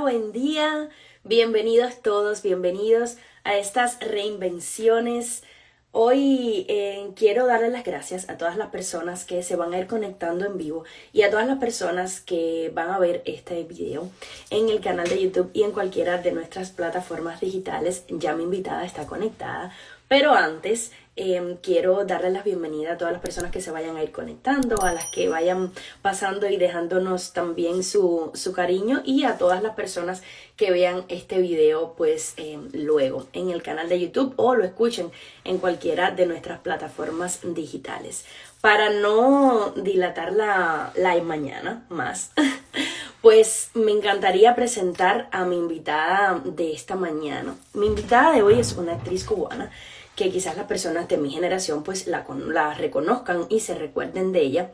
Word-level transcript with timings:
Buen 0.00 0.32
día. 0.32 0.88
Bienvenidos 1.22 2.02
todos, 2.02 2.42
bienvenidos 2.42 3.16
a 3.44 3.56
estas 3.56 4.00
reinvenciones. 4.00 5.44
Hoy 5.92 6.66
eh, 6.68 7.10
quiero 7.14 7.46
darle 7.46 7.70
las 7.70 7.84
gracias 7.84 8.28
a 8.28 8.36
todas 8.36 8.56
las 8.56 8.70
personas 8.70 9.24
que 9.24 9.42
se 9.42 9.56
van 9.56 9.72
a 9.72 9.78
ir 9.78 9.86
conectando 9.86 10.46
en 10.46 10.58
vivo 10.58 10.84
y 11.12 11.22
a 11.22 11.30
todas 11.30 11.46
las 11.46 11.58
personas 11.58 12.20
que 12.20 12.72
van 12.74 12.90
a 12.90 12.98
ver 12.98 13.22
este 13.24 13.62
video 13.62 14.10
en 14.50 14.68
el 14.68 14.80
canal 14.80 15.08
de 15.08 15.22
YouTube 15.22 15.50
y 15.54 15.62
en 15.62 15.70
cualquiera 15.70 16.18
de 16.18 16.32
nuestras 16.32 16.70
plataformas 16.70 17.40
digitales. 17.40 18.04
Ya 18.08 18.34
mi 18.34 18.42
invitada 18.42 18.84
está 18.84 19.06
conectada. 19.06 19.72
Pero 20.08 20.32
antes 20.32 20.92
Em, 21.16 21.58
quiero 21.58 22.04
darle 22.04 22.30
la 22.30 22.42
bienvenida 22.42 22.94
a 22.94 22.98
todas 22.98 23.12
las 23.12 23.22
personas 23.22 23.52
que 23.52 23.60
se 23.60 23.70
vayan 23.70 23.96
a 23.96 24.02
ir 24.02 24.10
conectando, 24.10 24.82
a 24.82 24.92
las 24.92 25.06
que 25.06 25.28
vayan 25.28 25.70
pasando 26.02 26.48
y 26.48 26.56
dejándonos 26.56 27.32
también 27.32 27.84
su, 27.84 28.32
cariño 28.52 29.00
y 29.04 29.22
a 29.22 29.38
todas 29.38 29.62
las 29.62 29.76
personas 29.76 30.24
que 30.56 30.72
vean 30.72 31.04
este 31.08 31.38
video 31.38 31.94
pues 31.96 32.34
em, 32.36 32.68
luego 32.72 33.28
en 33.32 33.50
el 33.50 33.62
canal 33.62 33.88
de 33.88 34.00
YouTube 34.00 34.34
o 34.36 34.56
lo 34.56 34.64
escuchen 34.64 35.12
en 35.44 35.58
cualquiera 35.58 36.10
de 36.10 36.26
nuestras 36.26 36.58
plataformas 36.58 37.38
digitales. 37.44 38.24
Para 38.60 38.90
no 38.90 39.70
dilatar 39.76 40.32
la, 40.32 40.90
la 40.96 41.14
mañana 41.22 41.86
más, 41.90 42.32
pues 43.22 43.70
me 43.74 43.92
encantaría 43.92 44.56
presentar 44.56 45.28
a 45.30 45.44
mi 45.44 45.58
invitada 45.58 46.42
de 46.44 46.72
esta 46.72 46.96
mañana. 46.96 47.54
Mi 47.72 47.86
invitada 47.86 48.32
de 48.32 48.42
hoy 48.42 48.58
es 48.58 48.72
una 48.72 48.94
actriz 48.94 49.24
cubana 49.24 49.70
que 50.16 50.30
quizás 50.30 50.56
las 50.56 50.66
personas 50.66 51.08
de 51.08 51.16
mi 51.16 51.30
generación 51.30 51.82
pues 51.82 52.06
la, 52.06 52.24
la 52.48 52.74
reconozcan 52.74 53.46
y 53.48 53.60
se 53.60 53.74
recuerden 53.74 54.32
de 54.32 54.40
ella 54.40 54.72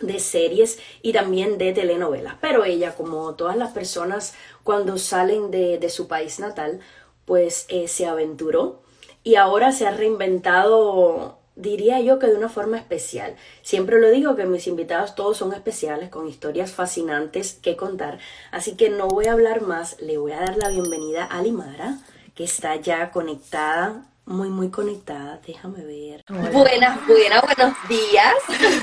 de 0.00 0.20
series 0.20 0.78
y 1.02 1.12
también 1.12 1.58
de 1.58 1.72
telenovelas. 1.72 2.34
Pero 2.40 2.64
ella, 2.64 2.94
como 2.94 3.34
todas 3.34 3.56
las 3.56 3.72
personas 3.72 4.34
cuando 4.62 4.98
salen 4.98 5.50
de, 5.50 5.78
de 5.78 5.90
su 5.90 6.08
país 6.08 6.38
natal, 6.38 6.80
pues 7.24 7.66
eh, 7.68 7.88
se 7.88 8.06
aventuró 8.06 8.82
y 9.24 9.34
ahora 9.34 9.72
se 9.72 9.86
ha 9.86 9.90
reinventado, 9.90 11.38
diría 11.56 12.00
yo 12.00 12.18
que 12.18 12.28
de 12.28 12.36
una 12.36 12.48
forma 12.48 12.78
especial. 12.78 13.34
Siempre 13.62 14.00
lo 14.00 14.10
digo 14.10 14.36
que 14.36 14.46
mis 14.46 14.66
invitados 14.66 15.14
todos 15.14 15.36
son 15.36 15.52
especiales, 15.52 16.08
con 16.08 16.28
historias 16.28 16.72
fascinantes 16.72 17.54
que 17.54 17.76
contar. 17.76 18.18
Así 18.52 18.76
que 18.76 18.90
no 18.90 19.08
voy 19.08 19.26
a 19.26 19.32
hablar 19.32 19.62
más, 19.62 20.00
le 20.00 20.16
voy 20.16 20.32
a 20.32 20.40
dar 20.40 20.56
la 20.56 20.68
bienvenida 20.68 21.24
a 21.24 21.42
Limara, 21.42 21.98
que 22.34 22.44
está 22.44 22.76
ya 22.76 23.10
conectada 23.10 24.06
muy, 24.28 24.50
muy 24.50 24.70
conectada. 24.70 25.40
Déjame 25.46 25.84
ver. 25.84 26.24
Buenas, 26.28 27.06
buenas, 27.06 27.42
buenos 27.42 27.76
días. 27.88 28.34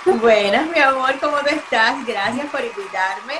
buenas, 0.21 0.69
mi 0.71 0.79
amor, 0.79 1.13
¿cómo 1.21 1.37
te 1.43 1.55
estás? 1.55 2.05
Gracias 2.05 2.49
por 2.49 2.61
invitarme. 2.61 3.35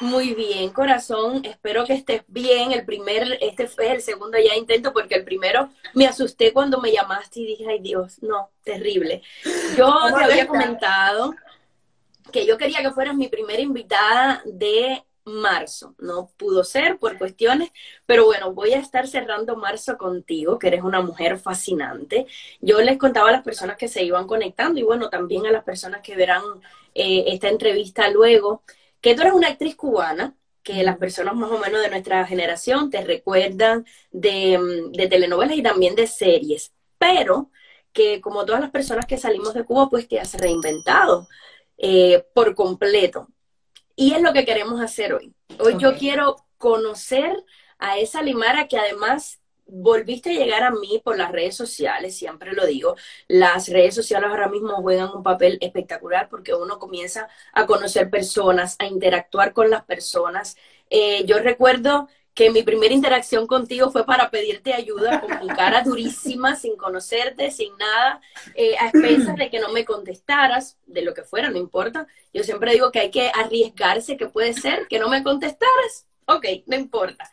Muy 0.00 0.34
bien, 0.34 0.70
corazón. 0.70 1.44
Espero 1.44 1.84
que 1.84 1.94
estés 1.94 2.22
bien. 2.26 2.72
El 2.72 2.84
primer, 2.84 3.38
este 3.40 3.68
fue 3.68 3.92
el 3.92 4.02
segundo 4.02 4.36
ya 4.38 4.56
intento 4.56 4.92
porque 4.92 5.14
el 5.14 5.24
primero 5.24 5.70
me 5.94 6.06
asusté 6.06 6.52
cuando 6.52 6.80
me 6.80 6.92
llamaste 6.92 7.40
y 7.40 7.46
dije, 7.46 7.66
ay 7.68 7.78
Dios, 7.80 8.20
no, 8.22 8.50
terrible. 8.64 9.22
Yo 9.76 9.94
te 10.16 10.24
había 10.24 10.46
comentado 10.48 11.34
que 12.32 12.46
yo 12.46 12.58
quería 12.58 12.82
que 12.82 12.90
fueras 12.90 13.14
mi 13.14 13.28
primera 13.28 13.62
invitada 13.62 14.42
de 14.44 15.04
marzo. 15.28 15.94
No 15.98 16.30
pudo 16.36 16.64
ser 16.64 16.98
por 16.98 17.18
cuestiones, 17.18 17.70
pero 18.06 18.24
bueno, 18.24 18.52
voy 18.52 18.72
a 18.72 18.78
estar 18.78 19.06
cerrando 19.06 19.56
marzo 19.56 19.96
contigo, 19.98 20.58
que 20.58 20.68
eres 20.68 20.82
una 20.82 21.00
mujer 21.00 21.38
fascinante. 21.38 22.26
Yo 22.60 22.80
les 22.80 22.98
contaba 22.98 23.28
a 23.30 23.32
las 23.32 23.42
personas 23.44 23.76
que 23.76 23.88
se 23.88 24.02
iban 24.04 24.26
conectando 24.26 24.80
y 24.80 24.82
bueno, 24.82 25.10
también 25.10 25.46
a 25.46 25.52
las 25.52 25.64
personas 25.64 26.00
que 26.02 26.16
verán 26.16 26.42
eh, 26.94 27.24
esta 27.28 27.48
entrevista 27.48 28.10
luego, 28.10 28.62
que 29.00 29.14
tú 29.14 29.22
eres 29.22 29.34
una 29.34 29.48
actriz 29.48 29.76
cubana, 29.76 30.34
que 30.62 30.82
las 30.82 30.98
personas 30.98 31.34
más 31.34 31.50
o 31.50 31.58
menos 31.58 31.80
de 31.82 31.90
nuestra 31.90 32.26
generación 32.26 32.90
te 32.90 33.02
recuerdan 33.02 33.86
de, 34.10 34.58
mm, 34.58 34.92
de 34.92 35.06
telenovelas 35.08 35.56
y 35.56 35.62
también 35.62 35.94
de 35.94 36.06
series, 36.06 36.72
pero 36.98 37.50
que 37.92 38.20
como 38.20 38.44
todas 38.44 38.60
las 38.60 38.70
personas 38.70 39.06
que 39.06 39.18
salimos 39.18 39.54
de 39.54 39.64
Cuba, 39.64 39.88
pues 39.90 40.08
te 40.08 40.20
has 40.20 40.34
reinventado 40.34 41.26
eh, 41.78 42.24
por 42.34 42.54
completo. 42.54 43.28
Y 43.98 44.14
es 44.14 44.22
lo 44.22 44.32
que 44.32 44.44
queremos 44.44 44.80
hacer 44.80 45.12
hoy. 45.12 45.34
Hoy 45.58 45.74
yo 45.76 45.96
quiero 45.96 46.36
conocer 46.56 47.34
a 47.80 47.98
esa 47.98 48.22
Limara 48.22 48.68
que 48.68 48.78
además 48.78 49.40
volviste 49.66 50.30
a 50.30 50.34
llegar 50.34 50.62
a 50.62 50.70
mí 50.70 51.02
por 51.02 51.18
las 51.18 51.32
redes 51.32 51.56
sociales, 51.56 52.16
siempre 52.16 52.52
lo 52.52 52.64
digo, 52.64 52.94
las 53.26 53.68
redes 53.68 53.96
sociales 53.96 54.30
ahora 54.30 54.48
mismo 54.48 54.76
juegan 54.82 55.10
un 55.12 55.24
papel 55.24 55.58
espectacular 55.60 56.28
porque 56.28 56.54
uno 56.54 56.78
comienza 56.78 57.28
a 57.52 57.66
conocer 57.66 58.08
personas, 58.08 58.76
a 58.78 58.86
interactuar 58.86 59.52
con 59.52 59.68
las 59.68 59.84
personas. 59.84 60.56
Eh, 60.90 61.24
yo 61.26 61.40
recuerdo 61.40 62.08
que 62.38 62.52
mi 62.52 62.62
primera 62.62 62.94
interacción 62.94 63.48
contigo 63.48 63.90
fue 63.90 64.06
para 64.06 64.30
pedirte 64.30 64.72
ayuda 64.72 65.20
con 65.20 65.48
cara 65.48 65.82
durísima, 65.82 66.54
sin 66.54 66.76
conocerte, 66.76 67.50
sin 67.50 67.76
nada, 67.76 68.20
eh, 68.54 68.76
a 68.78 68.90
expensas 68.90 69.34
de 69.34 69.50
que 69.50 69.58
no 69.58 69.72
me 69.72 69.84
contestaras, 69.84 70.78
de 70.86 71.02
lo 71.02 71.14
que 71.14 71.24
fuera, 71.24 71.50
no 71.50 71.58
importa. 71.58 72.06
Yo 72.32 72.44
siempre 72.44 72.74
digo 72.74 72.92
que 72.92 73.00
hay 73.00 73.10
que 73.10 73.32
arriesgarse, 73.34 74.16
que 74.16 74.28
puede 74.28 74.52
ser 74.52 74.86
que 74.86 75.00
no 75.00 75.08
me 75.08 75.24
contestaras. 75.24 76.06
Ok, 76.26 76.46
no 76.66 76.76
importa. 76.76 77.28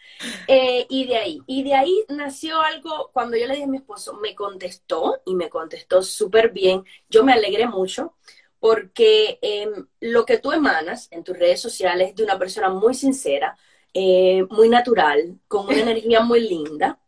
Eh, 0.48 0.88
y 0.90 1.06
de 1.06 1.18
ahí, 1.18 1.40
y 1.46 1.62
de 1.62 1.76
ahí 1.76 2.04
nació 2.10 2.60
algo, 2.62 3.12
cuando 3.14 3.38
yo 3.38 3.46
le 3.46 3.54
dije 3.54 3.66
a 3.66 3.68
mi 3.68 3.78
esposo, 3.78 4.16
me 4.16 4.34
contestó 4.34 5.22
y 5.24 5.36
me 5.36 5.50
contestó 5.50 6.02
súper 6.02 6.50
bien. 6.50 6.84
Yo 7.10 7.24
me 7.24 7.34
alegré 7.34 7.68
mucho 7.68 8.16
porque 8.60 9.38
em, 9.44 9.86
lo 10.00 10.26
que 10.26 10.40
tú 10.40 10.52
emanas 10.52 11.10
en 11.12 11.24
tus 11.24 11.38
redes 11.38 11.62
sociales 11.62 12.10
es 12.10 12.16
de 12.16 12.24
una 12.24 12.40
persona 12.40 12.70
muy 12.70 12.96
sincera, 12.96 13.56
eh, 13.96 14.46
muy 14.50 14.68
natural, 14.68 15.40
con 15.48 15.68
una 15.68 15.80
energía 15.82 16.20
muy 16.20 16.42
linda. 16.42 17.00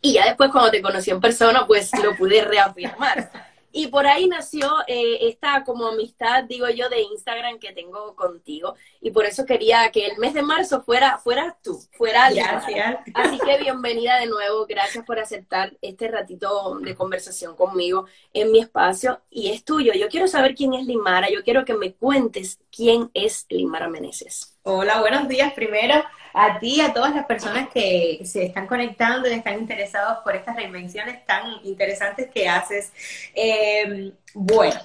Y 0.00 0.14
ya 0.14 0.24
después 0.24 0.50
cuando 0.50 0.70
te 0.70 0.80
conocí 0.80 1.10
en 1.10 1.20
persona, 1.20 1.66
pues 1.66 1.90
lo 2.02 2.16
pude 2.16 2.42
reafirmar. 2.42 3.51
Y 3.72 3.88
por 3.88 4.06
ahí 4.06 4.28
nació 4.28 4.70
eh, 4.86 5.18
esta 5.22 5.64
como 5.64 5.86
amistad, 5.86 6.44
digo 6.44 6.68
yo, 6.68 6.88
de 6.88 7.02
Instagram 7.02 7.58
que 7.58 7.72
tengo 7.72 8.14
contigo. 8.14 8.74
Y 9.00 9.10
por 9.10 9.24
eso 9.24 9.46
quería 9.46 9.90
que 9.90 10.06
el 10.06 10.18
mes 10.18 10.34
de 10.34 10.42
marzo 10.42 10.82
fuera, 10.82 11.18
fuera 11.18 11.56
tú, 11.62 11.80
fuera 11.92 12.30
Gracias. 12.30 12.98
Así 13.14 13.38
que 13.38 13.58
bienvenida 13.58 14.18
de 14.20 14.26
nuevo. 14.26 14.66
Gracias 14.66 15.04
por 15.04 15.18
aceptar 15.18 15.76
este 15.80 16.08
ratito 16.08 16.78
de 16.80 16.94
conversación 16.94 17.56
conmigo 17.56 18.06
en 18.32 18.52
mi 18.52 18.60
espacio. 18.60 19.20
Y 19.30 19.50
es 19.50 19.64
tuyo. 19.64 19.92
Yo 19.94 20.08
quiero 20.08 20.28
saber 20.28 20.54
quién 20.54 20.74
es 20.74 20.86
Limara. 20.86 21.30
Yo 21.30 21.42
quiero 21.42 21.64
que 21.64 21.74
me 21.74 21.94
cuentes 21.94 22.60
quién 22.70 23.10
es 23.14 23.46
Limara 23.48 23.88
Meneses. 23.88 24.58
Hola, 24.62 25.00
buenos 25.00 25.28
días. 25.28 25.52
Primero, 25.54 26.04
a 26.34 26.58
ti, 26.58 26.80
a 26.80 26.92
todas 26.92 27.14
las 27.14 27.26
personas 27.26 27.68
que 27.68 28.20
se 28.24 28.44
están 28.44 28.66
conectando 28.66 29.28
y 29.28 29.32
están 29.32 29.58
interesados 29.58 30.18
por 30.24 30.34
estas 30.34 30.56
reinvenciones 30.56 31.24
tan 31.26 31.64
interesantes 31.64 32.30
que 32.30 32.48
haces. 32.48 32.92
Eh, 33.34 34.12
bueno, 34.34 34.80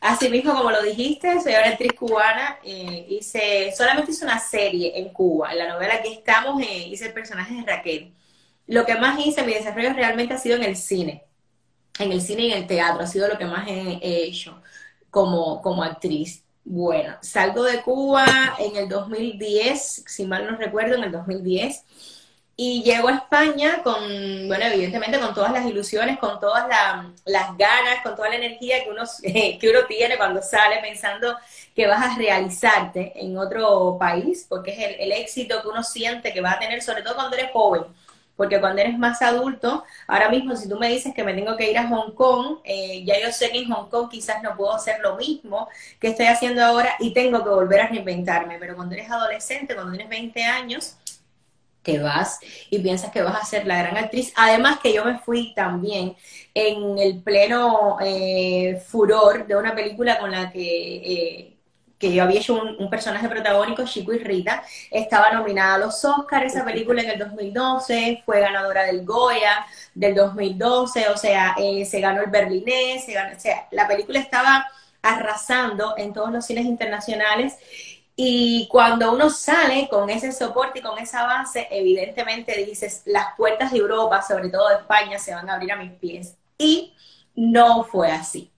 así 0.00 0.28
mismo 0.28 0.54
como 0.54 0.70
lo 0.70 0.82
dijiste, 0.82 1.40
soy 1.40 1.52
una 1.52 1.70
actriz 1.70 1.92
cubana, 1.92 2.58
eh, 2.64 3.06
hice, 3.08 3.72
solamente 3.76 4.12
hice 4.12 4.24
una 4.24 4.38
serie 4.38 4.98
en 4.98 5.10
Cuba, 5.10 5.52
en 5.52 5.58
la 5.58 5.68
novela 5.68 6.00
que 6.02 6.12
estamos, 6.12 6.62
eh, 6.62 6.88
hice 6.88 7.06
el 7.06 7.12
personaje 7.12 7.54
de 7.54 7.62
Raquel. 7.62 8.14
Lo 8.66 8.86
que 8.86 8.94
más 8.96 9.18
hice, 9.24 9.42
mi 9.42 9.52
desarrollo 9.52 9.92
realmente 9.92 10.34
ha 10.34 10.38
sido 10.38 10.56
en 10.56 10.64
el 10.64 10.76
cine, 10.76 11.24
en 11.98 12.12
el 12.12 12.22
cine 12.22 12.42
y 12.42 12.52
en 12.52 12.58
el 12.58 12.66
teatro, 12.66 13.02
ha 13.02 13.06
sido 13.06 13.28
lo 13.28 13.36
que 13.36 13.44
más 13.44 13.68
he, 13.68 13.98
he 14.00 14.24
hecho 14.24 14.62
como, 15.10 15.60
como 15.60 15.82
actriz. 15.82 16.44
Bueno, 16.64 17.16
salgo 17.22 17.64
de 17.64 17.82
Cuba 17.82 18.26
en 18.58 18.76
el 18.76 18.88
2010, 18.88 20.04
si 20.06 20.26
mal 20.26 20.46
no 20.46 20.56
recuerdo, 20.56 20.94
en 20.94 21.04
el 21.04 21.12
2010, 21.12 21.84
y 22.56 22.82
llego 22.82 23.08
a 23.08 23.14
España 23.14 23.82
con, 23.82 23.96
bueno, 24.46 24.66
evidentemente 24.66 25.18
con 25.18 25.34
todas 25.34 25.52
las 25.52 25.64
ilusiones, 25.64 26.18
con 26.18 26.38
todas 26.38 26.68
las 27.24 27.56
ganas, 27.56 28.02
con 28.02 28.14
toda 28.14 28.28
la 28.28 28.36
energía 28.36 28.84
que 28.84 28.90
uno, 28.90 29.04
que 29.22 29.70
uno 29.70 29.86
tiene 29.88 30.18
cuando 30.18 30.42
sale 30.42 30.78
pensando 30.80 31.36
que 31.74 31.86
vas 31.86 32.02
a 32.02 32.18
realizarte 32.18 33.12
en 33.16 33.38
otro 33.38 33.96
país, 33.98 34.46
porque 34.48 34.72
es 34.72 34.78
el, 34.78 35.00
el 35.00 35.12
éxito 35.12 35.62
que 35.62 35.68
uno 35.68 35.82
siente 35.82 36.32
que 36.32 36.42
va 36.42 36.52
a 36.52 36.58
tener, 36.58 36.82
sobre 36.82 37.02
todo 37.02 37.14
cuando 37.14 37.36
eres 37.36 37.50
joven 37.52 37.84
porque 38.40 38.58
cuando 38.58 38.80
eres 38.80 38.96
más 38.96 39.20
adulto, 39.20 39.84
ahora 40.06 40.30
mismo 40.30 40.56
si 40.56 40.66
tú 40.66 40.78
me 40.78 40.88
dices 40.88 41.12
que 41.14 41.22
me 41.22 41.34
tengo 41.34 41.58
que 41.58 41.70
ir 41.70 41.76
a 41.76 41.86
Hong 41.88 42.14
Kong, 42.14 42.60
eh, 42.64 43.04
ya 43.04 43.20
yo 43.20 43.30
sé 43.32 43.50
que 43.50 43.58
en 43.58 43.70
Hong 43.70 43.90
Kong 43.90 44.08
quizás 44.08 44.42
no 44.42 44.56
puedo 44.56 44.72
hacer 44.72 44.98
lo 45.00 45.16
mismo 45.16 45.68
que 46.00 46.08
estoy 46.08 46.24
haciendo 46.24 46.64
ahora 46.64 46.94
y 47.00 47.12
tengo 47.12 47.44
que 47.44 47.50
volver 47.50 47.82
a 47.82 47.88
reinventarme, 47.88 48.56
pero 48.58 48.76
cuando 48.76 48.94
eres 48.94 49.10
adolescente, 49.10 49.74
cuando 49.74 49.92
tienes 49.92 50.08
20 50.08 50.42
años, 50.42 50.96
que 51.82 51.98
vas 51.98 52.40
y 52.70 52.78
piensas 52.78 53.10
que 53.10 53.20
vas 53.20 53.42
a 53.42 53.44
ser 53.44 53.66
la 53.66 53.76
gran 53.82 53.98
actriz. 53.98 54.32
Además 54.36 54.78
que 54.82 54.94
yo 54.94 55.04
me 55.04 55.18
fui 55.18 55.52
también 55.54 56.16
en 56.54 56.98
el 56.98 57.22
pleno 57.22 57.98
eh, 58.00 58.82
furor 58.86 59.46
de 59.46 59.54
una 59.54 59.74
película 59.74 60.18
con 60.18 60.30
la 60.30 60.50
que 60.50 60.96
eh, 60.96 61.49
que 62.00 62.12
yo 62.12 62.24
había 62.24 62.40
hecho 62.40 62.54
un, 62.54 62.88
personaje 62.90 63.28
protagónico, 63.28 63.84
Chico 63.84 64.14
y 64.14 64.18
Rita, 64.18 64.64
estaba 64.90 65.30
nominada 65.32 65.74
a 65.74 65.78
los 65.78 66.02
Oscars 66.04 66.46
esa 66.46 66.64
película 66.64 67.02
en 67.02 67.10
el 67.10 67.18
2012, 67.18 68.22
fue 68.24 68.40
ganadora 68.40 68.84
del 68.84 69.04
Goya 69.04 69.66
del 69.94 70.14
2012, 70.14 71.08
o 71.10 71.16
sea, 71.16 71.54
eh, 71.58 71.84
se 71.84 72.00
ganó 72.00 72.22
el 72.22 72.30
Berlinés, 72.30 73.04
se 73.04 73.12
ganó, 73.12 73.36
o 73.36 73.38
sea, 73.38 73.68
la 73.70 73.86
película 73.86 74.18
estaba 74.18 74.66
arrasando 75.02 75.94
en 75.96 76.12
todos 76.12 76.30
los 76.30 76.44
cines 76.44 76.66
internacionales 76.66 77.56
Y 78.16 78.68
cuando 78.70 79.12
uno 79.12 79.30
sale 79.30 79.88
con 79.88 80.10
ese 80.10 80.32
soporte 80.32 80.80
y 80.80 80.82
con 80.82 80.98
esa 80.98 81.24
base, 81.24 81.68
evidentemente 81.70 82.64
dices, 82.64 83.02
las 83.06 83.34
puertas 83.36 83.72
de 83.72 83.78
Europa, 83.78 84.22
sobre 84.22 84.50
todo 84.50 84.68
de 84.68 84.76
España, 84.76 85.18
se 85.18 85.34
van 85.34 85.48
a 85.48 85.54
abrir 85.54 85.72
a 85.72 85.76
mis 85.76 85.92
pies. 85.92 86.36
Y 86.58 86.94
no 87.34 87.84
fue 87.84 88.10
así. 88.12 88.50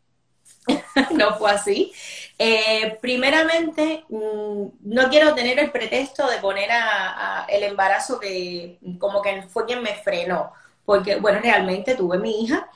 no 1.12 1.34
fue 1.38 1.50
así. 1.50 1.92
Eh, 2.38 2.98
primeramente, 3.00 4.04
mm, 4.08 4.64
no 4.82 5.08
quiero 5.10 5.34
tener 5.34 5.58
el 5.58 5.70
pretexto 5.70 6.28
de 6.28 6.38
poner 6.38 6.70
a, 6.72 7.46
el 7.48 7.62
embarazo 7.62 8.18
que 8.18 8.78
como 8.98 9.22
que 9.22 9.42
fue 9.42 9.66
quien 9.66 9.82
me 9.82 9.94
frenó, 9.94 10.52
porque 10.84 11.16
bueno, 11.16 11.40
realmente 11.40 11.94
tuve 11.94 12.18
mi 12.18 12.42
hija, 12.42 12.68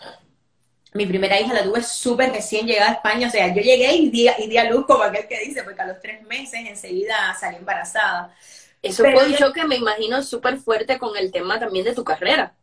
mi 0.93 1.06
primera 1.06 1.41
hija 1.41 1.53
la 1.53 1.62
tuve 1.62 1.82
súper 1.82 2.32
recién 2.32 2.67
llegada 2.67 2.91
a 2.91 2.94
España, 2.94 3.29
o 3.29 3.31
sea, 3.31 3.49
yo 3.49 3.61
llegué 3.61 3.93
y 3.94 4.11
di, 4.11 4.29
y 4.38 4.47
di 4.49 4.56
a 4.56 4.70
luz 4.70 4.87
como 4.87 5.03
aquel 5.03 5.26
que 5.26 5.41
dice, 5.41 5.62
porque 5.62 5.82
a 5.82 5.87
los 5.87 6.00
tres 6.00 6.23
meses 6.23 6.61
enseguida 6.67 7.37
salí 7.38 7.56
embarazada. 7.56 8.35
Eso 8.82 9.02
fue 9.02 9.26
un 9.26 9.35
choque, 9.35 9.64
me 9.64 9.76
imagino, 9.76 10.23
súper 10.23 10.59
fuerte 10.59 10.99
con 10.99 11.17
el 11.17 11.32
tema 11.32 11.59
también 11.59 11.85
de 11.85 11.94
tu 11.94 12.05
carrera. 12.05 12.55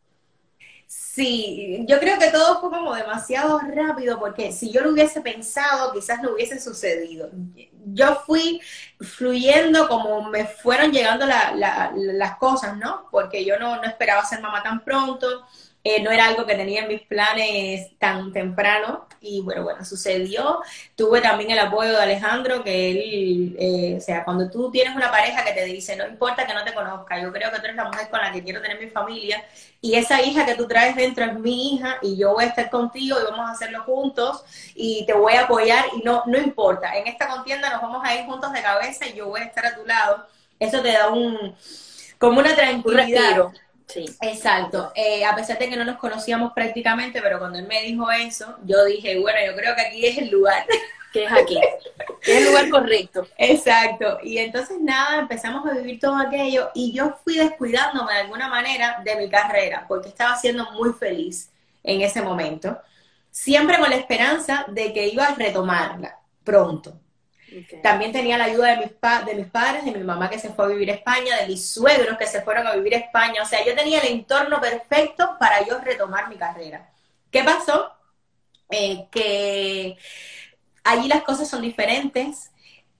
Sí, 1.14 1.84
yo 1.86 2.00
creo 2.00 2.18
que 2.18 2.30
todo 2.30 2.60
fue 2.60 2.70
como 2.70 2.92
demasiado 2.92 3.60
rápido 3.60 4.18
porque 4.18 4.50
si 4.50 4.72
yo 4.72 4.80
lo 4.80 4.90
hubiese 4.90 5.20
pensado, 5.20 5.92
quizás 5.92 6.20
no 6.20 6.32
hubiese 6.32 6.58
sucedido. 6.58 7.30
Yo 7.86 8.16
fui 8.26 8.60
fluyendo 9.00 9.86
como 9.86 10.28
me 10.28 10.44
fueron 10.44 10.90
llegando 10.90 11.24
las 11.26 12.36
cosas, 12.38 12.76
¿no? 12.78 13.06
Porque 13.12 13.44
yo 13.44 13.60
no, 13.60 13.76
no 13.76 13.84
esperaba 13.84 14.24
ser 14.24 14.40
mamá 14.40 14.62
tan 14.64 14.82
pronto 14.82 15.46
eh, 15.86 16.02
no 16.02 16.10
era 16.10 16.26
algo 16.28 16.46
que 16.46 16.54
tenía 16.54 16.80
en 16.82 16.88
mis 16.88 17.02
planes 17.02 17.90
tan 17.98 18.32
temprano 18.32 19.06
y 19.20 19.42
bueno, 19.42 19.64
bueno, 19.64 19.84
sucedió. 19.84 20.62
Tuve 20.96 21.20
también 21.20 21.50
el 21.50 21.58
apoyo 21.58 21.90
de 21.90 21.98
Alejandro, 22.02 22.64
que 22.64 22.90
él, 22.90 23.56
eh, 23.58 23.96
o 23.98 24.00
sea, 24.00 24.24
cuando 24.24 24.50
tú 24.50 24.70
tienes 24.70 24.96
una 24.96 25.10
pareja 25.10 25.44
que 25.44 25.52
te 25.52 25.64
dice, 25.66 25.94
no 25.94 26.06
importa 26.06 26.46
que 26.46 26.54
no 26.54 26.64
te 26.64 26.72
conozca, 26.72 27.20
yo 27.20 27.30
creo 27.32 27.50
que 27.50 27.58
tú 27.58 27.64
eres 27.66 27.76
la 27.76 27.84
mujer 27.84 28.08
con 28.08 28.20
la 28.20 28.32
que 28.32 28.42
quiero 28.42 28.62
tener 28.62 28.80
mi 28.80 28.88
familia 28.88 29.44
y 29.84 29.96
esa 29.96 30.22
hija 30.22 30.46
que 30.46 30.54
tú 30.54 30.66
traes 30.66 30.96
dentro 30.96 31.26
es 31.26 31.38
mi 31.38 31.74
hija 31.74 31.98
y 32.00 32.16
yo 32.16 32.32
voy 32.32 32.44
a 32.44 32.46
estar 32.46 32.70
contigo 32.70 33.18
y 33.20 33.24
vamos 33.30 33.46
a 33.46 33.52
hacerlo 33.52 33.82
juntos 33.82 34.42
y 34.74 35.04
te 35.04 35.12
voy 35.12 35.34
a 35.34 35.42
apoyar 35.42 35.84
y 35.94 36.02
no, 36.02 36.22
no 36.24 36.38
importa, 36.38 36.96
en 36.96 37.06
esta 37.06 37.28
contienda 37.28 37.68
nos 37.68 37.82
vamos 37.82 38.00
a 38.02 38.14
ir 38.14 38.24
juntos 38.24 38.50
de 38.54 38.62
cabeza 38.62 39.06
y 39.06 39.12
yo 39.12 39.28
voy 39.28 39.42
a 39.42 39.44
estar 39.44 39.66
a 39.66 39.76
tu 39.76 39.84
lado. 39.84 40.26
Eso 40.58 40.80
te 40.80 40.90
da 40.90 41.10
un, 41.10 41.54
como 42.16 42.40
una 42.40 42.54
tranquilidad. 42.54 43.48
Sí. 43.86 44.06
Exacto. 44.22 44.90
Eh, 44.94 45.22
a 45.22 45.36
pesar 45.36 45.58
de 45.58 45.68
que 45.68 45.76
no 45.76 45.84
nos 45.84 45.98
conocíamos 45.98 46.54
prácticamente, 46.54 47.20
pero 47.20 47.38
cuando 47.38 47.58
él 47.58 47.66
me 47.66 47.82
dijo 47.82 48.10
eso, 48.10 48.56
yo 48.64 48.86
dije, 48.86 49.18
bueno, 49.18 49.38
yo 49.44 49.54
creo 49.54 49.76
que 49.76 49.82
aquí 49.82 50.06
es 50.06 50.16
el 50.16 50.30
lugar. 50.30 50.64
Que 51.14 51.24
es 51.26 51.32
aquí. 51.32 51.56
es 52.22 52.36
el 52.36 52.46
lugar 52.46 52.68
correcto. 52.68 53.24
Exacto. 53.38 54.18
Y 54.24 54.38
entonces 54.38 54.80
nada, 54.80 55.20
empezamos 55.20 55.64
a 55.64 55.74
vivir 55.74 56.00
todo 56.00 56.16
aquello 56.16 56.70
y 56.74 56.92
yo 56.92 57.16
fui 57.22 57.36
descuidándome 57.36 58.12
de 58.12 58.20
alguna 58.22 58.48
manera 58.48 59.00
de 59.04 59.14
mi 59.14 59.30
carrera, 59.30 59.84
porque 59.86 60.08
estaba 60.08 60.34
siendo 60.34 60.72
muy 60.72 60.92
feliz 60.92 61.52
en 61.84 62.00
ese 62.00 62.20
momento, 62.20 62.76
siempre 63.30 63.78
con 63.78 63.90
la 63.90 63.96
esperanza 63.96 64.66
de 64.66 64.92
que 64.92 65.06
iba 65.06 65.26
a 65.26 65.36
retomarla 65.36 66.18
pronto. 66.42 66.98
También 67.80 68.10
tenía 68.10 68.36
la 68.36 68.46
ayuda 68.46 68.70
de 68.70 68.78
mis, 68.78 69.26
de 69.26 69.34
mis 69.36 69.46
padres, 69.46 69.84
de 69.84 69.92
mi 69.92 70.02
mamá 70.02 70.28
que 70.28 70.40
se 70.40 70.48
fue 70.48 70.64
a 70.64 70.68
vivir 70.68 70.90
a 70.90 70.94
España, 70.94 71.36
de 71.36 71.46
mis 71.46 71.64
suegros 71.64 72.18
que 72.18 72.26
se 72.26 72.42
fueron 72.42 72.66
a 72.66 72.74
vivir 72.74 72.96
a 72.96 72.98
España. 72.98 73.40
O 73.40 73.46
sea, 73.46 73.64
yo 73.64 73.76
tenía 73.76 74.00
el 74.00 74.08
entorno 74.08 74.60
perfecto 74.60 75.36
para 75.38 75.64
yo 75.64 75.78
retomar 75.78 76.28
mi 76.28 76.34
carrera. 76.34 76.90
¿Qué 77.30 77.44
pasó? 77.44 77.92
Eh, 78.70 79.06
que 79.12 79.96
allí 80.84 81.08
las 81.08 81.22
cosas 81.22 81.48
son 81.48 81.62
diferentes. 81.62 82.50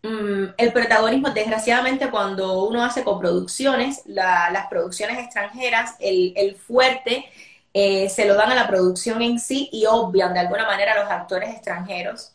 Mm, 0.02 0.54
el 0.58 0.72
protagonismo, 0.72 1.30
desgraciadamente, 1.30 2.10
cuando 2.10 2.64
uno 2.64 2.84
hace 2.84 3.04
coproducciones, 3.04 4.02
las 4.06 4.66
producciones 4.68 5.18
extranjeras, 5.18 5.94
el, 6.00 6.56
fuerte 6.56 7.26
eh, 7.72 8.08
se 8.08 8.26
lo 8.26 8.34
dan 8.34 8.52
a 8.52 8.54
la 8.54 8.68
producción 8.68 9.22
en 9.22 9.38
sí 9.38 9.68
y 9.72 9.86
obvian 9.86 10.34
de 10.34 10.40
alguna 10.40 10.66
manera 10.66 10.92
a 10.92 11.02
los 11.02 11.10
actores 11.10 11.50
extranjeros. 11.50 12.32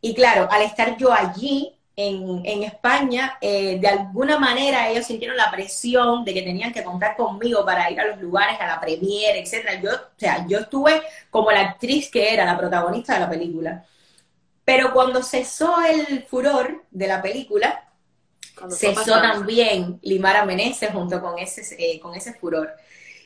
Y 0.00 0.14
claro, 0.14 0.48
al 0.50 0.62
estar 0.62 0.96
yo 0.96 1.12
allí, 1.12 1.78
en, 2.00 2.62
España, 2.62 3.38
eh, 3.40 3.78
de 3.80 3.88
alguna 3.88 4.38
manera 4.38 4.88
ellos 4.88 5.06
sintieron 5.06 5.36
la 5.36 5.50
presión 5.50 6.24
de 6.24 6.32
que 6.32 6.42
tenían 6.42 6.72
que 6.72 6.84
contar 6.84 7.16
conmigo 7.16 7.64
para 7.64 7.90
ir 7.90 8.00
a 8.00 8.06
los 8.06 8.20
lugares, 8.20 8.60
a 8.60 8.68
la 8.68 8.80
premiere, 8.80 9.40
etcétera. 9.40 9.80
Yo, 9.80 9.90
o 9.90 9.98
sea, 10.16 10.46
yo 10.46 10.60
estuve 10.60 11.02
como 11.28 11.50
la 11.50 11.60
actriz 11.60 12.08
que 12.08 12.32
era, 12.32 12.44
la 12.44 12.56
protagonista 12.56 13.14
de 13.14 13.20
la 13.20 13.28
película. 13.28 13.84
Pero 14.68 14.92
cuando 14.92 15.22
cesó 15.22 15.76
el 15.82 16.24
furor 16.24 16.84
de 16.90 17.06
la 17.06 17.22
película, 17.22 17.88
cesó 18.68 19.18
también 19.18 19.98
Limara 20.02 20.44
Meneses 20.44 20.90
junto 20.90 21.22
con 21.22 21.38
ese, 21.38 21.62
eh, 21.78 21.98
con 21.98 22.14
ese 22.14 22.34
furor. 22.34 22.74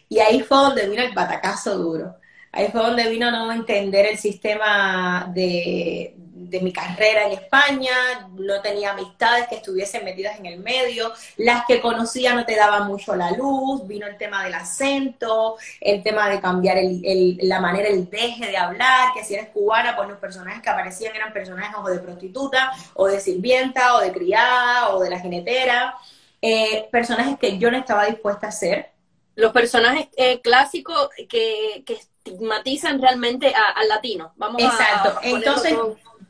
Y 0.09 0.21
ahí 0.21 0.43
fue 0.43 0.57
donde 0.59 0.89
vino 0.89 1.03
el 1.03 1.13
batacazo 1.13 1.77
duro. 1.77 2.15
Ahí 2.53 2.69
fue 2.71 2.83
donde 2.83 3.11
vino 3.11 3.27
a 3.27 3.33
no 3.33 3.51
entender 3.51 4.07
el 4.07 4.19
sistema 4.19 5.33
de, 5.35 6.15
de 6.49 6.61
mi 6.61 6.73
carrera 6.73 7.27
en 7.27 7.33
España, 7.33 8.29
no 8.33 8.61
tenía 8.61 8.93
amistades 8.93 9.49
que 9.49 9.57
estuviesen 9.57 10.05
metidas 10.05 10.39
en 10.39 10.47
el 10.47 10.59
medio, 10.61 11.13
las 11.37 11.65
que 11.67 11.81
conocía 11.81 12.35
no 12.35 12.45
te 12.45 12.57
daban 12.57 12.87
mucho 12.87 13.15
la 13.15 13.31
luz, 13.33 13.87
vino 13.87 14.07
el 14.07 14.17
tema 14.17 14.45
del 14.45 14.55
acento, 14.55 15.57
el 15.81 16.03
tema 16.03 16.29
de 16.29 16.41
cambiar 16.41 16.79
el, 16.79 17.39
la 17.43 17.61
manera, 17.61 17.89
el 17.89 18.09
deje 18.09 18.47
de 18.47 18.57
hablar, 18.57 19.13
que 19.15 19.25
si 19.25 19.35
eres 19.35 19.49
cubana, 19.49 19.97
pues 19.97 20.09
los 20.09 20.19
personajes 20.19 20.63
que 20.63 20.71
aparecían 20.71 21.15
eran 21.15 21.33
personajes 21.33 21.77
o 21.79 21.89
de 21.89 21.99
prostituta, 21.99 22.73
o 22.95 23.07
de 23.07 23.21
sirvienta, 23.21 23.97
o 23.97 24.01
de 24.01 24.13
criada, 24.13 24.91
o 24.91 25.01
de 25.01 25.11
la 25.11 25.21
jinetera, 25.21 25.97
eh, 26.41 26.89
personajes 26.91 27.39
que 27.39 27.59
yo 27.59 27.71
no 27.71 27.79
estaba 27.79 28.07
dispuesta 28.07 28.49
a 28.49 28.53
ser. 28.53 28.91
Los 29.35 29.53
personajes 29.53 30.09
eh, 30.17 30.41
clásicos 30.41 31.09
que, 31.29 31.85
estigmatizan 32.25 33.01
realmente 33.01 33.53
al 33.53 33.89
latino. 33.89 34.33
Vamos 34.37 34.63
Exacto. 34.63 35.19
Entonces, 35.23 35.75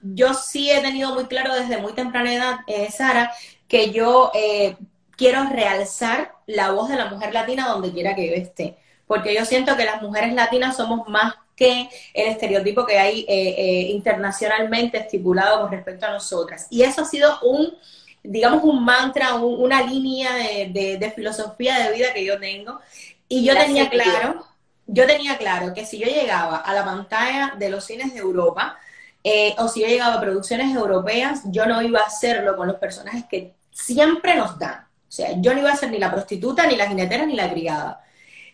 yo 0.02 0.34
sí 0.34 0.70
he 0.70 0.80
tenido 0.80 1.14
muy 1.14 1.26
claro 1.26 1.54
desde 1.54 1.78
muy 1.78 1.92
temprana 1.92 2.34
edad, 2.34 2.56
eh, 2.66 2.90
Sara, 2.90 3.32
que 3.68 3.90
yo 3.90 4.30
eh, 4.34 4.76
quiero 5.16 5.44
realzar 5.48 6.34
la 6.46 6.72
voz 6.72 6.88
de 6.88 6.96
la 6.96 7.06
mujer 7.06 7.32
latina 7.32 7.68
donde 7.68 7.92
quiera 7.92 8.14
que 8.14 8.28
yo 8.28 8.34
esté. 8.34 8.76
Porque 9.06 9.34
yo 9.34 9.44
siento 9.44 9.76
que 9.76 9.84
las 9.84 10.02
mujeres 10.02 10.32
latinas 10.34 10.76
somos 10.76 11.08
más 11.08 11.34
que 11.54 11.88
el 12.14 12.28
estereotipo 12.28 12.86
que 12.86 12.98
hay 12.98 13.24
eh, 13.28 13.88
internacionalmente 13.90 14.98
estipulado 14.98 15.60
con 15.60 15.70
respecto 15.70 16.06
a 16.06 16.12
nosotras. 16.12 16.66
Y 16.70 16.82
eso 16.82 17.02
ha 17.02 17.04
sido 17.04 17.38
un, 17.42 17.74
digamos, 18.22 18.64
un 18.64 18.84
mantra, 18.84 19.34
una 19.34 19.82
línea 19.82 20.34
de, 20.34 21.12
filosofía 21.14 21.78
de 21.78 21.94
vida 21.94 22.12
que 22.12 22.24
yo 22.24 22.38
tengo. 22.40 22.80
Y 23.28 23.44
yo 23.44 23.56
tenía 23.56 23.88
claro, 23.90 24.46
yo 24.86 25.06
tenía 25.06 25.38
claro 25.38 25.72
que 25.74 25.84
si 25.84 25.98
yo 25.98 26.06
llegaba 26.06 26.56
a 26.56 26.74
la 26.74 26.84
pantalla 26.84 27.54
de 27.58 27.70
los 27.70 27.84
cines 27.84 28.12
de 28.12 28.20
Europa, 28.20 28.78
eh, 29.24 29.54
o 29.58 29.68
si 29.68 29.80
yo 29.80 29.86
llegaba 29.86 30.14
a 30.14 30.20
producciones 30.20 30.74
europeas, 30.74 31.42
yo 31.46 31.66
no 31.66 31.80
iba 31.82 32.00
a 32.00 32.06
hacerlo 32.06 32.56
con 32.56 32.66
los 32.68 32.76
personajes 32.76 33.24
que 33.30 33.54
siempre 33.70 34.34
nos 34.34 34.58
dan. 34.58 34.86
O 35.08 35.14
sea, 35.14 35.34
yo 35.40 35.52
no 35.52 35.60
iba 35.60 35.72
a 35.72 35.76
ser 35.76 35.90
ni 35.90 35.98
la 35.98 36.10
prostituta, 36.10 36.66
ni 36.66 36.76
la 36.76 36.88
jinetera, 36.88 37.26
ni 37.26 37.34
la 37.34 37.50
criada. 37.50 38.04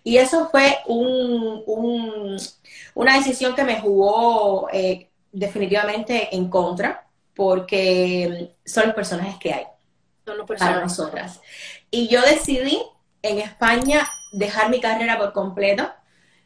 Y 0.02 0.16
eso 0.16 0.48
fue 0.50 0.78
un, 0.86 2.36
una 2.94 3.14
decisión 3.16 3.54
que 3.54 3.64
me 3.64 3.80
jugó 3.80 4.68
eh, 4.72 5.10
definitivamente 5.32 6.34
en 6.34 6.48
contra, 6.48 7.06
porque 7.34 8.56
son 8.64 8.86
los 8.86 8.94
personajes 8.94 9.36
que 9.36 9.52
hay 9.52 9.66
son 10.28 10.38
los 10.38 10.46
personajes. 10.46 10.76
para 10.76 10.86
nosotras. 10.86 11.40
Y 11.90 12.08
yo 12.08 12.20
decidí 12.22 12.82
en 13.22 13.38
España 13.38 14.06
dejar 14.32 14.70
mi 14.70 14.80
carrera 14.80 15.18
por 15.18 15.32
completo, 15.32 15.90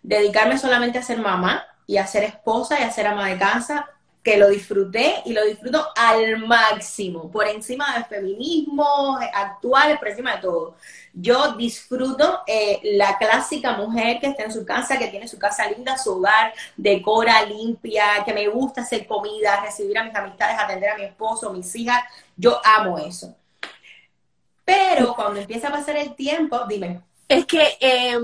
dedicarme 0.03 0.59
solamente 0.59 0.99
a 0.99 1.03
ser 1.03 1.19
mamá 1.19 1.65
y 1.87 1.97
a 1.97 2.07
ser 2.07 2.25
esposa 2.25 2.81
y 2.81 2.85
a 2.85 2.91
ser 2.91 3.07
ama 3.07 3.29
de 3.29 3.39
casa 3.39 3.89
que 4.23 4.37
lo 4.37 4.49
disfruté 4.49 5.23
y 5.25 5.33
lo 5.33 5.45
disfruto 5.45 5.89
al 5.97 6.39
máximo, 6.47 7.31
por 7.31 7.49
encima 7.49 7.93
del 7.95 8.05
feminismo 8.05 9.19
actual, 9.33 9.99
por 9.99 10.09
encima 10.09 10.37
de 10.37 10.43
todo. 10.43 10.77
Yo 11.13 11.55
disfruto 11.55 12.43
eh, 12.47 12.81
la 12.85 13.19
clásica 13.19 13.73
mujer 13.73 14.21
que 14.21 14.29
está 14.29 14.45
en 14.45 14.53
su 14.53 14.65
casa, 14.65 14.99
que 14.99 15.09
tiene 15.09 15.27
su 15.27 15.39
casa 15.39 15.69
linda, 15.69 15.99
su 15.99 16.13
hogar, 16.13 16.55
decora, 16.77 17.45
limpia, 17.45 18.23
que 18.25 18.33
me 18.33 18.47
gusta 18.47 18.83
hacer 18.83 19.07
comida, 19.07 19.61
recibir 19.61 19.99
a 19.99 20.05
mis 20.05 20.15
amistades, 20.15 20.59
atender 20.59 20.91
a 20.91 20.97
mi 20.97 21.05
esposo, 21.05 21.53
mis 21.53 21.75
hijas. 21.75 22.05
Yo 22.37 22.61
amo 22.65 22.99
eso. 22.99 23.35
Pero 24.65 25.15
cuando 25.15 25.41
empieza 25.41 25.69
a 25.69 25.73
pasar 25.73 25.97
el 25.97 26.15
tiempo, 26.15 26.61
dime. 26.69 27.01
Es 27.29 27.45
que 27.45 27.77
em, 27.81 28.23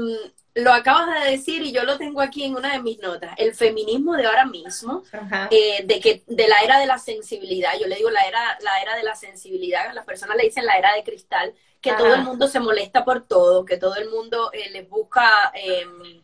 lo 0.54 0.72
acabas 0.72 1.22
de 1.22 1.30
decir 1.30 1.62
y 1.62 1.72
yo 1.72 1.84
lo 1.84 1.98
tengo 1.98 2.20
aquí 2.20 2.44
en 2.44 2.56
una 2.56 2.72
de 2.72 2.82
mis 2.82 2.98
notas. 2.98 3.32
El 3.36 3.54
feminismo 3.54 4.16
de 4.16 4.26
ahora 4.26 4.44
mismo, 4.46 5.04
eh, 5.50 5.84
de 5.84 6.00
que 6.00 6.24
de 6.26 6.48
la 6.48 6.56
era 6.64 6.78
de 6.80 6.86
la 6.86 6.98
sensibilidad, 6.98 7.72
yo 7.80 7.86
le 7.86 7.96
digo 7.96 8.10
la 8.10 8.22
era, 8.22 8.58
la 8.60 8.80
era 8.80 8.96
de 8.96 9.02
la 9.04 9.14
sensibilidad, 9.14 9.92
las 9.94 10.04
personas 10.04 10.36
le 10.36 10.44
dicen 10.44 10.66
la 10.66 10.76
era 10.76 10.94
de 10.94 11.04
cristal, 11.04 11.54
que 11.80 11.92
todo 11.92 12.14
el 12.14 12.22
mundo 12.22 12.48
se 12.48 12.60
molesta 12.60 13.04
por 13.04 13.26
todo, 13.26 13.64
que 13.64 13.76
todo 13.76 13.94
el 13.96 14.10
mundo 14.10 14.50
eh, 14.52 14.70
les 14.70 14.88
busca 14.88 15.52
em, 15.54 16.22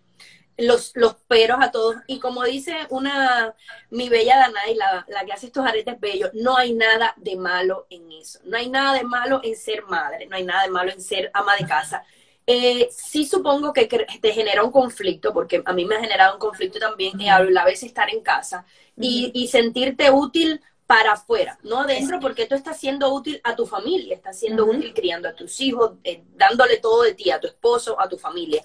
los, 0.56 0.92
los 0.94 1.14
peros 1.14 1.58
a 1.60 1.70
todos. 1.70 1.96
Y 2.06 2.18
como 2.20 2.42
dice 2.44 2.74
una, 2.90 3.54
mi 3.90 4.08
bella 4.08 4.36
Danay, 4.38 4.74
la, 4.74 5.04
la 5.08 5.24
que 5.24 5.32
hace 5.32 5.46
estos 5.46 5.66
aretes 5.66 5.98
bellos, 6.00 6.30
no 6.34 6.56
hay 6.56 6.72
nada 6.74 7.14
de 7.16 7.36
malo 7.36 7.86
en 7.90 8.10
eso. 8.12 8.40
No 8.44 8.56
hay 8.56 8.68
nada 8.68 8.94
de 8.94 9.04
malo 9.04 9.40
en 9.42 9.56
ser 9.56 9.84
madre, 9.84 10.26
no 10.26 10.36
hay 10.36 10.44
nada 10.44 10.64
de 10.64 10.70
malo 10.70 10.90
en 10.92 11.00
ser 11.00 11.30
ama 11.34 11.54
de 11.56 11.66
casa. 11.66 12.04
Eh, 12.46 12.88
sí 12.90 13.24
supongo 13.24 13.72
que 13.72 13.86
te 13.86 14.32
genera 14.32 14.64
un 14.64 14.70
conflicto, 14.70 15.32
porque 15.32 15.62
a 15.64 15.72
mí 15.72 15.84
me 15.86 15.96
ha 15.96 16.00
generado 16.00 16.34
un 16.34 16.40
conflicto 16.40 16.78
también 16.78 17.18
eh, 17.20 17.30
a 17.30 17.42
la 17.42 17.64
vez 17.64 17.82
estar 17.82 18.10
en 18.10 18.20
casa 18.20 18.66
y, 18.96 19.30
y 19.34 19.48
sentirte 19.48 20.10
útil 20.10 20.60
para 20.86 21.12
afuera, 21.12 21.58
no 21.62 21.80
adentro, 21.80 22.20
porque 22.20 22.46
tú 22.46 22.54
estás 22.54 22.78
siendo 22.78 23.12
útil 23.14 23.40
a 23.44 23.56
tu 23.56 23.64
familia, 23.66 24.14
estás 24.14 24.38
siendo 24.38 24.66
útil 24.66 24.92
criando 24.92 25.28
a 25.28 25.34
tus 25.34 25.58
hijos, 25.60 25.92
eh, 26.04 26.22
dándole 26.34 26.76
todo 26.78 27.02
de 27.02 27.14
ti, 27.14 27.30
a 27.30 27.40
tu 27.40 27.46
esposo, 27.46 27.98
a 27.98 28.08
tu 28.08 28.18
familia. 28.18 28.62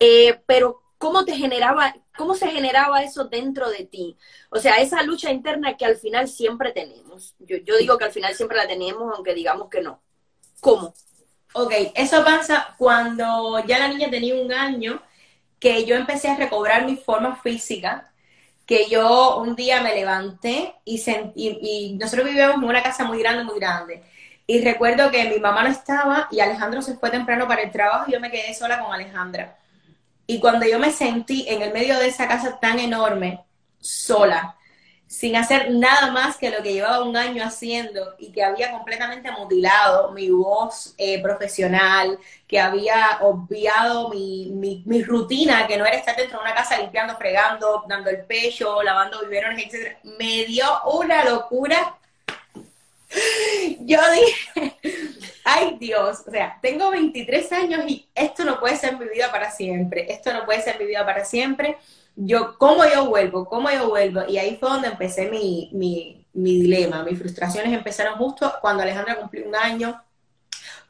Eh, 0.00 0.40
pero 0.46 0.82
¿cómo 0.98 1.24
te 1.24 1.36
generaba, 1.36 1.94
cómo 2.16 2.34
se 2.34 2.48
generaba 2.50 3.02
eso 3.04 3.24
dentro 3.24 3.70
de 3.70 3.84
ti? 3.86 4.16
O 4.50 4.58
sea, 4.58 4.76
esa 4.80 5.02
lucha 5.04 5.30
interna 5.30 5.76
que 5.76 5.84
al 5.84 5.96
final 5.96 6.26
siempre 6.28 6.72
tenemos. 6.72 7.34
Yo, 7.38 7.58
yo 7.58 7.76
digo 7.76 7.96
que 7.98 8.04
al 8.04 8.12
final 8.12 8.34
siempre 8.34 8.56
la 8.58 8.66
tenemos, 8.66 9.14
aunque 9.14 9.34
digamos 9.34 9.68
que 9.70 9.80
no. 9.80 10.02
¿Cómo? 10.60 10.94
Ok, 11.52 11.72
eso 11.94 12.24
pasa 12.24 12.74
cuando 12.78 13.64
ya 13.66 13.78
la 13.78 13.88
niña 13.88 14.08
tenía 14.08 14.40
un 14.40 14.52
año, 14.52 15.02
que 15.58 15.84
yo 15.84 15.96
empecé 15.96 16.28
a 16.28 16.36
recobrar 16.36 16.86
mi 16.86 16.96
forma 16.96 17.36
física, 17.36 18.10
que 18.66 18.88
yo 18.88 19.38
un 19.38 19.56
día 19.56 19.82
me 19.82 19.94
levanté 19.94 20.74
y, 20.84 21.02
y, 21.34 21.96
nosotros 21.98 22.26
vivíamos 22.26 22.56
en 22.62 22.68
una 22.68 22.82
casa 22.82 23.04
muy 23.04 23.18
grande, 23.18 23.44
muy 23.44 23.58
grande. 23.58 24.02
Y 24.46 24.62
recuerdo 24.62 25.10
que 25.10 25.28
mi 25.28 25.38
mamá 25.38 25.64
no 25.64 25.70
estaba 25.70 26.28
y 26.30 26.40
Alejandro 26.40 26.82
se 26.82 26.96
fue 26.96 27.10
temprano 27.10 27.48
para 27.48 27.62
el 27.62 27.72
trabajo 27.72 28.06
y 28.08 28.12
yo 28.12 28.20
me 28.20 28.30
quedé 28.30 28.54
sola 28.54 28.80
con 28.80 28.92
Alejandra. 28.92 29.58
Y 30.26 30.40
cuando 30.40 30.66
yo 30.66 30.78
me 30.78 30.92
sentí 30.92 31.46
en 31.48 31.62
el 31.62 31.72
medio 31.72 31.98
de 31.98 32.08
esa 32.08 32.28
casa 32.28 32.60
tan 32.60 32.78
enorme, 32.78 33.44
sola, 33.80 34.56
sin 35.10 35.34
hacer 35.34 35.72
nada 35.72 36.12
más 36.12 36.36
que 36.36 36.50
lo 36.50 36.62
que 36.62 36.72
llevaba 36.72 37.02
un 37.02 37.16
año 37.16 37.42
haciendo 37.42 38.14
y 38.16 38.30
que 38.30 38.44
había 38.44 38.70
completamente 38.70 39.28
mutilado 39.32 40.12
mi 40.12 40.30
voz 40.30 40.94
eh, 40.98 41.20
profesional, 41.20 42.16
que 42.46 42.60
había 42.60 43.18
obviado 43.20 44.08
mi, 44.10 44.52
mi, 44.86 45.02
rutina, 45.02 45.66
que 45.66 45.76
no 45.76 45.84
era 45.84 45.96
estar 45.96 46.14
dentro 46.14 46.38
de 46.38 46.44
una 46.44 46.54
casa 46.54 46.78
limpiando, 46.78 47.16
fregando, 47.16 47.82
dando 47.88 48.08
el 48.08 48.24
pecho, 48.24 48.84
lavando 48.84 49.20
biberones, 49.22 49.66
etc. 49.66 49.96
Me 50.16 50.44
dio 50.44 50.64
una 50.84 51.24
locura. 51.24 51.98
Yo 53.80 53.98
dije, 54.12 54.76
ay 55.44 55.76
Dios, 55.80 56.22
o 56.24 56.30
sea, 56.30 56.56
tengo 56.62 56.88
23 56.92 57.50
años 57.50 57.80
y 57.88 58.08
esto 58.14 58.44
no 58.44 58.60
puede 58.60 58.76
ser 58.76 58.96
mi 58.96 59.08
vida 59.08 59.32
para 59.32 59.50
siempre, 59.50 60.06
esto 60.08 60.32
no 60.32 60.44
puede 60.44 60.62
ser 60.62 60.78
mi 60.78 60.86
vida 60.86 61.04
para 61.04 61.24
siempre 61.24 61.78
yo, 62.22 62.58
¿cómo 62.58 62.84
yo 62.84 63.06
vuelvo? 63.06 63.46
¿Cómo 63.46 63.70
yo 63.70 63.88
vuelvo? 63.88 64.22
Y 64.28 64.38
ahí 64.38 64.56
fue 64.56 64.68
donde 64.68 64.88
empecé 64.88 65.30
mi, 65.30 65.70
mi, 65.72 66.26
mi 66.34 66.60
dilema. 66.60 67.02
Mis 67.02 67.18
frustraciones 67.18 67.72
empezaron 67.72 68.18
justo 68.18 68.52
cuando 68.60 68.82
Alejandra 68.82 69.16
cumplió 69.16 69.46
un 69.48 69.56
año, 69.56 70.02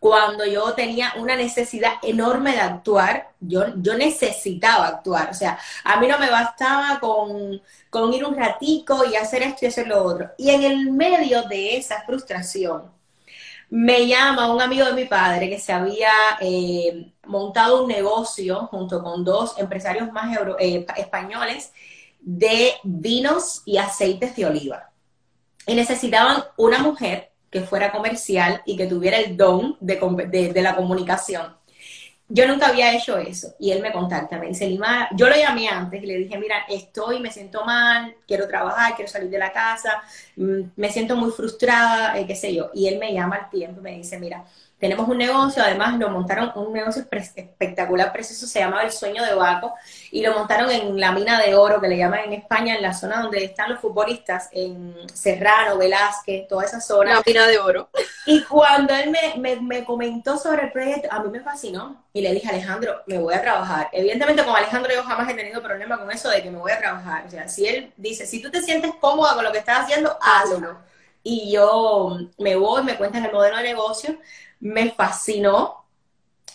cuando 0.01 0.45
yo 0.47 0.73
tenía 0.75 1.13
una 1.19 1.37
necesidad 1.37 1.93
enorme 2.03 2.53
de 2.53 2.61
actuar, 2.61 3.31
yo, 3.39 3.67
yo 3.77 3.97
necesitaba 3.97 4.87
actuar, 4.89 5.31
o 5.31 5.35
sea, 5.35 5.59
a 5.85 6.01
mí 6.01 6.09
no 6.09 6.19
me 6.19 6.31
bastaba 6.31 6.99
con, 7.01 7.61
con, 7.91 8.13
ir 8.15 8.25
un 8.25 8.35
ratico 8.35 9.05
y 9.05 9.17
hacer 9.17 9.43
esto 9.43 9.67
y 9.67 9.69
hacer 9.69 9.87
lo 9.89 10.03
otro. 10.03 10.31
Y 10.39 10.51
en 10.51 10.63
el 10.63 10.91
medio 10.91 11.43
de 11.45 11.77
esa 11.77 12.03
frustración, 12.05 12.91
me 13.71 14.07
llama 14.07 14.53
un 14.53 14.61
amigo 14.61 14.85
de 14.85 14.93
mi 14.93 15.05
padre 15.05 15.49
que 15.49 15.59
se 15.59 15.73
había 15.73 16.11
eh, 16.41 17.13
montado 17.27 17.85
un 17.85 17.89
negocio 17.89 18.67
junto 18.67 19.03
con 19.03 19.25
dos 19.25 19.57
empresarios 19.59 20.11
más 20.13 20.37
eh, 20.59 20.85
españoles 20.97 21.73
de 22.21 22.73
vinos 22.83 23.63
y 23.65 23.79
aceites 23.79 24.35
de 24.37 24.47
oliva. 24.47 24.91
Y 25.67 25.75
necesitaban 25.75 26.43
una 26.57 26.79
mujer 26.79 27.33
que 27.49 27.61
fuera 27.63 27.93
comercial 27.93 28.63
y 28.67 28.77
que 28.77 28.87
tuviera 28.87 29.19
el 29.19 29.37
don 29.37 29.77
de 29.81 30.63
la 30.63 30.75
comunicación 30.75 31.60
yo 32.31 32.47
nunca 32.47 32.69
había 32.69 32.95
hecho 32.95 33.19
eso. 33.19 33.55
Y 33.59 33.73
él 33.73 33.83
me 33.83 33.93
contacta, 33.93 34.39
me 34.39 34.47
dice, 34.47 34.67
Lima, 34.69 35.09
yo 35.17 35.29
lo 35.29 35.35
llamé 35.37 35.69
antes 35.69 36.03
y 36.03 36.07
le 36.07 36.17
dije, 36.17 36.39
mira, 36.39 36.65
estoy, 36.69 37.19
me 37.21 37.33
siento 37.33 37.65
mal, 37.65 38.15
quiero 38.27 38.47
trabajar, 38.47 38.95
quiero 38.95 39.11
salir 39.11 39.29
de 39.29 39.39
la 39.39 39.53
casa, 39.53 40.03
mm, 40.37 40.61
me 40.77 40.91
siento 40.91 41.17
muy 41.17 41.33
frustrada, 41.33 42.17
eh, 42.19 42.27
qué 42.27 42.37
sé 42.37 42.55
yo. 42.55 42.71
Y 42.73 42.87
él 42.87 42.99
me 42.99 43.13
llama 43.13 43.37
al 43.37 43.51
tiempo 43.51 43.81
y 43.81 43.83
me 43.83 43.97
dice, 43.97 44.19
mira, 44.19 44.45
tenemos 44.81 45.07
un 45.09 45.19
negocio, 45.19 45.63
además 45.63 45.99
lo 45.99 46.09
montaron, 46.09 46.53
un 46.55 46.73
negocio 46.73 47.05
espectacular, 47.13 48.13
precioso, 48.13 48.47
se 48.47 48.61
llamaba 48.61 48.83
El 48.83 48.91
Sueño 48.91 49.23
de 49.23 49.35
Baco, 49.35 49.75
y 50.11 50.23
lo 50.23 50.33
montaron 50.33 50.71
en 50.71 50.99
la 50.99 51.13
mina 51.13 51.39
de 51.39 51.55
oro, 51.55 51.83
que 51.83 51.89
le 51.89 51.99
llaman 51.99 52.21
en 52.21 52.33
España, 52.33 52.75
en 52.75 52.83
la 52.83 52.95
zona 52.95 53.21
donde 53.21 53.45
están 53.45 53.71
los 53.71 53.79
futbolistas, 53.79 54.49
en 54.53 54.97
Serrano, 55.13 55.77
Velázquez, 55.77 56.49
toda 56.49 56.65
esa 56.65 56.81
zona. 56.81 57.17
La 57.17 57.23
mina 57.27 57.47
de 57.47 57.59
oro. 57.59 57.91
Y 58.25 58.43
cuando 58.45 58.95
él 58.95 59.15
me, 59.37 59.57
me, 59.61 59.85
comentó 59.85 60.39
sobre 60.39 60.65
el 60.65 60.73
proyecto, 60.73 61.09
a 61.11 61.23
mí 61.23 61.29
me 61.29 61.41
fascinó, 61.41 62.03
y 62.15 62.23
le 62.23 62.33
dije, 62.33 62.49
Alejandro, 62.49 63.03
me 63.07 63.19
voy 63.19 63.35
a 63.35 63.43
trabajar. 63.43 63.91
Evidentemente 63.93 64.43
con 64.43 64.57
Alejandro 64.57 64.93
yo 64.95 65.03
jamás 65.03 65.29
he 65.29 65.35
tenido 65.35 65.63
problema 65.63 65.99
con 65.99 66.11
eso 66.11 66.31
de 66.31 66.43
que 66.43 66.51
me 66.51 66.59
voy 66.59 66.73
a 66.73 66.79
trabajar. 66.79 67.27
O 67.27 67.31
sea, 67.31 67.47
si 67.49 67.67
él 67.67 67.93
dice, 67.99 68.27
si 68.27 68.41
tú 68.41 68.51
te 68.51 68.63
sientes 68.63 68.93
cómoda 68.99 69.35
con 69.35 69.45
lo 69.45 69.53
que 69.53 69.59
estás 69.59 69.81
haciendo, 69.81 70.17
hazlo. 70.23 70.79
Y 71.23 71.53
yo 71.53 72.19
me 72.39 72.57
voy, 72.57 72.83
me 72.83 72.97
cuentan 72.97 73.25
el 73.25 73.33
modelo 73.33 73.57
de 73.57 73.63
negocio, 73.63 74.19
me 74.59 74.91
fascinó 74.91 75.85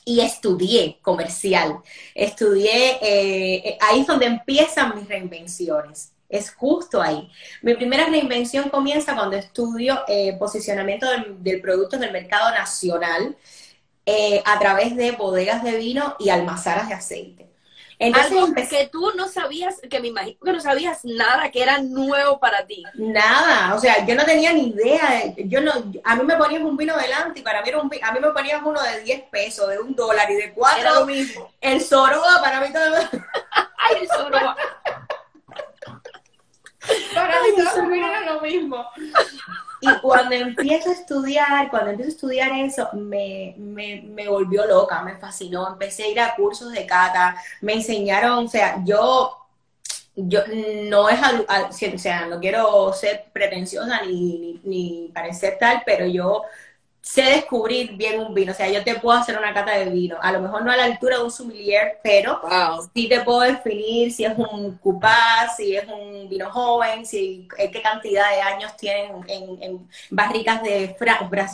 y 0.05 0.21
estudié 0.21 0.99
comercial. 1.01 1.81
Estudié, 2.13 2.97
eh, 3.01 3.55
eh, 3.65 3.77
ahí 3.81 4.01
es 4.01 4.07
donde 4.07 4.27
empiezan 4.27 4.95
mis 4.95 5.07
reinvenciones. 5.07 6.13
Es 6.29 6.51
justo 6.53 7.01
ahí. 7.01 7.29
Mi 7.61 7.75
primera 7.75 8.05
reinvención 8.05 8.69
comienza 8.69 9.15
cuando 9.15 9.35
estudio 9.35 9.99
eh, 10.07 10.35
posicionamiento 10.37 11.09
del, 11.09 11.43
del, 11.43 11.61
producto 11.61 11.95
en 11.95 12.03
el 12.03 12.11
mercado 12.11 12.51
nacional 12.51 13.35
a 14.45 14.59
través 14.59 14.95
de 14.95 15.13
bodegas 15.13 15.63
de 15.63 15.77
vino 15.77 16.15
y 16.19 16.29
almazaras 16.29 16.89
de 16.89 16.93
aceite. 16.93 17.54
Algo 17.99 18.53
que 18.53 18.89
tú 18.91 19.11
no 19.15 19.27
sabías, 19.27 19.79
que 19.89 19.99
me 19.99 20.09
imagino 20.09 20.37
que 20.43 20.51
no 20.51 20.59
sabías 20.59 21.05
nada, 21.05 21.49
que 21.51 21.61
era 21.61 21.79
nuevo 21.79 22.39
para 22.39 22.65
ti. 22.65 22.83
Nada, 22.95 23.73
o 23.73 23.79
sea, 23.79 24.05
yo 24.05 24.15
no 24.15 24.25
tenía 24.25 24.51
ni 24.53 24.69
idea. 24.69 25.33
Yo 25.37 25.61
no, 25.61 25.71
a 26.03 26.15
mí 26.15 26.23
me 26.23 26.35
ponías 26.35 26.61
un 26.61 26.75
vino 26.75 26.97
delante 26.97 27.39
y 27.39 27.43
para 27.43 27.61
mí 27.61 27.69
era 27.69 27.79
un 27.79 27.89
a 28.01 28.11
mí 28.11 28.19
me 28.19 28.31
ponías 28.31 28.61
uno 28.63 28.81
de 28.81 29.01
10 29.01 29.23
pesos, 29.29 29.69
de 29.69 29.79
un 29.79 29.95
dólar 29.95 30.29
y 30.29 30.35
de 30.35 30.53
cuatro. 30.53 30.81
Era 30.81 30.93
lo 30.93 31.05
mismo. 31.05 31.51
El 31.61 31.81
Soroa 31.81 32.41
para 32.41 32.59
mí 32.61 32.67
todo. 32.73 32.95
Ay, 33.77 33.97
el 34.01 34.07
Soroa. 34.07 34.55
Para 37.13 37.41
mí 37.41 37.49
todo 37.55 37.91
era 37.91 38.33
lo 38.33 38.41
mismo. 38.41 38.85
Y 39.81 39.93
cuando 40.01 40.35
empiezo 40.35 40.89
a 40.89 40.93
estudiar, 40.93 41.69
cuando 41.69 41.91
empiezo 41.91 42.09
a 42.09 42.15
estudiar 42.15 42.51
eso, 42.53 42.89
me, 42.93 43.55
me, 43.57 44.27
volvió 44.27 44.65
loca, 44.65 45.01
me 45.01 45.17
fascinó. 45.17 45.67
Empecé 45.67 46.03
a 46.03 46.07
ir 46.07 46.19
a 46.19 46.35
cursos 46.35 46.71
de 46.71 46.85
cata, 46.85 47.35
me 47.61 47.73
enseñaron, 47.73 48.45
o 48.45 48.47
sea, 48.47 48.81
yo 48.83 49.41
yo 50.17 50.43
no 50.89 51.09
es 51.09 51.19
o 51.19 51.97
sea, 51.97 52.25
no 52.27 52.39
quiero 52.39 52.93
ser 52.93 53.25
pretenciosa 53.33 54.01
ni, 54.03 54.61
ni, 54.63 55.11
parecer 55.13 55.57
tal, 55.59 55.83
pero 55.85 56.05
yo 56.05 56.43
sé 57.05 57.21
descubrir 57.21 57.95
bien 57.95 58.19
un 58.19 58.33
vino. 58.33 58.51
O 58.51 58.55
sea, 58.55 58.67
yo 58.67 58.83
te 58.83 58.95
puedo 58.95 59.17
hacer 59.17 59.37
una 59.37 59.53
cata 59.53 59.77
de 59.77 59.85
vino. 59.85 60.17
A 60.21 60.31
lo 60.31 60.41
mejor 60.41 60.65
no 60.65 60.71
a 60.71 60.75
la 60.75 60.85
altura 60.85 61.17
de 61.17 61.23
un 61.23 61.31
sommelier, 61.31 61.99
pero 62.03 62.41
sí 62.95 63.07
te 63.07 63.21
puedo 63.21 63.41
definir 63.41 64.11
si 64.11 64.25
es 64.25 64.35
un 64.35 64.75
cupá, 64.79 65.47
si 65.55 65.75
es 65.75 65.87
un 65.87 66.27
vino 66.27 66.49
joven, 66.49 67.05
si 67.05 67.47
eh, 67.59 67.69
qué 67.69 67.81
cantidad 67.83 68.27
de 68.31 68.41
años 68.41 68.75
tienen 68.75 69.23
en, 69.27 69.87
barricas 70.09 70.63
de 70.63 70.95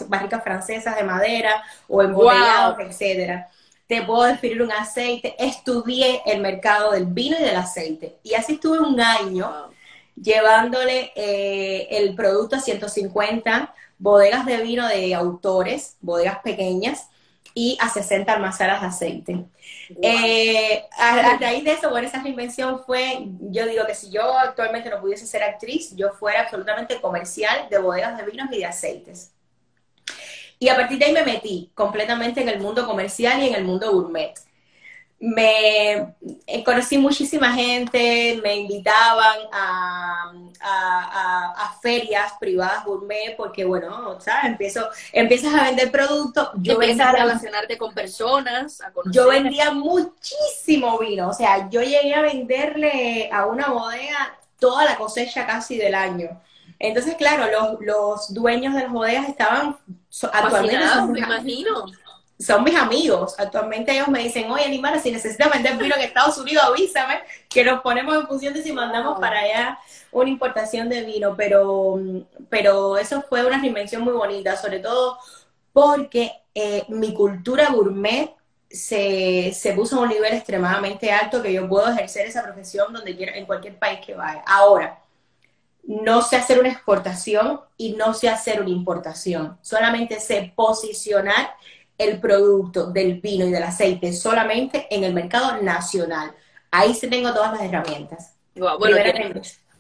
barricas 0.08 0.42
francesas 0.42 0.96
de 0.96 1.04
madera 1.04 1.62
o 1.90 2.02
en 2.02 2.14
botellas, 2.14 2.80
etcétera. 2.80 3.50
Te 3.88 4.04
puedo 4.04 4.24
definir 4.24 4.62
un 4.62 4.72
aceite. 4.72 5.36
Estudié 5.38 6.22
el 6.26 6.40
mercado 6.40 6.92
del 6.92 7.08
vino 7.08 7.36
y 7.38 7.44
del 7.44 7.58
aceite. 7.58 8.16
Y 8.24 8.36
así 8.36 8.54
estuve 8.54 8.80
un 8.80 9.02
año 9.02 9.70
llevándole 10.16 11.12
eh, 11.16 11.88
el 11.92 12.16
producto 12.16 12.56
a 12.56 12.60
150 12.60 13.74
bodegas 14.02 14.48
de 14.48 14.58
vino 14.58 14.88
de 14.88 15.14
autores, 15.14 15.96
bodegas 16.02 16.40
pequeñas, 16.40 17.08
y 17.54 17.78
a 17.82 17.90
60 17.90 18.34
almazaras 18.34 18.82
de 18.82 18.88
aceite. 18.88 19.46
Eh, 20.02 20.86
a, 20.98 21.38
raíz 21.38 21.64
de 21.64 21.74
eso, 21.74 21.90
bueno, 21.90 22.08
esa 22.08 22.22
reinvención 22.22 22.82
fue, 22.84 23.28
yo 23.42 23.66
digo 23.68 23.86
que 23.86 23.94
si 23.94 24.10
yo 24.10 24.38
actualmente 24.38 24.90
no 24.90 25.02
pudiese 25.02 25.28
ser 25.28 25.44
actriz, 25.44 25.96
yo 25.96 26.12
fuera 26.14 26.42
absolutamente 26.42 27.00
comercial 27.02 27.68
de 27.70 27.78
bodegas 27.78 28.18
de 28.18 28.24
vinos 28.24 28.48
y 28.52 28.60
de 28.60 28.66
aceites. 28.66 29.34
Y 30.60 30.70
a 30.70 30.76
partir 30.76 30.98
de 30.98 31.06
ahí 31.06 31.12
me 31.12 31.26
metí 31.26 31.72
completamente 31.76 32.42
en 32.42 32.50
el 32.50 32.60
mundo 32.60 32.86
comercial 32.86 33.42
y 33.42 33.50
en 33.50 33.56
el 33.56 33.66
mundo 33.66 33.92
gourmet. 33.92 34.34
Me 35.22 36.16
eh, 36.48 36.64
conocí 36.66 36.98
muchísima 36.98 37.54
gente, 37.54 38.40
me 38.42 38.56
invitaban 38.56 39.38
a, 39.52 40.34
a, 40.60 41.78
ferias 41.80 42.34
privadas 42.40 42.84
gourmet, 42.86 43.36
porque 43.38 43.64
bueno, 43.64 44.20
¿sabes? 44.20 44.46
Empiezo, 44.46 44.88
empiezas 45.14 45.54
a 45.54 45.64
vender 45.64 45.92
productos. 45.92 46.50
Yo 46.58 46.74
empiezas 46.74 47.08
a 47.08 47.12
relacionarte 47.12 47.78
con 47.78 47.94
personas, 47.94 48.82
a 48.82 48.92
Yo 49.12 49.30
vendía 49.30 49.72
muchísimo 49.72 50.98
vino, 50.98 51.30
o 51.30 51.34
sea, 51.34 51.70
yo 51.70 51.82
llegué 51.82 52.16
a 52.16 52.22
venderle 52.22 53.30
a 53.32 53.46
una 53.46 53.70
bodega 53.70 54.38
toda 54.60 54.86
la 54.86 54.96
cosecha 54.96 55.46
casi 55.46 55.78
del 55.78 55.94
año. 55.94 56.42
Entonces, 56.80 57.16
claro, 57.16 57.46
los, 57.52 57.80
los 57.82 58.34
dueños 58.34 58.74
de 58.74 58.82
las 58.82 58.92
bodegas 58.92 59.30
estaban 59.30 59.78
actualmente 60.34 60.86
me 61.10 61.20
imagino 61.20 61.86
son 62.42 62.64
mis 62.64 62.76
amigos. 62.76 63.36
Actualmente 63.38 63.92
ellos 63.92 64.08
me 64.08 64.20
dicen, 64.20 64.50
oye, 64.52 64.66
Animara, 64.66 65.00
si 65.00 65.12
necesitas 65.12 65.52
vender 65.52 65.78
vino 65.78 65.96
en 65.96 66.02
Estados 66.02 66.38
Unidos, 66.38 66.64
avísame, 66.64 67.22
que 67.50 67.64
nos 67.64 67.82
ponemos 67.82 68.16
en 68.16 68.28
función 68.28 68.54
de 68.54 68.64
si 68.64 68.72
mandamos 68.72 69.20
para 69.20 69.40
allá 69.40 69.80
una 70.12 70.30
importación 70.30 70.90
de 70.90 71.04
vino. 71.04 71.36
Pero, 71.38 72.00
pero 72.50 72.98
eso 72.98 73.22
fue 73.30 73.46
una 73.46 73.60
reinvención 73.60 74.02
muy 74.04 74.14
bonita, 74.14 74.58
sobre 74.58 74.80
todo 74.80 75.18
porque 75.72 76.32
eh, 76.54 76.84
mi 76.90 77.14
cultura 77.14 77.70
gourmet 77.70 78.32
se, 78.70 79.54
se, 79.54 79.74
puso 79.74 79.98
a 79.98 80.02
un 80.02 80.10
nivel 80.10 80.34
extremadamente 80.34 81.12
alto 81.12 81.42
que 81.42 81.54
yo 81.54 81.68
puedo 81.68 81.90
ejercer 81.90 82.26
esa 82.26 82.44
profesión 82.44 82.92
donde 82.94 83.16
quiera, 83.16 83.36
en 83.38 83.46
cualquier 83.46 83.78
país 83.78 84.00
que 84.06 84.16
vaya. 84.16 84.44
Ahora, 84.46 85.02
no 85.84 86.22
sé 86.22 86.38
hacer 86.38 86.60
una 86.60 86.70
exportación 86.70 87.60
y 87.78 87.94
no 87.94 88.14
sé 88.14 88.30
hacer 88.30 88.62
una 88.62 88.70
importación. 88.70 89.58
Solamente 89.62 90.20
sé 90.20 90.54
posicionar 90.56 91.52
el 92.04 92.20
producto 92.20 92.88
del 92.88 93.22
vino 93.22 93.46
y 93.46 93.52
del 93.52 93.64
aceite 93.64 94.14
solamente 94.14 94.88
en 94.90 95.04
el 95.04 95.14
mercado 95.14 95.62
nacional. 95.62 96.34
Ahí 96.72 96.94
sí 96.94 97.10
tengo 97.10 97.34
todas 97.34 97.54
las 97.54 97.62
herramientas. 97.62 98.36
bueno, 98.56 98.98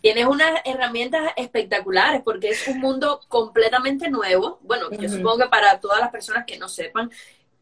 tienes, 0.02 0.26
unas 0.26 0.62
herramientas 0.66 1.32
espectaculares 1.36 2.22
porque 2.24 2.50
es 2.50 2.68
un 2.68 2.80
mundo 2.80 3.22
completamente 3.28 4.10
nuevo. 4.10 4.60
Bueno, 4.62 4.90
yo 4.92 5.10
supongo 5.10 5.40
que 5.40 5.50
para 5.50 5.80
todas 5.80 6.00
las 6.00 6.12
personas 6.12 6.46
que 6.46 6.58
no 6.58 6.68
sepan, 6.68 7.10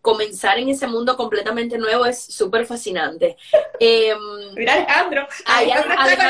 comenzar 0.02 0.58
en 0.58 0.70
ese 0.70 0.88
mundo 0.88 1.16
completamente 1.18 1.78
nuevo 1.78 2.06
es 2.06 2.24
súper 2.24 2.66
fascinante. 2.66 3.38
Eh, 3.80 4.14
Mira 4.56 4.74
Alejandro, 4.74 5.28
ahí 5.46 5.72
Alejandro 5.72 6.30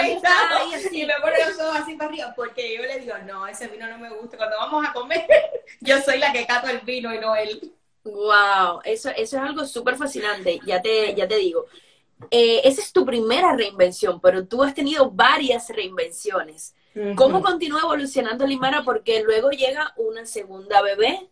y 0.91 1.05
me 1.05 1.13
pone 1.21 1.35
los 1.47 1.59
ojos 1.59 1.81
así 1.81 1.95
para 1.95 2.09
arriba, 2.09 2.33
porque 2.35 2.75
yo 2.75 2.81
le 2.81 2.99
digo, 2.99 3.15
no, 3.25 3.47
ese 3.47 3.67
vino 3.67 3.87
no 3.87 3.97
me 3.97 4.09
gusta. 4.09 4.37
Cuando 4.37 4.57
vamos 4.57 4.85
a 4.87 4.93
comer, 4.93 5.25
yo 5.81 6.01
soy 6.01 6.17
la 6.19 6.31
que 6.31 6.45
cato 6.45 6.67
el 6.67 6.79
vino 6.81 7.13
y 7.13 7.19
no 7.19 7.35
él. 7.35 7.73
Wow, 8.03 8.81
eso, 8.83 9.09
eso 9.09 9.37
es 9.37 9.43
algo 9.43 9.65
súper 9.65 9.95
fascinante, 9.95 10.59
ya 10.65 10.81
te, 10.81 11.13
ya 11.15 11.27
te 11.27 11.37
digo. 11.37 11.65
Eh, 12.31 12.61
esa 12.63 12.81
es 12.81 12.91
tu 12.91 13.05
primera 13.05 13.55
reinvención, 13.55 14.19
pero 14.19 14.45
tú 14.45 14.63
has 14.63 14.73
tenido 14.73 15.09
varias 15.11 15.69
reinvenciones. 15.69 16.75
¿Cómo 17.15 17.41
continúa 17.41 17.81
evolucionando 17.81 18.45
Limara? 18.45 18.83
Porque 18.83 19.23
luego 19.23 19.51
llega 19.51 19.93
una 19.95 20.25
segunda 20.25 20.81
bebé. 20.81 21.29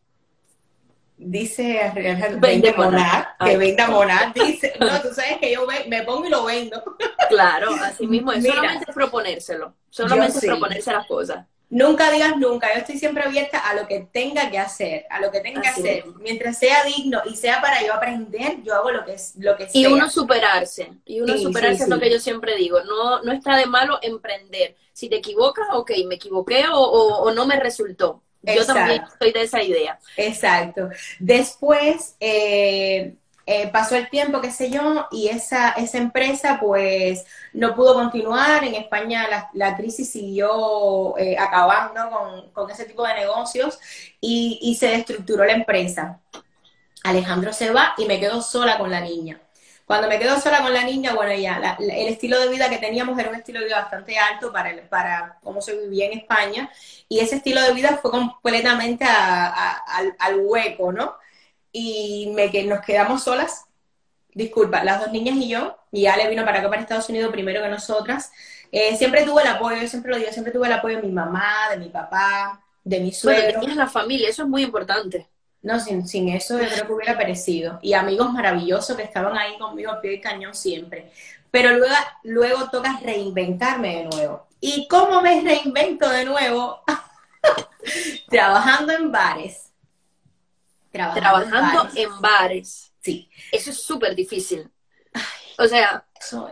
Dice 1.17 1.91
vende 2.39 2.73
monar, 2.73 3.35
que 3.43 3.57
venda 3.57 3.87
monar, 3.87 4.33
dice, 4.35 4.73
no, 4.79 5.01
tú 5.01 5.07
sabes 5.11 5.39
que 5.41 5.51
yo 5.51 5.65
me 5.87 6.03
pongo 6.03 6.25
y 6.25 6.29
lo 6.29 6.45
vendo. 6.45 6.81
Claro, 7.27 7.71
así 7.83 8.05
mismo 8.05 8.31
es, 8.31 8.43
solamente 8.47 8.93
proponérselo, 8.93 9.73
solamente 9.89 10.39
proponerse 10.45 10.93
las 10.93 11.07
cosas. 11.07 11.45
Nunca 11.69 12.09
digas 12.11 12.37
nunca, 12.37 12.73
yo 12.73 12.79
estoy 12.79 12.97
siempre 12.97 13.23
abierta 13.23 13.59
a 13.59 13.73
lo 13.73 13.87
que 13.87 14.07
tenga 14.11 14.49
que 14.49 14.57
hacer, 14.57 15.05
a 15.09 15.19
lo 15.19 15.31
que 15.31 15.41
tenga 15.41 15.61
que 15.61 15.67
hacer. 15.67 16.05
Mientras 16.19 16.57
sea 16.57 16.85
digno 16.85 17.21
y 17.25 17.35
sea 17.35 17.59
para 17.59 17.85
yo 17.85 17.93
aprender, 17.93 18.63
yo 18.63 18.73
hago 18.73 18.91
lo 18.91 19.03
que 19.03 19.13
es 19.13 19.33
lo 19.37 19.57
que 19.57 19.67
Y 19.73 19.85
uno 19.85 20.09
superarse, 20.09 20.93
y 21.05 21.19
uno 21.19 21.37
superarse 21.37 21.83
es 21.83 21.89
lo 21.89 21.99
que 21.99 22.09
yo 22.09 22.19
siempre 22.19 22.55
digo, 22.55 22.81
no, 22.83 23.21
no 23.21 23.33
está 23.33 23.57
de 23.57 23.65
malo 23.65 23.99
emprender. 24.01 24.77
Si 24.93 25.09
te 25.09 25.17
equivocas, 25.17 25.67
ok, 25.73 25.91
me 26.07 26.15
equivoqué 26.15 26.63
o, 26.71 27.31
no 27.31 27.45
me 27.45 27.59
resultó. 27.59 28.23
Yo 28.41 28.65
también 28.65 29.03
estoy 29.03 29.33
de 29.33 29.41
esa 29.41 29.61
idea. 29.61 29.99
Exacto. 30.15 30.89
Después, 31.19 32.15
eh, 32.21 33.13
eh, 33.49 33.69
pasó 33.69 33.95
el 33.95 34.09
tiempo, 34.09 34.41
qué 34.41 34.51
sé 34.51 34.69
yo, 34.69 35.07
y 35.09 35.29
esa, 35.29 35.69
esa 35.71 35.97
empresa 35.97 36.59
pues 36.59 37.25
no 37.53 37.75
pudo 37.75 37.93
continuar. 37.93 38.61
En 38.65 38.75
España 38.75 39.49
la, 39.53 39.77
crisis 39.77 40.11
siguió 40.11 41.17
eh, 41.17 41.37
acabando 41.39 42.51
con, 42.53 42.69
ese 42.69 42.83
tipo 42.83 43.07
de 43.07 43.13
negocios 43.13 43.79
y, 44.19 44.75
se 44.77 44.87
destructuró 44.89 45.45
la 45.45 45.53
empresa. 45.53 46.19
Alejandro 47.05 47.53
se 47.53 47.71
va 47.71 47.93
y 47.97 48.05
me 48.05 48.19
quedo 48.19 48.41
sola 48.41 48.77
con 48.77 48.91
la 48.91 48.99
niña. 48.99 49.39
Cuando 49.85 50.09
me 50.09 50.19
quedo 50.19 50.37
sola 50.41 50.61
con 50.61 50.73
la 50.73 50.83
niña, 50.83 51.15
bueno, 51.15 51.33
ya 51.33 51.77
el 51.79 52.07
estilo 52.09 52.37
de 52.41 52.49
vida 52.49 52.69
que 52.69 52.79
teníamos 52.79 53.17
era 53.17 53.29
un 53.29 53.35
estilo 53.35 53.59
de 53.61 53.67
vida 53.67 53.79
bastante 53.79 54.17
alto 54.19 54.51
para, 54.51 54.75
para 54.89 55.37
cómo 55.41 55.61
se 55.61 55.73
vivía 55.77 56.07
en 56.07 56.19
España 56.19 56.69
y 57.07 57.19
ese 57.19 57.37
estilo 57.37 57.61
de 57.61 57.71
vida 57.71 57.97
fue 58.01 58.11
completamente 58.11 59.05
al, 59.05 60.13
al 60.19 60.39
hueco, 60.41 60.91
¿no? 60.91 61.15
Y 61.77 62.27
me, 62.33 62.49
que 62.49 62.63
nos 62.63 62.81
quedamos 62.81 63.23
solas, 63.23 63.65
disculpa, 64.33 64.83
las 64.83 64.99
dos 64.99 65.11
niñas 65.11 65.35
y 65.35 65.47
yo, 65.47 65.77
y 65.91 66.07
Ale 66.07 66.27
vino 66.27 66.43
para 66.43 66.59
acá, 66.59 66.69
para 66.69 66.81
Estados 66.81 67.07
Unidos 67.09 67.31
primero 67.31 67.61
que 67.61 67.69
nosotras. 67.69 68.31
Eh, 68.71 68.95
siempre 68.97 69.23
tuve 69.23 69.43
el 69.43 69.47
apoyo, 69.47 69.87
siempre 69.87 70.11
lo 70.11 70.17
digo, 70.17 70.31
siempre 70.31 70.51
tuve 70.51 70.67
el 70.67 70.73
apoyo 70.73 70.97
de 70.97 71.03
mi 71.03 71.11
mamá, 71.11 71.69
de 71.69 71.77
mi 71.77 71.89
papá, 71.89 72.61
de 72.83 72.99
mi 72.99 73.11
suegro. 73.11 73.59
Bueno, 73.59 73.75
la 73.75 73.87
familia, 73.87 74.27
eso 74.27 74.43
es 74.43 74.49
muy 74.49 74.63
importante. 74.63 75.27
No, 75.61 75.79
sin, 75.79 76.07
sin 76.07 76.29
eso 76.29 76.59
yo 76.59 76.67
creo 76.67 76.87
que 76.87 76.93
hubiera 76.93 77.17
perecido. 77.17 77.79
Y 77.81 77.93
amigos 77.93 78.31
maravillosos 78.31 78.95
que 78.95 79.03
estaban 79.03 79.37
ahí 79.37 79.57
conmigo 79.57 79.91
a 79.91 80.01
pie 80.01 80.11
de 80.11 80.21
cañón 80.21 80.55
siempre. 80.55 81.11
Pero 81.51 81.77
luego, 81.77 81.95
luego 82.23 82.69
toca 82.71 82.99
reinventarme 83.03 83.97
de 83.97 84.03
nuevo. 84.05 84.47
¿Y 84.59 84.87
cómo 84.87 85.21
me 85.21 85.41
reinvento 85.41 86.09
de 86.09 86.25
nuevo? 86.25 86.81
Trabajando 88.29 88.93
en 88.93 89.11
bares 89.11 89.66
trabajando, 91.13 91.89
en, 91.95 92.21
bares. 92.21 92.93
Sí. 93.01 93.29
Eso 93.51 93.69
es 93.69 93.81
súper 93.81 94.15
difícil. 94.15 94.69
o 95.57 95.67
sea, 95.67 96.05
eso 96.19 96.49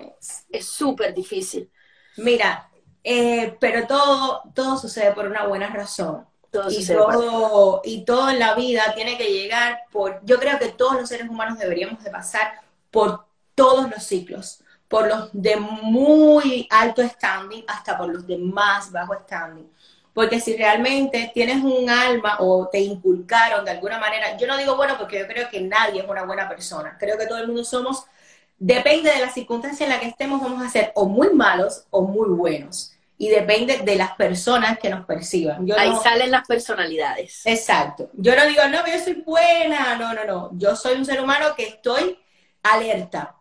es 0.49 0.65
súper 0.65 1.13
difícil. 1.13 1.69
Mira, 2.17 2.69
eh, 3.03 3.55
pero 3.59 3.85
todo, 3.85 4.43
todo 4.53 4.77
sucede 4.77 5.11
por 5.11 5.27
una 5.27 5.45
buena 5.45 5.67
razón. 5.67 6.25
Todo 6.51 6.71
y, 6.71 6.85
todo, 6.85 7.81
y 7.83 8.05
todo 8.05 8.29
en 8.29 8.39
la 8.39 8.55
vida 8.55 8.93
tiene 8.95 9.17
que 9.17 9.29
llegar 9.29 9.81
por, 9.91 10.21
yo 10.23 10.39
creo 10.39 10.57
que 10.57 10.69
todos 10.69 10.93
los 10.95 11.09
seres 11.09 11.27
humanos 11.27 11.59
deberíamos 11.59 12.01
de 12.01 12.09
pasar 12.09 12.61
por 12.89 13.25
todos 13.55 13.89
los 13.89 14.03
ciclos, 14.03 14.63
por 14.87 15.07
los 15.07 15.29
de 15.33 15.57
muy 15.57 16.65
alto 16.71 17.05
standing 17.05 17.65
hasta 17.67 17.97
por 17.97 18.07
los 18.07 18.25
de 18.25 18.37
más 18.37 18.91
bajo 18.91 19.13
standing. 19.23 19.69
Porque 20.15 20.39
si 20.39 20.55
realmente 20.55 21.29
tienes 21.33 21.61
un 21.61 21.89
alma 21.89 22.37
o 22.39 22.69
te 22.69 22.79
inculcaron 22.79 23.65
de 23.65 23.71
alguna 23.71 23.99
manera, 23.99 24.37
yo 24.37 24.47
no 24.47 24.55
digo 24.55 24.77
bueno 24.77 24.95
porque 24.97 25.19
yo 25.19 25.27
creo 25.27 25.49
que 25.49 25.59
nadie 25.59 25.99
es 25.99 26.07
una 26.07 26.23
buena 26.23 26.47
persona. 26.47 26.95
Creo 26.97 27.17
que 27.17 27.27
todo 27.27 27.37
el 27.39 27.47
mundo 27.47 27.65
somos, 27.65 28.05
depende 28.57 29.11
de 29.11 29.19
la 29.19 29.29
circunstancia 29.29 29.85
en 29.85 29.91
la 29.91 29.99
que 29.99 30.07
estemos, 30.07 30.41
vamos 30.41 30.63
a 30.63 30.69
ser 30.69 30.93
o 30.95 31.05
muy 31.05 31.33
malos 31.33 31.83
o 31.89 32.03
muy 32.03 32.29
buenos. 32.29 32.93
Y 33.17 33.27
depende 33.27 33.79
de 33.79 33.95
las 33.97 34.13
personas 34.13 34.79
que 34.79 34.89
nos 34.89 35.05
perciban. 35.05 35.67
Ahí 35.77 35.91
salen 36.01 36.31
las 36.31 36.47
personalidades. 36.47 37.41
Exacto. 37.45 38.09
Yo 38.13 38.37
no 38.37 38.45
digo, 38.45 38.61
no, 38.69 38.87
yo 38.87 38.97
soy 39.03 39.15
buena. 39.15 39.97
No, 39.97 40.13
no, 40.13 40.23
no. 40.23 40.49
Yo 40.53 40.77
soy 40.77 40.95
un 40.95 41.05
ser 41.05 41.19
humano 41.19 41.47
que 41.57 41.67
estoy 41.67 42.17
alerta 42.63 43.35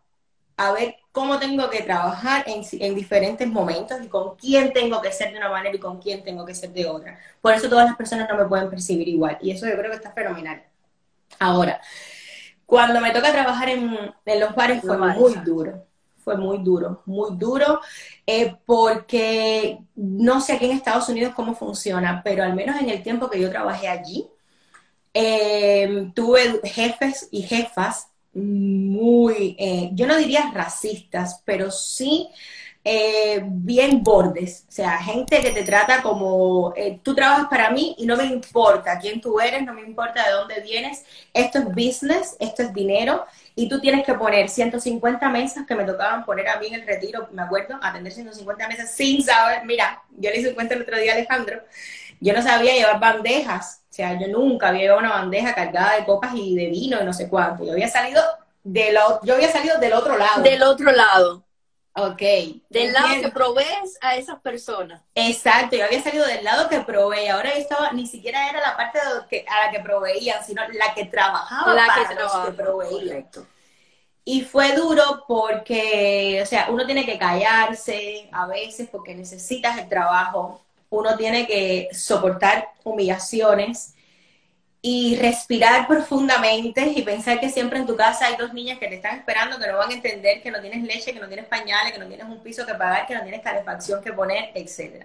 a 0.57 0.73
ver 0.73 0.97
cómo 1.12 1.38
tengo 1.38 1.69
que 1.71 1.83
trabajar 1.83 2.45
en, 2.47 2.95
diferentes 2.95 3.49
momentos 3.49 3.99
y 4.03 4.09
con 4.09 4.37
quién 4.37 4.73
tengo 4.73 5.01
que 5.01 5.12
ser 5.12 5.33
de 5.33 5.38
una 5.38 5.49
manera 5.49 5.75
y 5.75 5.81
con 5.81 6.01
quién 6.01 6.23
tengo 6.23 6.45
que 6.45 6.55
ser 6.55 6.71
de 6.71 6.87
otra. 6.87 7.19
Por 7.40 7.55
eso 7.55 7.69
todas 7.69 7.87
las 7.87 7.97
personas 7.97 8.29
no 8.29 8.37
me 8.37 8.47
pueden 8.47 8.71
percibir 8.71 9.09
igual. 9.09 9.38
Y 9.40 9.51
eso 9.51 9.67
yo 9.67 9.77
creo 9.77 9.90
que 9.90 9.97
está 9.97 10.12
fenomenal. 10.12 10.62
Ahora, 11.38 11.81
cuando 12.67 13.01
me 13.01 13.11
toca 13.11 13.33
trabajar 13.33 13.69
en, 13.69 13.90
los 14.40 14.55
bares 14.55 14.83
fue 14.83 14.97
muy 14.97 15.35
duro. 15.45 15.87
Fue 16.19 16.37
muy 16.38 16.59
duro, 16.59 17.03
muy 17.05 17.37
duro, 17.37 17.81
eh, 18.27 18.57
porque 18.64 19.79
no 19.95 20.40
sé 20.40 20.55
aquí 20.55 20.64
en 20.64 20.71
Estados 20.71 21.07
Unidos 21.11 21.35
cómo 21.35 21.55
funciona, 21.55 22.23
pero 22.25 22.43
al 22.43 22.55
menos 22.55 22.81
en 22.81 22.88
el 22.88 23.03
tiempo 23.03 23.29
que 23.29 23.38
yo 23.38 23.51
trabajé 23.51 23.88
allí, 23.88 24.27
eh, 25.12 26.11
tuve 26.14 26.61
jefes 26.64 27.29
y 27.31 27.43
jefas 27.43 28.09
muy, 28.35 29.57
eh, 29.59 29.90
yo 29.92 30.07
no 30.07 30.16
diría 30.16 30.51
racistas, 30.53 31.42
pero 31.44 31.70
sí 31.70 32.29
eh, 32.87 33.40
bien 33.42 34.03
bordes. 34.03 34.66
O 34.68 34.73
sea, 34.73 34.99
gente 34.99 35.40
que 35.40 35.53
te 35.53 35.62
trata 35.62 36.03
como, 36.03 36.75
eh, 36.77 37.01
tú 37.03 37.14
trabajas 37.14 37.47
para 37.49 37.70
mí 37.70 37.94
y 37.99 38.05
no 38.07 38.16
me 38.16 38.25
importa 38.27 38.99
quién 38.99 39.20
tú 39.23 39.40
eres, 39.40 39.62
no 39.64 39.73
me 39.73 39.81
importa 39.81 40.27
de 40.27 40.33
dónde 40.33 40.61
vienes. 40.61 41.05
Esto 41.33 41.61
es 41.61 41.64
business, 41.66 42.37
esto 42.40 42.62
es 42.62 42.75
dinero. 42.75 43.25
Y 43.55 43.68
tú 43.68 43.81
tienes 43.81 44.05
que 44.05 44.14
poner 44.14 44.51
150 44.51 45.29
mesas 45.31 45.66
que 45.66 45.75
me 45.75 45.85
tocaban 45.85 46.25
poner 46.27 46.49
a 46.49 46.59
mí 46.59 46.66
en 46.66 46.75
el 46.75 46.87
retiro, 46.87 47.29
me 47.33 47.42
acuerdo, 47.42 47.79
atender 47.81 48.12
150 48.12 48.68
mesas 48.68 48.90
sin 48.94 49.23
saber. 49.23 49.64
Mira, 49.64 50.03
yo 50.18 50.31
le 50.31 50.40
hice 50.40 50.55
cuenta 50.55 50.75
el 50.75 50.83
otro 50.83 50.99
día 50.99 51.14
Alejandro. 51.14 51.62
Yo 52.20 52.33
no 52.35 52.42
sabía 52.42 52.75
llevar 52.75 53.01
bandejas 53.01 53.84
sea, 53.94 54.18
yo 54.18 54.28
nunca 54.28 54.68
había 54.68 54.83
llevado 54.83 55.00
una 55.00 55.12
bandeja 55.12 55.54
cargada 55.54 55.96
de 55.96 56.04
copas 56.04 56.35
y 56.35 56.54
de 56.54 56.66
vino 56.66 57.00
y 57.00 57.04
no 57.04 57.12
sé 57.12 57.28
cuánto. 57.28 57.64
Yo 57.64 57.72
había 57.72 57.88
salido 57.88 58.20
yo 58.64 59.35
había 59.35 59.52
salido 59.52 59.78
del 59.78 59.92
otro 59.92 60.16
lado. 60.16 60.42
Del 60.42 60.62
otro 60.62 60.90
lado. 60.90 61.44
Ok. 61.96 62.22
Del 62.70 62.92
lado 62.92 63.09
que 63.20 63.28
provees 63.28 63.98
a 64.00 64.16
esas 64.16 64.40
personas. 64.40 65.02
Exacto, 65.14 65.76
yo 65.76 65.85
había 65.85 66.02
salido 66.02 66.26
del 66.26 66.42
lado 66.42 66.68
que 66.68 66.80
provee. 66.80 67.28
Ahora 67.28 67.52
yo 67.54 67.61
estaba, 67.61 67.92
ni 67.92 68.07
siquiera 68.07 68.50
era 68.50 68.61
la 68.61 68.76
parte 68.76 68.98
que, 69.28 69.44
a 69.48 69.66
la 69.66 69.70
que 69.70 69.80
proveían, 69.80 70.44
sino 70.44 70.62
la 70.68 70.92
que 70.94 71.04
trabajaba 71.04 71.72
la 71.74 71.87
para 71.87 72.09
que, 72.09 72.14
los 72.14 72.33
que 72.33 72.52
proveían. 72.52 73.28
Y 74.24 74.40
fue 74.42 74.74
duro 74.74 75.24
porque, 75.28 76.40
o 76.42 76.46
sea, 76.46 76.68
uno 76.70 76.87
tiene 76.87 77.04
que 77.04 77.18
callarse 77.18 78.28
a 78.33 78.46
veces 78.46 78.88
porque 78.90 79.14
necesitas 79.14 79.78
el 79.78 79.88
trabajo. 79.88 80.63
Uno 80.94 81.16
tiene 81.16 81.46
que 81.46 81.88
soportar 81.92 82.68
humillaciones 82.85 83.94
y 84.80 85.16
respirar 85.16 85.88
profundamente 85.88 86.92
y 86.94 87.02
pensar 87.02 87.40
que 87.40 87.48
siempre 87.48 87.78
en 87.78 87.87
tu 87.87 87.96
casa 87.96 88.26
hay 88.26 88.37
dos 88.37 88.52
niñas 88.52 88.78
que 88.78 88.87
te 88.87 88.96
están 88.96 89.18
esperando, 89.18 89.59
que 89.59 89.66
no 89.66 89.78
van 89.78 89.90
a 89.90 89.94
entender 89.94 90.40
que 90.40 90.52
no 90.52 90.61
tienes 90.61 90.85
leche, 90.85 91.12
que 91.12 91.18
no 91.18 91.26
tienes 91.26 91.46
pañales, 91.46 91.92
que 91.92 91.98
no 91.98 92.07
tienes 92.07 92.26
un 92.26 92.40
piso 92.42 92.64
que 92.64 92.74
pagar, 92.74 93.07
que 93.07 93.14
no 93.14 93.22
tienes 93.22 93.40
calefacción 93.40 94.02
que 94.02 94.12
poner, 94.12 94.52
etc. 94.54 95.04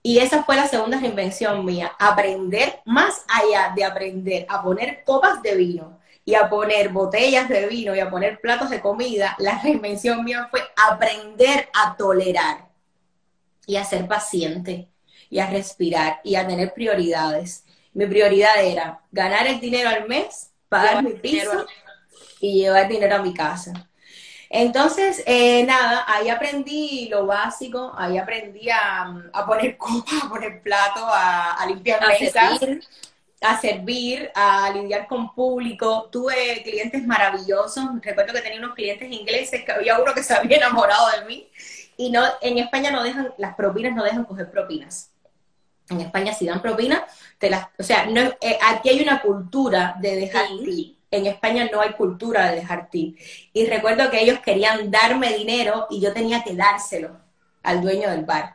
Y 0.00 0.18
esa 0.18 0.44
fue 0.44 0.54
la 0.54 0.68
segunda 0.68 1.00
reinvención 1.00 1.64
mía, 1.64 1.92
aprender 1.98 2.80
más 2.84 3.24
allá 3.26 3.72
de 3.74 3.84
aprender 3.84 4.46
a 4.48 4.62
poner 4.62 5.02
copas 5.02 5.42
de 5.42 5.56
vino 5.56 5.98
y 6.24 6.34
a 6.34 6.48
poner 6.48 6.90
botellas 6.90 7.48
de 7.48 7.66
vino 7.66 7.96
y 7.96 8.00
a 8.00 8.10
poner 8.10 8.38
platos 8.40 8.70
de 8.70 8.80
comida, 8.80 9.34
la 9.38 9.60
reinvención 9.60 10.22
mía 10.22 10.46
fue 10.50 10.60
aprender 10.76 11.68
a 11.74 11.96
tolerar 11.96 12.73
y 13.66 13.76
a 13.76 13.84
ser 13.84 14.06
paciente 14.06 14.88
y 15.30 15.38
a 15.38 15.50
respirar 15.50 16.20
y 16.24 16.36
a 16.36 16.46
tener 16.46 16.74
prioridades 16.74 17.64
mi 17.94 18.06
prioridad 18.06 18.62
era 18.62 19.00
ganar 19.12 19.46
el 19.46 19.60
dinero 19.60 19.88
al 19.88 20.08
mes, 20.08 20.50
pagar 20.68 21.02
mi 21.02 21.12
piso 21.12 21.64
y 22.40 22.62
llevar 22.62 22.88
dinero 22.88 23.16
a 23.16 23.22
mi 23.22 23.32
casa. 23.32 23.72
Entonces, 24.50 25.22
eh, 25.26 25.64
nada, 25.64 26.04
ahí 26.06 26.28
aprendí 26.28 27.08
lo 27.08 27.26
básico, 27.26 27.92
ahí 27.96 28.18
aprendí 28.18 28.68
a, 28.68 29.14
poner 29.46 29.76
copas, 29.78 30.24
a 30.24 30.28
poner 30.28 30.60
plato, 30.60 31.06
a, 31.06 31.64
limpiar 31.68 32.04
mesas, 32.06 32.60
a 33.40 33.60
servir, 33.60 34.30
a 34.34 34.70
lidiar 34.70 35.06
con 35.06 35.32
público. 35.32 36.08
Tuve 36.10 36.62
clientes 36.64 37.04
maravillosos. 37.06 37.84
Recuerdo 38.02 38.32
que 38.32 38.40
tenía 38.40 38.58
unos 38.58 38.74
clientes 38.74 39.10
ingleses, 39.10 39.64
que 39.64 39.72
había 39.72 40.00
uno 40.00 40.12
que 40.12 40.22
se 40.22 40.34
había 40.34 40.56
enamorado 40.56 41.10
de 41.10 41.26
mí. 41.26 41.48
Y 41.96 42.10
no, 42.10 42.22
en 42.40 42.58
España 42.58 42.90
no 42.90 43.02
dejan, 43.02 43.32
las 43.38 43.54
propinas 43.54 43.94
no 43.94 44.04
dejan 44.04 44.24
coger 44.24 44.50
propinas. 44.50 45.10
En 45.88 46.00
España 46.00 46.32
si 46.32 46.46
dan 46.46 46.62
propina, 46.62 47.04
te 47.38 47.50
las, 47.50 47.66
o 47.78 47.82
sea, 47.82 48.06
no, 48.06 48.20
eh, 48.40 48.58
aquí 48.62 48.88
hay 48.88 49.02
una 49.02 49.20
cultura 49.20 49.96
de 50.00 50.16
dejar 50.16 50.46
tip. 50.64 50.98
En 51.10 51.26
España 51.26 51.68
no 51.70 51.80
hay 51.80 51.92
cultura 51.92 52.50
de 52.50 52.56
dejar 52.56 52.88
tip. 52.90 53.18
Y 53.52 53.66
recuerdo 53.66 54.10
que 54.10 54.22
ellos 54.22 54.40
querían 54.40 54.90
darme 54.90 55.36
dinero 55.36 55.86
y 55.90 56.00
yo 56.00 56.12
tenía 56.12 56.42
que 56.42 56.54
dárselo 56.54 57.20
al 57.62 57.82
dueño 57.82 58.10
del 58.10 58.24
bar. 58.24 58.54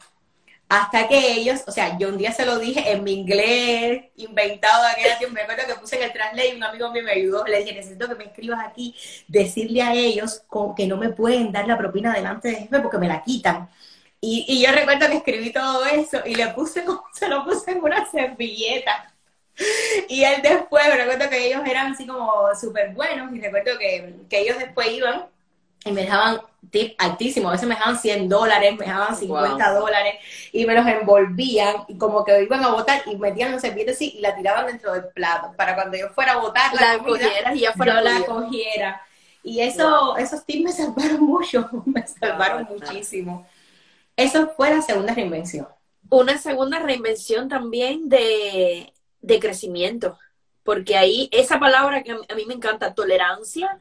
Hasta 0.69 1.07
que 1.07 1.33
ellos, 1.33 1.63
o 1.67 1.71
sea, 1.71 1.97
yo 1.97 2.09
un 2.09 2.17
día 2.19 2.31
se 2.31 2.45
lo 2.45 2.59
dije 2.59 2.91
en 2.91 3.03
mi 3.03 3.13
inglés 3.13 4.05
inventado 4.17 4.83
de 4.83 4.91
aquella 4.91 5.17
tiempo, 5.17 5.33
me 5.33 5.41
acuerdo 5.41 5.63
que 5.67 5.79
puse 5.79 5.95
en 5.95 6.03
el 6.03 6.13
translate 6.13 6.55
un 6.55 6.63
amigo 6.63 6.91
mío 6.91 7.03
me 7.03 7.11
ayudó, 7.11 7.43
le 7.45 7.59
dije, 7.59 7.73
necesito 7.73 8.07
que 8.07 8.13
me 8.13 8.25
escribas 8.25 8.59
aquí, 8.67 8.95
decirle 9.27 9.81
a 9.81 9.93
ellos 9.93 10.43
que 10.77 10.85
no 10.85 10.97
me 10.97 11.09
pueden 11.09 11.51
dar 11.51 11.67
la 11.67 11.77
propina 11.77 12.13
delante 12.13 12.49
de 12.49 12.55
jefe 12.55 12.79
porque 12.81 12.99
me 12.99 13.07
la 13.07 13.23
quitan. 13.23 13.67
Y, 14.21 14.61
yo 14.63 14.71
recuerdo 14.71 15.07
que 15.07 15.17
escribí 15.17 15.51
todo 15.51 15.85
eso 15.85 16.19
y 16.25 16.35
le 16.35 16.47
puse 16.49 16.83
se 17.13 17.27
lo 17.27 17.43
puse 17.45 17.71
en 17.71 17.83
una 17.83 18.05
servilleta. 18.09 19.13
Y 20.07 20.23
él 20.23 20.41
después, 20.41 20.87
me 20.87 20.95
recuerdo 20.97 21.29
que 21.29 21.47
ellos 21.47 21.61
eran 21.65 21.93
así 21.93 22.05
como 22.07 22.31
súper 22.59 22.93
buenos 22.93 23.33
y 23.33 23.41
recuerdo 23.41 23.77
que, 23.77 24.15
ellos 24.29 24.57
después 24.59 24.91
iban 24.91 25.25
y 25.85 25.91
me 25.91 26.01
dejaban 26.01 26.41
tip 26.71 26.93
altísimo, 26.97 27.49
a 27.49 27.53
veces 27.53 27.67
me 27.67 27.75
dejaban 27.75 27.97
100 27.97 28.27
dólares, 28.29 28.73
me 28.77 28.85
dejaban 28.85 29.15
50 29.15 29.73
dólares 29.73 30.15
y 30.51 30.65
me 30.65 30.75
los 30.75 30.85
envolvían 30.85 31.83
y 31.87 31.97
como 31.97 32.23
que 32.23 32.43
iban 32.43 32.63
a 32.63 32.69
botar 32.71 33.01
y 33.05 33.15
metían 33.15 33.51
los 33.51 33.61
servilletas 33.61 33.95
así 33.95 34.13
y 34.17 34.21
la 34.21 34.35
tiraban 34.35 34.67
dentro 34.67 34.93
del 34.93 35.07
plato 35.07 35.53
para 35.55 35.75
cuando 35.75 35.97
yo 35.97 36.09
fuera 36.09 36.33
a 36.33 36.37
botar 36.37 36.73
la, 36.73 36.97
la 36.97 37.55
y 37.55 37.61
ya 37.61 37.73
fuera 37.73 38.01
la 38.01 38.23
cogiera. 38.25 39.01
Y 39.41 39.61
eso, 39.61 40.17
esos 40.17 40.45
tips 40.45 40.63
me 40.63 40.71
salvaron 40.71 41.23
mucho, 41.23 41.69
me 41.85 42.05
salvaron 42.05 42.67
muchísimo. 42.69 43.47
Eso 44.15 44.51
fue 44.55 44.69
la 44.69 44.81
segunda 44.81 45.13
reinvención. 45.13 45.67
Una 46.09 46.37
segunda 46.37 46.79
reinvención 46.79 47.47
también 47.47 48.09
de, 48.09 48.91
crecimiento, 49.39 50.17
porque 50.63 50.97
ahí 50.97 51.29
esa 51.31 51.59
palabra 51.59 52.03
que 52.03 52.11
a 52.11 52.35
mí 52.35 52.45
me 52.45 52.55
encanta, 52.55 52.93
tolerancia, 52.93 53.77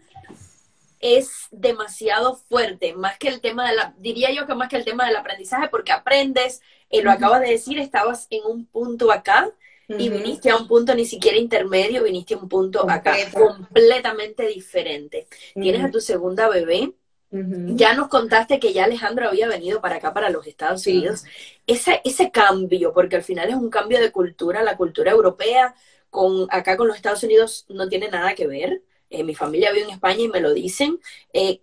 es 1.01 1.49
demasiado 1.51 2.37
fuerte, 2.37 2.95
más 2.95 3.19
que 3.19 3.29
el 3.29 3.41
tema 3.41 3.69
de 3.69 3.77
la, 3.77 3.95
diría 3.99 4.33
yo 4.33 4.47
que 4.47 4.55
más 4.55 4.69
que 4.69 4.77
el 4.77 4.85
tema 4.85 5.07
del 5.07 5.17
aprendizaje, 5.17 5.69
porque 5.69 5.93
aprendes, 5.93 6.61
y 6.91 7.03
lo 7.03 7.11
acabas 7.11 7.41
de 7.41 7.51
decir, 7.51 7.79
estabas 7.79 8.27
en 8.31 8.41
un 8.45 8.67
punto 8.67 9.13
acá 9.13 9.51
y 9.97 10.11
viniste 10.11 10.51
a 10.51 10.57
un 10.57 10.69
punto 10.69 10.95
ni 10.95 11.07
siquiera 11.07 11.39
intermedio, 11.39 12.03
viniste 12.05 12.35
a 12.35 12.39
un 12.39 12.49
punto 12.49 12.89
acá 12.91 13.17
completamente 13.33 14.47
diferente. 14.47 15.27
Tienes 15.59 15.85
a 15.85 15.91
tu 15.91 16.01
segunda 16.01 16.49
bebé, 16.49 16.93
ya 17.31 17.95
nos 17.95 18.09
contaste 18.09 18.59
que 18.59 18.73
ya 18.73 18.85
Alejandro 18.85 19.29
había 19.29 19.49
venido 19.49 19.81
para 19.81 19.97
acá, 19.97 20.13
para 20.15 20.31
los 20.31 20.47
Estados 20.47 20.87
Unidos. 20.87 21.25
Ese, 21.67 22.01
ese 22.05 22.31
cambio, 22.31 22.93
porque 22.93 23.17
al 23.17 23.23
final 23.23 23.49
es 23.49 23.55
un 23.57 23.71
cambio 23.71 24.01
de 24.01 24.13
cultura, 24.13 24.63
la 24.63 24.77
cultura 24.77 25.13
europea 25.13 25.75
con 26.11 26.47
acá 26.51 26.77
con 26.77 26.89
los 26.89 26.97
Estados 26.97 27.23
Unidos 27.23 27.67
no 27.69 27.89
tiene 27.89 28.09
nada 28.09 28.35
que 28.35 28.47
ver. 28.47 28.83
Eh, 29.11 29.25
mi 29.25 29.35
familia 29.35 29.73
vive 29.73 29.85
en 29.85 29.91
España 29.91 30.21
y 30.23 30.29
me 30.29 30.41
lo 30.41 30.53
dicen. 30.53 30.99
Eh, 31.33 31.63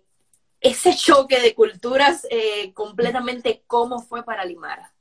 ese 0.60 0.94
choque 0.96 1.40
de 1.40 1.54
culturas 1.54 2.26
eh, 2.30 2.72
completamente, 2.72 3.62
¿cómo 3.66 4.00
fue 4.00 4.24
para 4.24 4.44
Limara? 4.44 4.92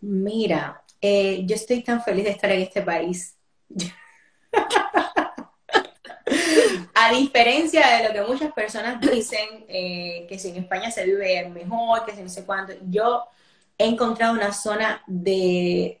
Mira, 0.00 0.82
yo 1.00 1.54
estoy 1.54 1.82
tan 1.82 2.02
feliz 2.02 2.24
de 2.24 2.30
estar 2.30 2.50
en 2.50 2.62
este 2.62 2.82
país. 2.82 3.36
A 6.94 7.12
diferencia 7.12 7.98
de 7.98 8.08
lo 8.08 8.14
que 8.14 8.22
muchas 8.22 8.52
personas 8.52 9.00
dicen, 9.00 9.66
que 9.66 10.36
si 10.38 10.50
en 10.50 10.56
España 10.56 10.90
se 10.90 11.04
vive 11.04 11.48
mejor, 11.48 12.04
que 12.04 12.14
si 12.14 12.22
no 12.22 12.28
sé 12.28 12.44
cuánto, 12.44 12.72
yo 12.88 13.26
he 13.78 13.86
encontrado 13.86 14.34
una 14.34 14.52
zona 14.52 15.02
de, 15.06 16.00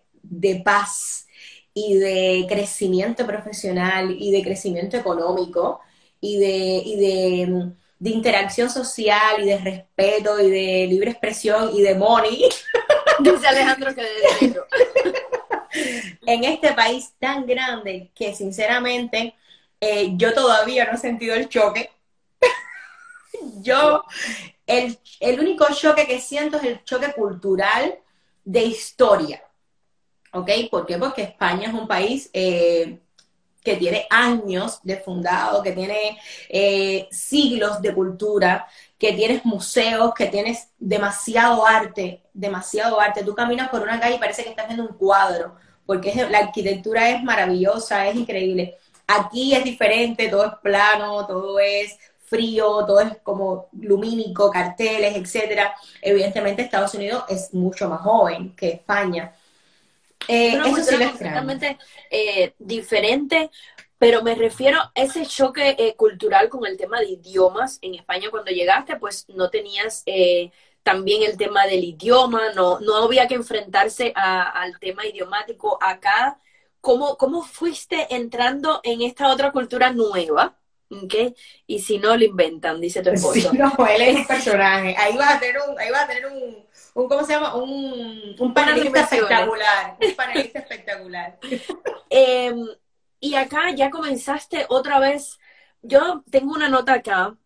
paz 0.64 1.26
y 1.74 1.96
de 1.96 2.46
crecimiento 2.48 3.26
profesional 3.26 4.14
y 4.18 4.30
de 4.30 4.42
crecimiento 4.42 4.96
económico 4.96 5.80
y 6.20 6.38
de, 6.38 7.74
de, 7.98 8.10
interacción 8.10 8.68
social 8.68 9.42
y 9.42 9.46
de 9.46 9.58
respeto 9.58 10.40
y 10.40 10.50
de 10.50 10.86
libre 10.88 11.10
expresión 11.12 11.70
y 11.74 11.82
de 11.82 11.94
money. 11.94 12.48
Dice 13.20 13.46
Alejandro 13.46 13.94
que 13.94 14.02
de 14.02 14.62
en 16.26 16.44
este 16.44 16.72
país 16.72 17.14
tan 17.18 17.46
grande 17.46 18.10
que 18.14 18.34
sinceramente 18.34 19.34
eh, 19.80 20.12
yo 20.16 20.32
todavía 20.32 20.84
no 20.84 20.92
he 20.92 20.98
sentido 20.98 21.34
el 21.34 21.48
choque. 21.48 21.90
yo, 23.62 24.04
el, 24.66 24.98
único 25.40 25.66
choque 25.74 26.06
que 26.06 26.20
siento 26.20 26.58
es 26.58 26.64
el 26.64 26.84
choque 26.84 27.12
cultural 27.12 27.98
de 28.44 28.62
historia. 28.62 29.42
¿Ok? 30.32 30.50
¿Por 30.70 30.86
qué? 30.86 30.98
Porque 30.98 31.22
España 31.22 31.68
es 31.68 31.74
un 31.74 31.86
país 31.86 32.30
eh, 32.32 32.98
que 33.62 33.76
tiene 33.76 34.06
años 34.10 34.80
de 34.82 34.96
fundado, 34.96 35.62
que 35.62 35.72
tiene 35.72 36.18
eh, 36.48 37.08
siglos 37.10 37.80
de 37.80 37.94
cultura, 37.94 38.66
que 38.98 39.12
tienes 39.12 39.44
museos, 39.44 40.14
que 40.14 40.26
tienes 40.26 40.68
demasiado 40.78 41.66
arte, 41.66 42.22
demasiado 42.32 43.00
arte. 43.00 43.24
Tú 43.24 43.34
caminas 43.34 43.68
por 43.68 43.82
una 43.82 44.00
calle 44.00 44.16
y 44.16 44.18
parece 44.18 44.42
que 44.42 44.50
estás 44.50 44.66
viendo 44.66 44.84
un 44.84 44.96
cuadro, 44.96 45.56
porque 45.86 46.14
la 46.30 46.38
arquitectura 46.38 47.10
es 47.10 47.22
maravillosa, 47.22 48.06
es 48.08 48.16
increíble. 48.16 48.76
Aquí 49.06 49.54
es 49.54 49.64
diferente, 49.64 50.28
todo 50.28 50.46
es 50.46 50.52
plano, 50.62 51.26
todo 51.26 51.58
es 51.60 51.98
frío, 52.24 52.84
todo 52.86 53.00
es 53.00 53.18
como 53.22 53.68
lumínico, 53.72 54.50
carteles, 54.50 55.14
etcétera. 55.16 55.74
Evidentemente 56.00 56.62
Estados 56.62 56.94
Unidos 56.94 57.24
es 57.28 57.52
mucho 57.52 57.88
más 57.88 58.00
joven 58.00 58.56
que 58.56 58.70
España. 58.70 59.34
Eh, 60.28 60.54
eso 60.54 60.82
sí 60.82 60.96
completamente 60.96 61.78
eh, 62.10 62.54
diferente, 62.58 63.50
pero 63.98 64.22
me 64.22 64.34
refiero 64.34 64.78
a 64.78 64.92
ese 64.94 65.26
choque 65.26 65.76
eh, 65.78 65.94
cultural 65.96 66.48
con 66.48 66.66
el 66.66 66.76
tema 66.76 67.00
de 67.00 67.10
idiomas. 67.10 67.78
En 67.82 67.94
España 67.94 68.30
cuando 68.30 68.50
llegaste, 68.50 68.96
pues 68.96 69.26
no 69.28 69.50
tenías 69.50 70.04
también 70.82 71.22
el 71.22 71.36
tema 71.36 71.66
del 71.66 71.84
idioma, 71.84 72.52
no, 72.54 72.80
no 72.80 72.96
había 72.96 73.28
que 73.28 73.34
enfrentarse 73.34 74.12
al 74.14 74.78
tema 74.78 75.06
idiomático. 75.06 75.78
Acá 75.80 76.38
¿cómo, 76.82 77.16
cómo 77.16 77.42
fuiste 77.42 78.14
entrando 78.14 78.80
en 78.82 79.00
esta 79.00 79.32
otra 79.32 79.50
cultura 79.52 79.90
nueva? 79.90 80.58
¿Okay? 80.90 81.34
Y 81.66 81.78
si 81.78 81.98
no 81.98 82.14
lo 82.14 82.22
inventan, 82.22 82.78
dice 82.78 83.00
tu 83.00 83.08
esposo. 83.08 83.50
Sí, 83.50 83.56
no, 83.56 83.72
él 83.86 84.02
es 84.02 84.16
un 84.16 84.26
personaje. 84.26 84.94
Ahí 84.98 85.16
vas 85.16 85.36
a 85.36 85.40
tener 85.40 85.56
un, 85.66 85.78
ahí 85.78 85.90
vas 85.90 86.02
a 86.02 86.06
tener 86.06 86.26
un, 86.26 86.66
un 86.94 87.08
¿cómo 87.08 87.24
se 87.24 87.32
llama? 87.32 87.54
Un, 87.54 88.36
un 88.38 88.54
panelista 88.54 89.00
espectacular. 89.00 89.96
Un 90.00 90.14
panelista 90.16 90.58
espectacular. 90.60 91.38
Em, 92.10 92.66
y 93.20 93.34
acá 93.34 93.70
ya 93.74 93.90
comenzaste 93.90 94.66
otra 94.68 94.98
vez 94.98 95.38
yo 95.82 96.22
tengo 96.30 96.52
una 96.52 96.68
nota 96.68 96.94
acá 96.94 97.36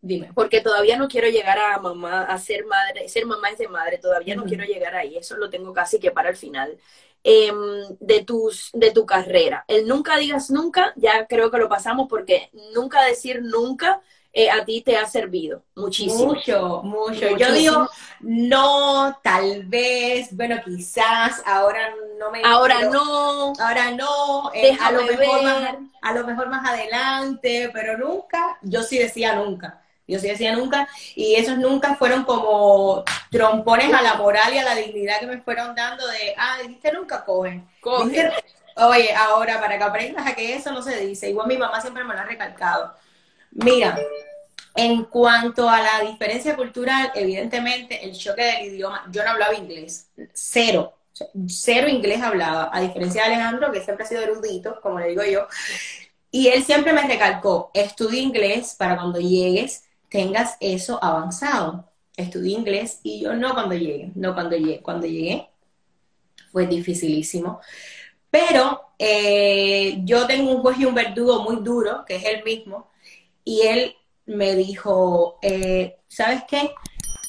Dime. 0.00 0.30
porque 0.34 0.60
todavía 0.60 0.96
no 0.96 1.08
quiero 1.08 1.28
llegar 1.28 1.58
a 1.58 1.78
mamá, 1.78 2.24
a 2.24 2.38
ser 2.38 2.64
madre, 2.66 3.08
ser 3.08 3.26
mamá 3.26 3.50
es 3.50 3.58
de 3.58 3.68
madre, 3.68 3.98
todavía 3.98 4.34
no 4.34 4.44
quiero 4.44 4.64
llegar 4.64 4.94
ahí, 4.94 5.16
eso 5.16 5.36
lo 5.36 5.50
tengo 5.50 5.72
casi 5.72 5.98
que 5.98 6.10
para 6.10 6.30
el 6.30 6.36
final. 6.36 6.78
Em, 7.26 7.56
de 8.00 8.22
tus, 8.22 8.68
de 8.74 8.90
tu 8.90 9.06
carrera. 9.06 9.64
El 9.66 9.88
nunca 9.88 10.18
digas 10.18 10.50
nunca, 10.50 10.92
ya 10.94 11.26
creo 11.26 11.50
que 11.50 11.56
lo 11.56 11.70
pasamos 11.70 12.06
porque 12.06 12.50
nunca 12.74 13.02
decir 13.02 13.40
nunca 13.42 14.02
eh, 14.36 14.50
a 14.50 14.64
ti 14.64 14.82
te 14.82 14.96
ha 14.96 15.06
servido 15.06 15.62
muchísimo. 15.76 16.34
Mucho, 16.34 16.80
mucho. 16.82 17.36
Yo 17.36 17.52
digo, 17.52 17.88
no, 18.20 19.16
tal 19.22 19.62
vez, 19.66 20.34
bueno, 20.36 20.56
quizás, 20.64 21.40
ahora 21.46 21.90
no 22.18 22.30
me... 22.32 22.42
Ahora 22.44 22.76
pero- 22.80 22.90
no, 22.92 23.52
Ahora 23.60 23.92
no, 23.92 24.50
eh, 24.52 24.76
a, 24.80 24.90
lo 24.90 25.02
mejor 25.04 25.42
más, 25.42 25.74
a 26.02 26.12
lo 26.12 26.26
mejor 26.26 26.48
más 26.48 26.68
adelante, 26.68 27.70
pero 27.72 27.96
nunca, 27.96 28.58
yo 28.62 28.82
sí 28.82 28.98
decía 28.98 29.36
nunca, 29.36 29.80
yo 30.08 30.18
sí 30.18 30.26
decía 30.26 30.54
nunca, 30.56 30.88
y 31.14 31.36
esos 31.36 31.56
nunca 31.58 31.94
fueron 31.94 32.24
como 32.24 33.04
trompones 33.30 33.94
a 33.94 34.02
la 34.02 34.14
moral 34.14 34.52
y 34.52 34.58
a 34.58 34.64
la 34.64 34.74
dignidad 34.74 35.20
que 35.20 35.26
me 35.26 35.40
fueron 35.42 35.74
dando 35.76 36.06
de, 36.08 36.34
ah, 36.36 36.58
dijiste 36.60 36.90
nunca, 36.92 37.24
cogen. 37.24 37.68
coge. 37.80 38.04
Dijiste- 38.10 38.44
Oye, 38.76 39.14
ahora, 39.14 39.60
para 39.60 39.78
que 39.78 39.84
aprendas 39.84 40.26
a 40.26 40.34
que 40.34 40.52
eso 40.56 40.72
no 40.72 40.82
se 40.82 40.96
dice, 40.98 41.30
igual 41.30 41.46
mi 41.46 41.56
mamá 41.56 41.80
siempre 41.80 42.02
me 42.02 42.12
lo 42.12 42.18
ha 42.20 42.24
recalcado. 42.24 42.92
Mira, 43.54 43.98
en 44.74 45.04
cuanto 45.04 45.68
a 45.68 45.80
la 45.80 46.00
diferencia 46.10 46.56
cultural, 46.56 47.10
evidentemente 47.14 48.04
el 48.04 48.16
choque 48.16 48.42
del 48.42 48.66
idioma, 48.66 49.06
yo 49.10 49.24
no 49.24 49.30
hablaba 49.30 49.54
inglés, 49.54 50.08
cero, 50.32 50.94
cero 51.46 51.88
inglés 51.88 52.20
hablaba, 52.22 52.70
a 52.72 52.80
diferencia 52.80 53.22
de 53.22 53.34
Alejandro, 53.34 53.72
que 53.72 53.82
siempre 53.82 54.04
ha 54.04 54.08
sido 54.08 54.22
erudito, 54.22 54.80
como 54.82 54.98
le 54.98 55.08
digo 55.08 55.22
yo, 55.24 55.46
y 56.30 56.48
él 56.48 56.64
siempre 56.64 56.92
me 56.92 57.06
recalcó, 57.06 57.70
estudia 57.72 58.20
inglés 58.20 58.74
para 58.76 58.96
cuando 58.96 59.20
llegues 59.20 59.84
tengas 60.14 60.56
eso 60.60 61.02
avanzado. 61.02 61.90
Estudié 62.16 62.56
inglés 62.56 63.00
y 63.02 63.22
yo 63.22 63.34
no 63.34 63.52
cuando 63.52 63.74
llegué, 63.74 64.12
no 64.14 64.32
cuando 64.32 64.56
llegué, 64.56 64.80
cuando 64.80 65.08
llegué 65.08 65.48
fue 66.52 66.68
dificilísimo. 66.68 67.60
Pero 68.30 68.80
eh, 68.96 69.98
yo 70.04 70.24
tengo 70.28 70.52
un 70.52 70.62
juez 70.62 70.78
y 70.78 70.84
un 70.84 70.94
verdugo 70.94 71.42
muy 71.42 71.56
duro, 71.64 72.04
que 72.06 72.14
es 72.14 72.24
él 72.26 72.44
mismo, 72.44 72.90
y 73.44 73.62
él 73.62 73.94
me 74.26 74.54
dijo, 74.54 75.38
eh, 75.42 75.98
¿sabes 76.08 76.42
qué? 76.48 76.72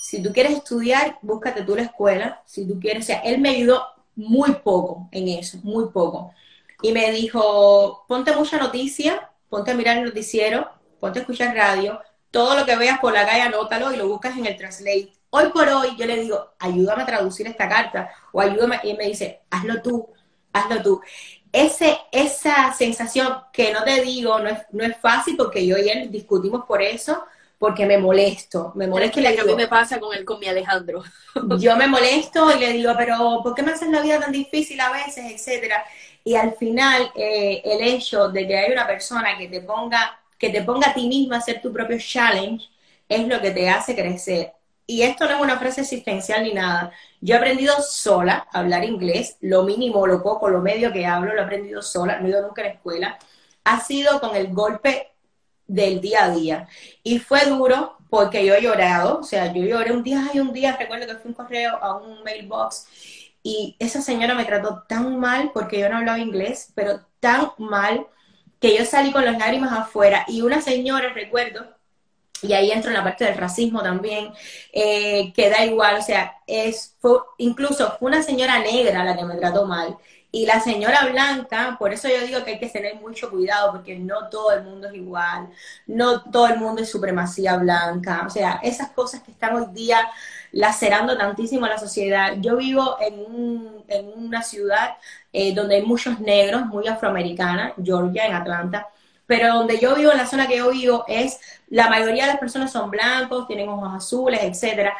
Si 0.01 0.21
tú 0.23 0.31
quieres 0.31 0.53
estudiar, 0.53 1.17
búscate 1.21 1.63
tú 1.63 1.75
la 1.75 1.83
escuela. 1.83 2.41
Si 2.45 2.67
tú 2.67 2.79
quieres, 2.79 3.03
o 3.03 3.07
sea, 3.07 3.19
él 3.19 3.39
me 3.39 3.49
ayudó 3.49 3.85
muy 4.15 4.53
poco 4.63 5.09
en 5.11 5.27
eso, 5.27 5.57
muy 5.63 5.89
poco. 5.89 6.31
Y 6.81 6.91
me 6.91 7.11
dijo, 7.11 8.05
ponte 8.07 8.35
mucha 8.35 8.57
noticia, 8.57 9.29
ponte 9.49 9.71
a 9.71 9.75
mirar 9.75 9.97
el 9.97 10.05
noticiero, 10.05 10.69
ponte 10.99 11.19
a 11.19 11.21
escuchar 11.21 11.55
radio, 11.55 11.99
todo 12.31 12.55
lo 12.55 12.65
que 12.65 12.75
veas 12.75 12.99
por 12.99 13.13
la 13.13 13.25
calle 13.25 13.41
anótalo 13.41 13.91
y 13.91 13.97
lo 13.97 14.07
buscas 14.07 14.37
en 14.37 14.45
el 14.45 14.57
translate. 14.57 15.11
Hoy 15.29 15.49
por 15.53 15.67
hoy 15.67 15.95
yo 15.97 16.05
le 16.05 16.17
digo, 16.17 16.53
ayúdame 16.59 17.03
a 17.03 17.05
traducir 17.05 17.47
esta 17.47 17.67
carta 17.67 18.09
o 18.31 18.39
ayúdame, 18.39 18.79
y 18.83 18.91
él 18.91 18.97
me 18.97 19.05
dice, 19.05 19.41
hazlo 19.49 19.81
tú, 19.81 20.07
hazlo 20.53 20.81
tú. 20.81 21.01
Ese, 21.55 21.97
esa 22.11 22.73
sensación 22.73 23.33
que 23.53 23.71
no 23.71 23.83
te 23.85 24.01
digo, 24.01 24.39
no 24.39 24.49
es, 24.49 24.59
no 24.71 24.83
es 24.83 24.97
fácil 24.97 25.37
porque 25.37 25.65
yo 25.65 25.77
y 25.77 25.87
él 25.89 26.11
discutimos 26.11 26.65
por 26.65 26.81
eso, 26.81 27.23
porque 27.57 27.85
me 27.85 27.97
molesto, 27.97 28.73
me 28.75 28.87
molesto 28.87 29.21
le 29.21 29.33
que 29.33 29.39
a 29.41 29.45
mí 29.45 29.55
me 29.55 29.67
pasa 29.67 29.97
con 29.97 30.13
el 30.13 30.25
con 30.25 30.37
mi 30.39 30.47
Alejandro. 30.47 31.01
yo 31.59 31.77
me 31.77 31.87
molesto 31.87 32.53
y 32.53 32.59
le 32.59 32.73
digo, 32.73 32.93
pero 32.97 33.39
¿por 33.41 33.55
qué 33.55 33.63
me 33.63 33.71
haces 33.71 33.87
la 33.87 34.01
vida 34.01 34.19
tan 34.19 34.33
difícil 34.33 34.81
a 34.81 34.91
veces, 34.91 35.31
etcétera? 35.31 35.85
Y 36.25 36.35
al 36.35 36.55
final, 36.55 37.09
eh, 37.15 37.61
el 37.63 37.81
hecho 37.81 38.27
de 38.29 38.45
que 38.47 38.57
hay 38.57 38.71
una 38.73 38.85
persona 38.85 39.37
que 39.37 39.47
te 39.47 39.61
ponga, 39.61 40.19
que 40.37 40.49
te 40.49 40.61
ponga 40.63 40.89
a 40.89 40.93
ti 40.93 41.07
misma 41.07 41.37
a 41.37 41.39
hacer 41.39 41.61
tu 41.61 41.71
propio 41.71 41.97
challenge, 41.99 42.65
es 43.07 43.27
lo 43.27 43.39
que 43.39 43.51
te 43.51 43.69
hace 43.69 43.95
crecer. 43.95 44.51
Y 44.87 45.01
esto 45.01 45.25
no 45.25 45.35
es 45.35 45.41
una 45.41 45.57
frase 45.57 45.81
existencial 45.81 46.43
ni 46.43 46.53
nada. 46.53 46.91
Yo 47.21 47.35
he 47.35 47.37
aprendido 47.37 47.75
sola 47.81 48.47
a 48.51 48.59
hablar 48.59 48.83
inglés, 48.83 49.37
lo 49.41 49.63
mínimo, 49.63 50.05
lo 50.05 50.21
poco, 50.21 50.49
lo 50.49 50.61
medio 50.61 50.91
que 50.93 51.05
hablo, 51.05 51.33
lo 51.33 51.41
he 51.41 51.43
aprendido 51.43 51.81
sola, 51.81 52.19
no 52.19 52.27
he 52.27 52.29
ido 52.29 52.41
nunca 52.43 52.61
a 52.61 52.65
la 52.65 52.71
escuela. 52.71 53.17
Ha 53.63 53.79
sido 53.81 54.19
con 54.19 54.35
el 54.35 54.53
golpe 54.53 55.11
del 55.67 56.01
día 56.01 56.25
a 56.25 56.29
día. 56.31 56.67
Y 57.03 57.19
fue 57.19 57.45
duro 57.45 57.97
porque 58.09 58.45
yo 58.45 58.53
he 58.53 58.61
llorado, 58.61 59.19
o 59.19 59.23
sea, 59.23 59.51
yo 59.53 59.63
lloré 59.63 59.91
un 59.91 60.03
día, 60.03 60.27
hay 60.31 60.39
un 60.39 60.53
día, 60.53 60.77
recuerdo 60.77 61.07
que 61.07 61.15
fui 61.15 61.29
un 61.29 61.35
correo 61.35 61.77
a 61.81 61.97
un 61.97 62.23
mailbox 62.23 62.87
y 63.43 63.75
esa 63.79 64.01
señora 64.01 64.33
me 64.33 64.45
trató 64.45 64.83
tan 64.87 65.19
mal 65.19 65.51
porque 65.53 65.79
yo 65.79 65.87
no 65.89 65.97
hablaba 65.97 66.17
inglés, 66.19 66.71
pero 66.75 67.05
tan 67.19 67.51
mal 67.59 68.07
que 68.59 68.75
yo 68.77 68.85
salí 68.85 69.11
con 69.11 69.23
las 69.25 69.37
lágrimas 69.37 69.71
afuera 69.71 70.25
y 70.27 70.41
una 70.41 70.61
señora, 70.61 71.13
recuerdo, 71.13 71.75
y 72.41 72.53
ahí 72.53 72.71
entro 72.71 72.91
en 72.91 72.97
la 72.97 73.03
parte 73.03 73.25
del 73.25 73.37
racismo 73.37 73.81
también, 73.81 74.31
eh, 74.73 75.31
que 75.33 75.49
da 75.49 75.65
igual, 75.65 75.97
o 75.97 76.01
sea, 76.01 76.37
es, 76.47 76.95
incluso 77.37 77.95
fue 77.97 78.09
una 78.09 78.21
señora 78.21 78.59
negra 78.59 79.03
la 79.03 79.15
que 79.15 79.25
me 79.25 79.35
trató 79.35 79.65
mal. 79.65 79.97
Y 80.31 80.45
la 80.45 80.59
señora 80.59 81.05
blanca, 81.05 81.77
por 81.79 81.93
eso 81.93 82.09
yo 82.09 82.19
digo 82.27 82.43
que 82.43 82.51
hay 82.51 82.59
que 82.59 82.67
tener 82.67 82.95
mucho 82.95 83.29
cuidado, 83.29 83.71
porque 83.71 83.97
no 83.97 84.27
todo 84.27 84.51
el 84.51 84.63
mundo 84.63 84.89
es 84.89 84.95
igual, 84.95 85.47
no 85.87 86.23
todo 86.23 86.47
el 86.47 86.57
mundo 86.57 86.81
es 86.81 86.89
supremacía 86.91 87.55
blanca, 87.55 88.23
o 88.27 88.29
sea, 88.29 88.59
esas 88.61 88.89
cosas 88.91 89.23
que 89.23 89.31
están 89.31 89.55
hoy 89.55 89.67
día 89.71 90.09
lacerando 90.51 91.17
tantísimo 91.17 91.65
a 91.65 91.69
la 91.69 91.77
sociedad. 91.77 92.33
Yo 92.39 92.57
vivo 92.57 92.97
en, 92.99 93.19
un, 93.19 93.85
en 93.87 94.07
una 94.07 94.41
ciudad 94.41 94.97
eh, 95.31 95.53
donde 95.53 95.75
hay 95.75 95.83
muchos 95.83 96.19
negros, 96.19 96.65
muy 96.65 96.87
afroamericana, 96.87 97.73
Georgia, 97.81 98.25
en 98.25 98.33
Atlanta, 98.33 98.89
pero 99.27 99.53
donde 99.55 99.79
yo 99.79 99.95
vivo, 99.95 100.11
en 100.11 100.17
la 100.17 100.27
zona 100.27 100.47
que 100.47 100.57
yo 100.57 100.69
vivo, 100.71 101.03
es 101.07 101.39
la 101.69 101.89
mayoría 101.89 102.23
de 102.25 102.31
las 102.31 102.39
personas 102.39 102.71
son 102.71 102.91
blancos, 102.91 103.47
tienen 103.47 103.69
ojos 103.69 103.89
azules, 103.95 104.41
etcétera. 104.43 104.95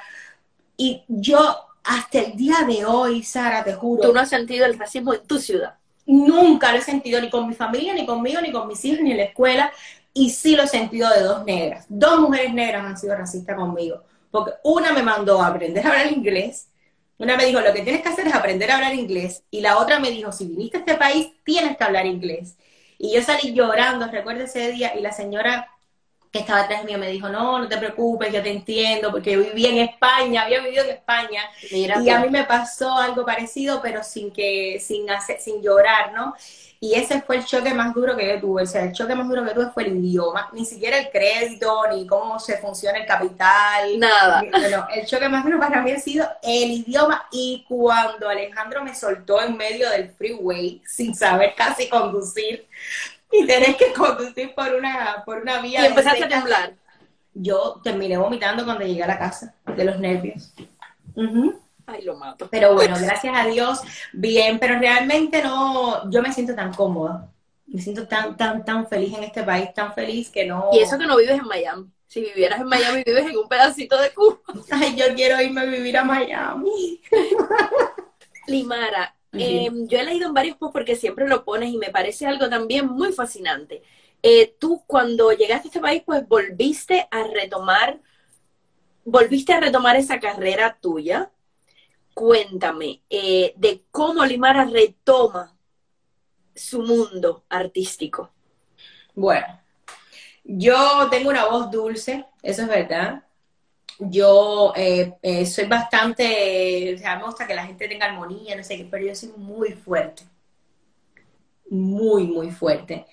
Y 0.77 1.03
yo, 1.07 1.57
hasta 1.83 2.19
el 2.19 2.35
día 2.35 2.57
de 2.67 2.85
hoy, 2.85 3.23
Sara, 3.23 3.63
te 3.63 3.73
juro, 3.73 4.01
Tú 4.03 4.13
no 4.13 4.19
has 4.19 4.29
sentido 4.29 4.65
el 4.65 4.77
racismo 4.77 5.13
en 5.13 5.25
tu 5.25 5.39
ciudad. 5.39 5.75
nunca 6.05 6.71
lo 6.71 6.77
he 6.79 6.81
sentido 6.81 7.19
ni 7.21 7.29
con 7.29 7.47
mi 7.47 7.53
familia, 7.55 7.93
ni 7.93 8.05
conmigo, 8.05 8.41
ni 8.41 8.51
con 8.51 8.67
mis 8.67 8.83
hijos, 8.85 9.01
ni 9.01 9.11
en 9.11 9.17
la 9.17 9.23
escuela. 9.23 9.71
Y 10.13 10.29
sí 10.29 10.55
lo 10.55 10.63
he 10.63 10.67
sentido 10.67 11.09
de 11.09 11.21
dos 11.21 11.43
negras. 11.45 11.85
Dos 11.89 12.19
mujeres 12.19 12.53
negras 12.53 12.85
han 12.85 12.97
sido 12.97 13.15
racistas 13.15 13.55
conmigo. 13.55 14.01
Porque 14.31 14.53
una 14.63 14.93
me 14.93 15.03
mandó 15.03 15.41
a 15.41 15.47
aprender 15.47 15.85
a 15.85 15.89
hablar 15.91 16.11
inglés. 16.11 16.69
Una 17.17 17.37
me 17.37 17.45
dijo, 17.45 17.61
lo 17.61 17.73
que 17.73 17.81
tienes 17.81 18.01
que 18.01 18.09
hacer 18.09 18.27
es 18.27 18.33
aprender 18.35 18.71
a 18.71 18.75
hablar 18.75 18.93
inglés. 18.93 19.43
Y 19.51 19.61
la 19.61 19.77
otra 19.77 19.99
me 19.99 20.11
dijo, 20.11 20.31
si 20.31 20.45
viniste 20.47 20.77
a 20.77 20.79
este 20.81 20.95
país, 20.95 21.31
tienes 21.43 21.77
que 21.77 21.83
hablar 21.83 22.05
inglés. 22.05 22.55
Y 23.05 23.13
yo 23.13 23.21
salí 23.21 23.53
llorando, 23.53 24.07
recuerdo 24.07 24.43
ese 24.43 24.71
día, 24.71 24.95
y 24.95 25.01
la 25.01 25.11
señora 25.11 25.71
que 26.31 26.39
estaba 26.39 26.61
atrás 26.61 26.83
mío 26.83 26.97
me 26.97 27.09
dijo, 27.09 27.29
no, 27.29 27.59
no 27.59 27.67
te 27.69 27.77
preocupes, 27.77 28.33
yo 28.33 28.43
te 28.43 28.51
entiendo, 28.51 29.09
porque 29.09 29.31
yo 29.31 29.39
viví 29.39 29.67
en 29.67 29.77
España, 29.77 30.43
había 30.43 30.59
vivido 30.59 30.83
en 30.83 30.89
España, 30.89 31.41
Mira, 31.71 32.01
y 32.03 32.09
a 32.09 32.19
mí 32.19 32.29
me 32.29 32.43
pasó 32.43 32.93
algo 32.97 33.25
parecido, 33.25 33.81
pero 33.81 34.03
sin 34.03 34.31
que, 34.31 34.77
sin 34.81 35.09
hacer, 35.09 35.39
sin 35.39 35.61
llorar, 35.61 36.11
¿no? 36.11 36.35
Y 36.79 36.93
ese 36.93 37.21
fue 37.21 37.37
el 37.37 37.45
choque 37.45 37.73
más 37.73 37.93
duro 37.93 38.15
que 38.15 38.27
yo 38.27 38.39
tuve. 38.39 38.63
O 38.63 38.65
sea, 38.65 38.83
el 38.83 38.93
choque 38.93 39.15
más 39.15 39.27
duro 39.27 39.45
que 39.45 39.53
tuve 39.53 39.69
fue 39.71 39.83
el 39.83 39.97
idioma. 39.97 40.49
Ni 40.53 40.65
siquiera 40.65 40.97
el 40.97 41.09
crédito, 41.09 41.83
ni 41.91 42.05
cómo 42.05 42.39
se 42.39 42.57
funciona 42.57 42.99
el 42.99 43.05
capital. 43.05 43.99
Nada. 43.99 44.41
No, 44.41 44.69
no, 44.69 44.87
el 44.93 45.05
choque 45.05 45.29
más 45.29 45.43
duro 45.43 45.59
para 45.59 45.81
mí 45.81 45.91
ha 45.91 45.99
sido 45.99 46.27
el 46.43 46.71
idioma. 46.71 47.27
Y 47.31 47.65
cuando 47.67 48.29
Alejandro 48.29 48.83
me 48.83 48.93
soltó 48.93 49.41
en 49.41 49.57
medio 49.57 49.89
del 49.89 50.09
freeway, 50.09 50.81
sin 50.85 51.15
saber 51.15 51.53
casi 51.55 51.89
conducir, 51.89 52.67
y 53.31 53.45
tener 53.45 53.75
que 53.75 53.93
conducir 53.93 54.53
por 54.53 54.73
una, 54.73 55.23
por 55.25 55.41
una 55.41 55.59
vía. 55.61 55.81
Y 55.81 55.85
empezaste 55.87 56.23
a 56.23 56.29
temblar. 56.29 56.73
Yo 57.33 57.81
terminé 57.83 58.17
vomitando 58.17 58.63
cuando 58.63 58.85
llegué 58.85 59.03
a 59.03 59.07
la 59.07 59.19
casa, 59.19 59.55
de 59.65 59.83
los 59.83 59.99
nervios. 59.99 60.53
Ujú. 61.15 61.59
Ay, 61.87 62.03
lo 62.03 62.15
mato. 62.17 62.47
Pero 62.49 62.73
bueno, 62.73 62.95
gracias 62.99 63.33
a 63.35 63.45
Dios, 63.47 63.79
bien, 64.13 64.59
pero 64.59 64.79
realmente 64.79 65.41
no, 65.43 66.09
yo 66.09 66.21
me 66.21 66.33
siento 66.33 66.55
tan 66.55 66.73
cómoda, 66.73 67.31
me 67.67 67.81
siento 67.81 68.07
tan, 68.07 68.35
tan, 68.35 68.65
tan 68.65 68.87
feliz 68.87 69.13
en 69.17 69.23
este 69.23 69.43
país, 69.43 69.73
tan 69.73 69.93
feliz 69.93 70.29
que 70.29 70.45
no... 70.45 70.69
Y 70.73 70.79
eso 70.79 70.97
que 70.97 71.05
no 71.05 71.17
vives 71.17 71.39
en 71.39 71.45
Miami. 71.45 71.89
Si 72.07 72.21
vivieras 72.21 72.61
en 72.61 72.67
Miami, 72.67 73.03
vives 73.05 73.25
en 73.25 73.37
un 73.37 73.47
pedacito 73.47 73.99
de 73.99 74.13
Cuba. 74.13 74.39
Ay, 74.71 74.95
yo 74.95 75.05
quiero 75.15 75.41
irme 75.41 75.61
a 75.61 75.65
vivir 75.65 75.97
a 75.97 76.03
Miami. 76.03 77.01
Limara, 78.47 79.15
eh, 79.33 79.69
yo 79.71 79.99
he 79.99 80.03
leído 80.03 80.27
en 80.27 80.33
varios 80.33 80.57
posts 80.57 80.73
porque 80.73 80.95
siempre 80.95 81.27
lo 81.27 81.43
pones 81.43 81.71
y 81.71 81.77
me 81.77 81.89
parece 81.89 82.25
algo 82.25 82.49
también 82.49 82.87
muy 82.87 83.11
fascinante. 83.11 83.83
Eh, 84.21 84.55
tú 84.59 84.83
cuando 84.87 85.31
llegaste 85.33 85.67
a 85.67 85.69
este 85.69 85.79
país, 85.79 86.03
pues 86.05 86.27
volviste 86.27 87.07
a 87.11 87.23
retomar, 87.27 87.99
volviste 89.03 89.53
a 89.53 89.59
retomar 89.59 89.95
esa 89.97 90.19
carrera 90.19 90.77
tuya. 90.79 91.31
Cuéntame 92.15 93.01
eh, 93.09 93.53
de 93.57 93.83
cómo 93.91 94.25
Limara 94.25 94.63
retoma 94.63 95.53
su 96.55 96.81
mundo 96.81 97.43
artístico. 97.49 98.31
Bueno, 99.13 99.45
yo 100.45 101.09
tengo 101.11 101.29
una 101.29 101.45
voz 101.45 101.69
dulce, 101.69 102.25
eso 102.41 102.61
es 102.61 102.67
verdad. 102.69 103.21
Yo 103.99 104.71
eh, 104.77 105.17
eh, 105.21 105.45
soy 105.45 105.65
bastante, 105.65 106.95
o 106.95 106.97
sea, 106.97 107.17
me 107.17 107.25
gusta 107.25 107.45
que 107.45 107.53
la 107.53 107.65
gente 107.65 107.87
tenga 107.89 108.05
armonía, 108.05 108.55
no 108.55 108.63
sé 108.63 108.77
qué, 108.77 108.87
pero 108.89 109.05
yo 109.05 109.13
soy 109.13 109.33
muy 109.35 109.73
fuerte. 109.73 110.23
Muy, 111.69 112.27
muy 112.27 112.49
fuerte. 112.49 113.07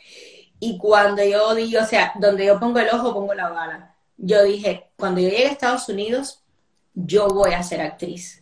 Y 0.60 0.78
cuando 0.78 1.24
yo 1.24 1.56
digo, 1.56 1.80
o 1.82 1.86
sea, 1.86 2.12
donde 2.20 2.46
yo 2.46 2.60
pongo 2.60 2.78
el 2.78 2.88
ojo, 2.90 3.12
pongo 3.12 3.34
la 3.34 3.48
bala. 3.48 3.96
Yo 4.16 4.44
dije, 4.44 4.90
cuando 4.96 5.20
yo 5.20 5.28
llegue 5.28 5.48
a 5.48 5.50
Estados 5.50 5.88
Unidos, 5.88 6.44
yo 6.94 7.26
voy 7.26 7.52
a 7.52 7.64
ser 7.64 7.80
actriz. 7.80 8.41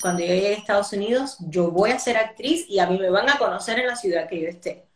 Cuando 0.00 0.20
yo 0.20 0.28
llegue 0.28 0.48
a 0.48 0.58
Estados 0.58 0.92
Unidos, 0.92 1.36
yo 1.40 1.70
voy 1.70 1.90
a 1.90 1.98
ser 1.98 2.16
actriz 2.16 2.66
y 2.68 2.78
a 2.78 2.86
mí 2.86 2.98
me 2.98 3.10
van 3.10 3.28
a 3.28 3.38
conocer 3.38 3.78
en 3.78 3.86
la 3.86 3.96
ciudad 3.96 4.28
que 4.28 4.40
yo 4.40 4.48
esté. 4.48 4.86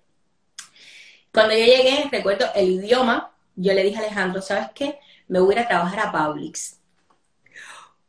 Cuando 1.32 1.54
yo 1.54 1.64
llegué, 1.64 2.08
recuerdo 2.10 2.46
el 2.54 2.70
idioma, 2.70 3.32
yo 3.56 3.72
le 3.72 3.82
dije 3.82 3.96
a 3.96 4.00
Alejandro, 4.00 4.42
¿sabes 4.42 4.68
qué? 4.74 4.98
Me 5.28 5.40
voy 5.40 5.54
a 5.54 5.58
ir 5.58 5.64
a 5.64 5.68
trabajar 5.68 6.00
a 6.00 6.12
Publix. 6.12 6.78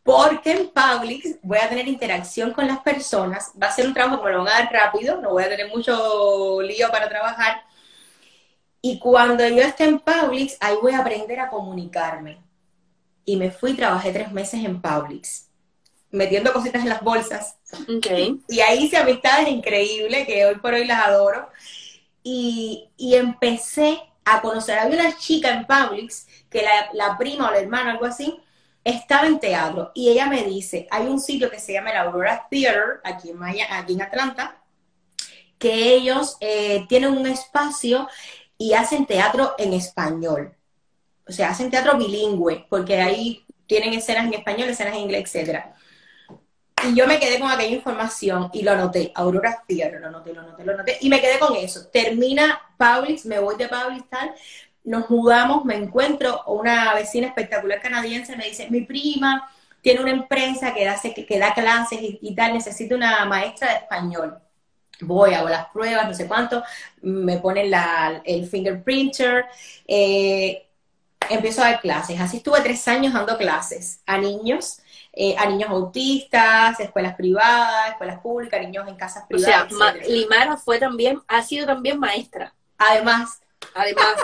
Porque 0.03 0.51
en 0.51 0.69
Publix 0.69 1.37
voy 1.41 1.57
a 1.57 1.69
tener 1.69 1.87
interacción 1.87 2.51
con 2.51 2.67
las 2.67 2.79
personas, 2.79 3.53
va 3.61 3.67
a 3.67 3.71
ser 3.71 3.87
un 3.87 3.93
trabajo 3.93 4.19
que 4.19 4.25
me 4.25 4.31
lo 4.33 4.43
van 4.43 4.49
a 4.49 4.59
dar 4.59 4.73
rápido, 4.73 5.21
no 5.21 5.31
voy 5.31 5.43
a 5.43 5.49
tener 5.49 5.69
mucho 5.69 6.61
lío 6.61 6.89
para 6.91 7.07
trabajar, 7.07 7.63
y 8.85 8.99
cuando 8.99 9.47
yo 9.47 9.61
esté 9.61 9.85
en 9.85 9.97
Publix, 9.97 10.57
ahí 10.59 10.75
voy 10.81 10.91
a 10.91 10.99
aprender 10.99 11.39
a 11.39 11.47
comunicarme. 11.47 12.37
Y 13.23 13.37
me 13.37 13.49
fui, 13.49 13.75
trabajé 13.75 14.11
tres 14.11 14.29
meses 14.33 14.61
en 14.61 14.81
Publix, 14.81 15.49
metiendo 16.13 16.53
cositas 16.53 16.83
en 16.83 16.89
las 16.89 17.01
bolsas. 17.01 17.57
Okay. 17.97 18.39
Y 18.47 18.61
ahí 18.61 18.85
hice 18.85 18.97
amistades 18.97 19.49
increíbles, 19.49 20.25
que 20.25 20.45
hoy 20.45 20.55
por 20.55 20.73
hoy 20.73 20.85
las 20.85 21.05
adoro. 21.05 21.49
Y, 22.23 22.89
y 22.95 23.15
empecé 23.15 23.99
a 24.23 24.41
conocer. 24.41 24.79
Había 24.79 25.01
una 25.01 25.17
chica 25.17 25.49
en 25.49 25.65
Publix, 25.65 26.27
que 26.49 26.61
la, 26.61 26.89
la 26.93 27.17
prima 27.17 27.49
o 27.49 27.51
la 27.51 27.59
hermana, 27.59 27.91
algo 27.91 28.05
así, 28.05 28.39
estaba 28.83 29.27
en 29.27 29.39
teatro. 29.39 29.91
Y 29.93 30.09
ella 30.09 30.27
me 30.27 30.43
dice, 30.43 30.87
hay 30.91 31.07
un 31.07 31.19
sitio 31.19 31.49
que 31.49 31.59
se 31.59 31.73
llama 31.73 31.91
el 31.91 31.97
Aurora 31.97 32.47
Theater, 32.49 33.01
aquí 33.03 33.31
en, 33.31 33.39
Maya, 33.39 33.65
aquí 33.71 33.93
en 33.93 34.03
Atlanta, 34.03 34.61
que 35.57 35.93
ellos 35.93 36.37
eh, 36.41 36.85
tienen 36.87 37.11
un 37.11 37.25
espacio 37.25 38.07
y 38.57 38.73
hacen 38.73 39.05
teatro 39.05 39.55
en 39.57 39.73
español. 39.73 40.55
O 41.27 41.31
sea, 41.31 41.49
hacen 41.49 41.71
teatro 41.71 41.97
bilingüe, 41.97 42.65
porque 42.69 43.01
ahí 43.01 43.45
tienen 43.65 43.93
escenas 43.93 44.25
en 44.25 44.33
español, 44.33 44.69
escenas 44.69 44.93
en 44.93 45.01
inglés, 45.01 45.33
etc. 45.33 45.65
Y 46.85 46.95
yo 46.95 47.07
me 47.07 47.19
quedé 47.19 47.39
con 47.39 47.49
aquella 47.49 47.75
información 47.75 48.49
y 48.53 48.61
lo 48.63 48.71
anoté. 48.71 49.11
Aurora 49.15 49.63
Theater, 49.67 50.01
lo 50.01 50.07
anoté, 50.07 50.33
lo 50.33 50.41
anoté, 50.41 50.65
lo 50.65 50.73
anoté. 50.73 50.97
Y 51.01 51.09
me 51.09 51.21
quedé 51.21 51.39
con 51.39 51.55
eso. 51.55 51.87
Termina 51.87 52.61
Publix, 52.77 53.25
me 53.25 53.39
voy 53.39 53.55
de 53.55 53.67
Publix, 53.67 54.09
tal. 54.09 54.33
Nos 54.83 55.09
mudamos, 55.09 55.63
me 55.63 55.75
encuentro 55.75 56.43
una 56.47 56.93
vecina 56.93 57.27
espectacular 57.27 57.81
canadiense, 57.81 58.35
me 58.35 58.45
dice, 58.45 58.69
mi 58.69 58.81
prima 58.81 59.49
tiene 59.81 60.01
una 60.01 60.11
empresa 60.11 60.73
que 60.73 60.85
da, 60.85 60.99
que 61.01 61.39
da 61.39 61.53
clases 61.53 61.99
y, 62.01 62.35
tal, 62.35 62.53
necesita 62.53 62.95
una 62.95 63.25
maestra 63.25 63.69
de 63.69 63.77
español 63.77 64.37
voy, 65.01 65.33
hago 65.33 65.49
las 65.49 65.69
pruebas, 65.69 66.07
no 66.07 66.13
sé 66.13 66.27
cuánto, 66.27 66.63
me 67.01 67.37
ponen 67.37 67.71
la, 67.71 68.21
el 68.23 68.47
fingerprinter, 68.47 69.45
eh, 69.87 70.67
empiezo 71.29 71.61
a 71.61 71.71
dar 71.71 71.81
clases. 71.81 72.19
Así 72.19 72.37
estuve 72.37 72.61
tres 72.61 72.87
años 72.87 73.13
dando 73.13 73.37
clases 73.37 74.01
a 74.05 74.17
niños, 74.17 74.79
eh, 75.13 75.35
a 75.37 75.45
niños 75.45 75.69
autistas, 75.69 76.79
escuelas 76.79 77.15
privadas, 77.15 77.91
escuelas 77.91 78.19
públicas, 78.19 78.59
niños 78.61 78.87
en 78.87 78.95
casas 78.95 79.25
privadas. 79.27 79.71
O 79.71 79.77
sea, 79.77 79.93
Limara 79.93 80.57
fue 80.57 80.79
también, 80.79 81.21
ha 81.27 81.41
sido 81.43 81.65
también 81.65 81.99
maestra. 81.99 82.53
Además. 82.77 83.39
Además. 83.73 84.15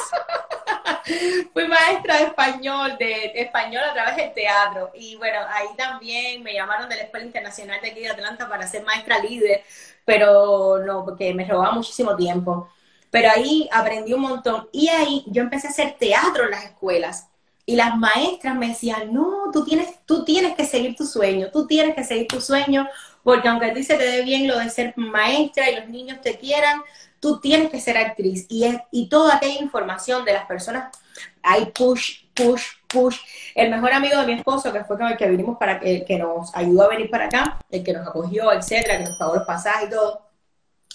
Fui 1.54 1.67
maestra 1.67 2.17
de 2.17 2.23
español, 2.25 2.97
de, 2.99 3.32
español 3.36 3.84
a 3.84 3.93
través 3.93 4.17
del 4.17 4.34
teatro. 4.34 4.91
Y 4.93 5.15
bueno, 5.15 5.39
ahí 5.49 5.67
también 5.78 6.43
me 6.43 6.54
llamaron 6.54 6.89
de 6.89 6.95
la 6.95 7.04
Escuela 7.04 7.25
Internacional 7.25 7.80
de 7.82 7.89
aquí 7.89 8.02
de 8.02 8.10
Atlanta 8.10 8.49
para 8.49 8.67
ser 8.67 8.84
maestra 8.84 9.19
líder 9.19 9.63
pero 10.10 10.80
no, 10.80 11.06
porque 11.06 11.36
me 11.36 11.45
robaba 11.45 11.71
muchísimo 11.71 12.15
tiempo. 12.15 12.67
Pero 13.12 13.30
ahí 13.30 13.69
aprendí 13.71 14.12
un 14.12 14.21
montón. 14.21 14.67
Y 14.71 14.88
ahí 14.89 15.23
yo 15.28 15.43
empecé 15.43 15.67
a 15.67 15.69
hacer 15.69 15.97
teatro 15.99 16.45
en 16.45 16.49
las 16.49 16.63
escuelas. 16.63 17.28
Y 17.69 17.75
las 17.75 17.95
maestras 17.95 18.55
me 18.55 18.69
decían, 18.69 19.13
no, 19.13 19.51
tú 19.53 19.63
tienes, 19.63 19.99
tú 20.08 20.25
tienes 20.25 20.55
que 20.55 20.65
seguir 20.65 20.95
tu 20.95 21.05
sueño, 21.05 21.51
tú 21.51 21.67
tienes 21.67 21.93
que 21.93 22.03
seguir 22.03 22.27
tu 22.27 22.41
sueño, 22.41 22.88
porque 23.23 23.47
aunque 23.47 23.67
a 23.67 23.73
ti 23.75 23.84
se 23.84 23.95
te 23.95 24.05
dé 24.05 24.23
bien 24.23 24.47
lo 24.47 24.58
de 24.58 24.71
ser 24.71 24.95
maestra 24.97 25.69
y 25.69 25.75
los 25.75 25.88
niños 25.88 26.19
te 26.19 26.39
quieran, 26.39 26.82
tú 27.19 27.39
tienes 27.39 27.69
que 27.69 27.79
ser 27.79 27.95
actriz. 27.95 28.47
Y, 28.49 28.63
es, 28.63 28.77
y 28.89 29.08
toda 29.08 29.36
aquella 29.36 29.62
información 29.62 30.25
de 30.25 30.34
las 30.34 30.47
personas, 30.47 30.97
hay 31.43 31.67
push, 31.67 32.23
push, 32.34 32.63
push. 32.88 33.19
El 33.53 33.69
mejor 33.69 33.93
amigo 33.93 34.19
de 34.19 34.25
mi 34.25 34.34
esposo, 34.34 34.73
que 34.73 34.84
fue 34.84 34.97
con 34.97 35.05
el 35.05 35.15
que 35.15 35.29
vinimos 35.29 35.55
para 35.60 35.79
que, 35.79 36.03
que 36.05 36.17
nos 36.17 36.49
ayudó 36.55 36.86
a 36.86 36.89
venir 36.89 37.12
para 37.12 37.25
acá, 37.25 37.60
el 37.69 37.84
que 37.84 37.93
nos 37.93 38.08
acogió, 38.08 38.51
etcétera, 38.51 38.97
que 38.97 39.03
nos 39.03 39.19
pagó 39.19 39.36
los 39.36 39.45
pasajes 39.45 39.89
y 39.89 39.91
todo, 39.91 40.27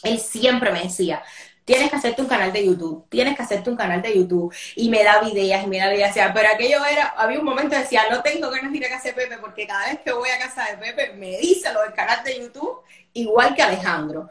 él 0.03 0.19
siempre 0.19 0.73
me 0.73 0.83
decía, 0.83 1.23
tienes 1.65 1.91
que 1.91 1.97
hacerte 1.97 2.23
un 2.23 2.29
canal 2.29 2.53
de 2.53 2.67
YouTube, 2.67 3.07
tienes 3.09 3.37
que 3.37 3.43
hacerte 3.43 3.71
un 3.71 3.77
canal 3.77 4.03
de 4.03 4.15
YouTube. 4.15 4.55
Y 4.77 4.89
me 4.91 5.03
daba 5.03 5.29
ideas 5.29 5.65
y 5.65 5.67
me 5.67 5.79
daba 5.79 5.95
ideas. 5.95 6.15
Pero 6.15 6.49
aquello 6.53 6.85
era, 6.85 7.09
había 7.17 7.39
un 7.39 7.45
momento 7.45 7.71
que 7.71 7.83
decía, 7.83 8.05
no 8.11 8.23
tengo 8.23 8.51
de 8.51 8.59
ir 8.73 8.87
a 8.87 8.89
casa 8.89 9.09
de 9.09 9.15
Pepe, 9.15 9.39
porque 9.39 9.67
cada 9.67 9.87
vez 9.87 10.01
que 10.05 10.13
voy 10.13 10.29
a 10.31 10.39
casa 10.39 10.67
de 10.71 10.77
Pepe 10.77 11.15
me 11.15 11.39
dice 11.39 11.73
lo 11.73 11.83
del 11.83 11.95
canal 11.95 12.23
de 12.25 12.39
YouTube, 12.41 12.81
igual 13.15 13.55
que 13.55 13.63
Alejandro. 13.63 14.31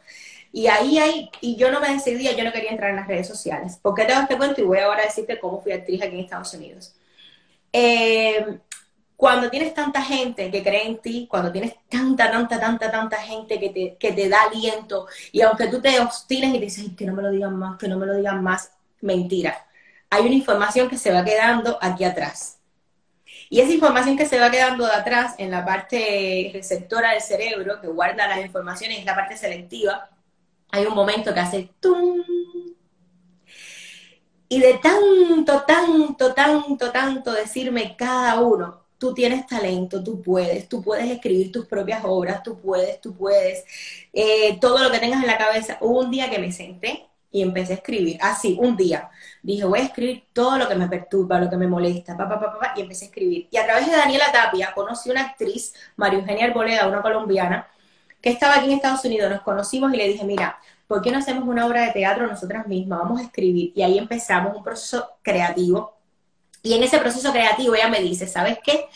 Y 0.51 0.67
ahí 0.67 0.99
hay, 0.99 1.31
y 1.41 1.55
yo 1.55 1.71
no 1.71 1.79
me 1.79 1.89
decidía, 1.89 2.33
yo 2.33 2.43
no 2.43 2.51
quería 2.51 2.69
entrar 2.69 2.91
en 2.91 2.97
las 2.97 3.07
redes 3.07 3.27
sociales. 3.27 3.77
¿Por 3.81 3.95
qué 3.95 4.05
te 4.05 4.13
este 4.13 4.37
cuento? 4.37 4.61
Y 4.61 4.65
voy 4.65 4.77
ahora 4.77 5.01
a 5.01 5.05
decirte 5.05 5.39
cómo 5.39 5.61
fui 5.61 5.71
actriz 5.71 6.01
aquí 6.01 6.13
en 6.13 6.21
Estados 6.21 6.53
Unidos. 6.53 6.93
Eh, 7.71 8.59
cuando 9.15 9.49
tienes 9.49 9.73
tanta 9.73 10.01
gente 10.01 10.51
que 10.51 10.63
cree 10.63 10.87
en 10.87 10.97
ti, 10.97 11.27
cuando 11.29 11.51
tienes 11.51 11.75
tanta, 11.89 12.29
tanta, 12.31 12.59
tanta, 12.59 12.91
tanta 12.91 13.17
gente 13.17 13.59
que 13.59 13.69
te, 13.69 13.97
que 13.97 14.11
te 14.11 14.29
da 14.29 14.43
aliento, 14.43 15.07
y 15.31 15.41
aunque 15.41 15.67
tú 15.67 15.81
te 15.81 15.99
obstines 15.99 16.53
y 16.53 16.59
dices, 16.59 16.85
que 16.97 17.05
no 17.05 17.13
me 17.13 17.21
lo 17.21 17.31
digan 17.31 17.55
más, 17.55 17.77
que 17.77 17.87
no 17.87 17.97
me 17.97 18.05
lo 18.05 18.15
digan 18.15 18.43
más, 18.43 18.71
mentira. 19.01 19.65
Hay 20.09 20.25
una 20.25 20.35
información 20.35 20.89
que 20.89 20.97
se 20.97 21.11
va 21.11 21.23
quedando 21.23 21.77
aquí 21.81 22.03
atrás. 22.03 22.59
Y 23.49 23.59
esa 23.59 23.71
información 23.71 24.17
que 24.17 24.25
se 24.25 24.39
va 24.39 24.49
quedando 24.49 24.85
de 24.85 24.93
atrás 24.93 25.35
en 25.37 25.51
la 25.51 25.63
parte 25.63 26.49
receptora 26.53 27.11
del 27.11 27.21
cerebro, 27.21 27.79
que 27.81 27.87
guarda 27.87 28.27
las 28.27 28.39
informaciones, 28.39 28.99
es 28.99 29.05
la 29.05 29.15
parte 29.15 29.37
selectiva, 29.37 30.09
hay 30.71 30.85
un 30.85 30.95
momento 30.95 31.33
que 31.33 31.39
hace 31.39 31.69
tum. 31.79 32.23
Y 34.49 34.59
de 34.59 34.79
tanto, 34.79 35.61
tanto, 35.63 36.33
tanto, 36.33 36.91
tanto 36.91 37.31
decirme 37.31 37.95
cada 37.95 38.39
uno, 38.39 38.82
tú 39.03 39.13
tienes 39.13 39.45
talento, 39.45 40.01
tú 40.01 40.21
puedes, 40.21 40.69
tú 40.69 40.81
puedes 40.81 41.11
escribir 41.11 41.51
tus 41.51 41.65
propias 41.65 42.05
obras, 42.05 42.41
tú 42.41 42.57
puedes, 42.57 43.01
tú 43.01 43.13
puedes, 43.13 43.65
eh, 44.13 44.57
todo 44.61 44.81
lo 44.81 44.89
que 44.89 44.99
tengas 44.99 45.21
en 45.21 45.27
la 45.27 45.37
cabeza. 45.37 45.77
Hubo 45.81 45.99
un 45.99 46.09
día 46.09 46.29
que 46.29 46.39
me 46.39 46.53
senté 46.53 47.05
y 47.29 47.41
empecé 47.41 47.73
a 47.73 47.75
escribir, 47.75 48.17
así, 48.21 48.57
un 48.61 48.77
día. 48.77 49.09
Dije, 49.41 49.65
voy 49.65 49.79
a 49.79 49.83
escribir 49.83 50.23
todo 50.31 50.57
lo 50.57 50.69
que 50.69 50.75
me 50.75 50.87
perturba, 50.87 51.37
lo 51.37 51.49
que 51.49 51.57
me 51.57 51.67
molesta, 51.67 52.15
pa, 52.15 52.29
pa, 52.29 52.39
pa, 52.39 52.57
pa, 52.57 52.73
y 52.77 52.81
empecé 52.81 53.03
a 53.03 53.07
escribir. 53.09 53.49
Y 53.51 53.57
a 53.57 53.65
través 53.65 53.87
de 53.87 53.91
Daniela 53.91 54.31
Tapia 54.31 54.71
conocí 54.73 55.09
una 55.09 55.19
actriz, 55.25 55.73
María 55.97 56.19
Eugenia 56.19 56.45
Arboleda, 56.45 56.87
una 56.87 57.01
colombiana, 57.01 57.67
que 58.21 58.29
estaba 58.29 58.55
aquí 58.55 58.67
en 58.67 58.71
Estados 58.71 59.03
Unidos, 59.03 59.29
nos 59.29 59.41
conocimos 59.41 59.93
y 59.93 59.97
le 59.97 60.07
dije, 60.07 60.23
mira, 60.23 60.57
¿por 60.87 61.01
qué 61.01 61.11
no 61.11 61.17
hacemos 61.17 61.45
una 61.45 61.65
obra 61.65 61.81
de 61.81 61.91
teatro 61.91 62.25
nosotras 62.25 62.67
mismas? 62.67 62.99
Vamos 62.99 63.19
a 63.19 63.23
escribir. 63.25 63.73
Y 63.75 63.81
ahí 63.81 63.97
empezamos 63.97 64.55
un 64.55 64.63
proceso 64.63 65.09
creativo. 65.21 65.92
Y 66.63 66.73
en 66.73 66.83
ese 66.83 66.97
proceso 66.97 67.31
creativo 67.31 67.75
ella 67.75 67.89
me 67.89 67.99
dice, 67.99 68.25
¿sabes 68.25 68.57
qué? 68.63 68.87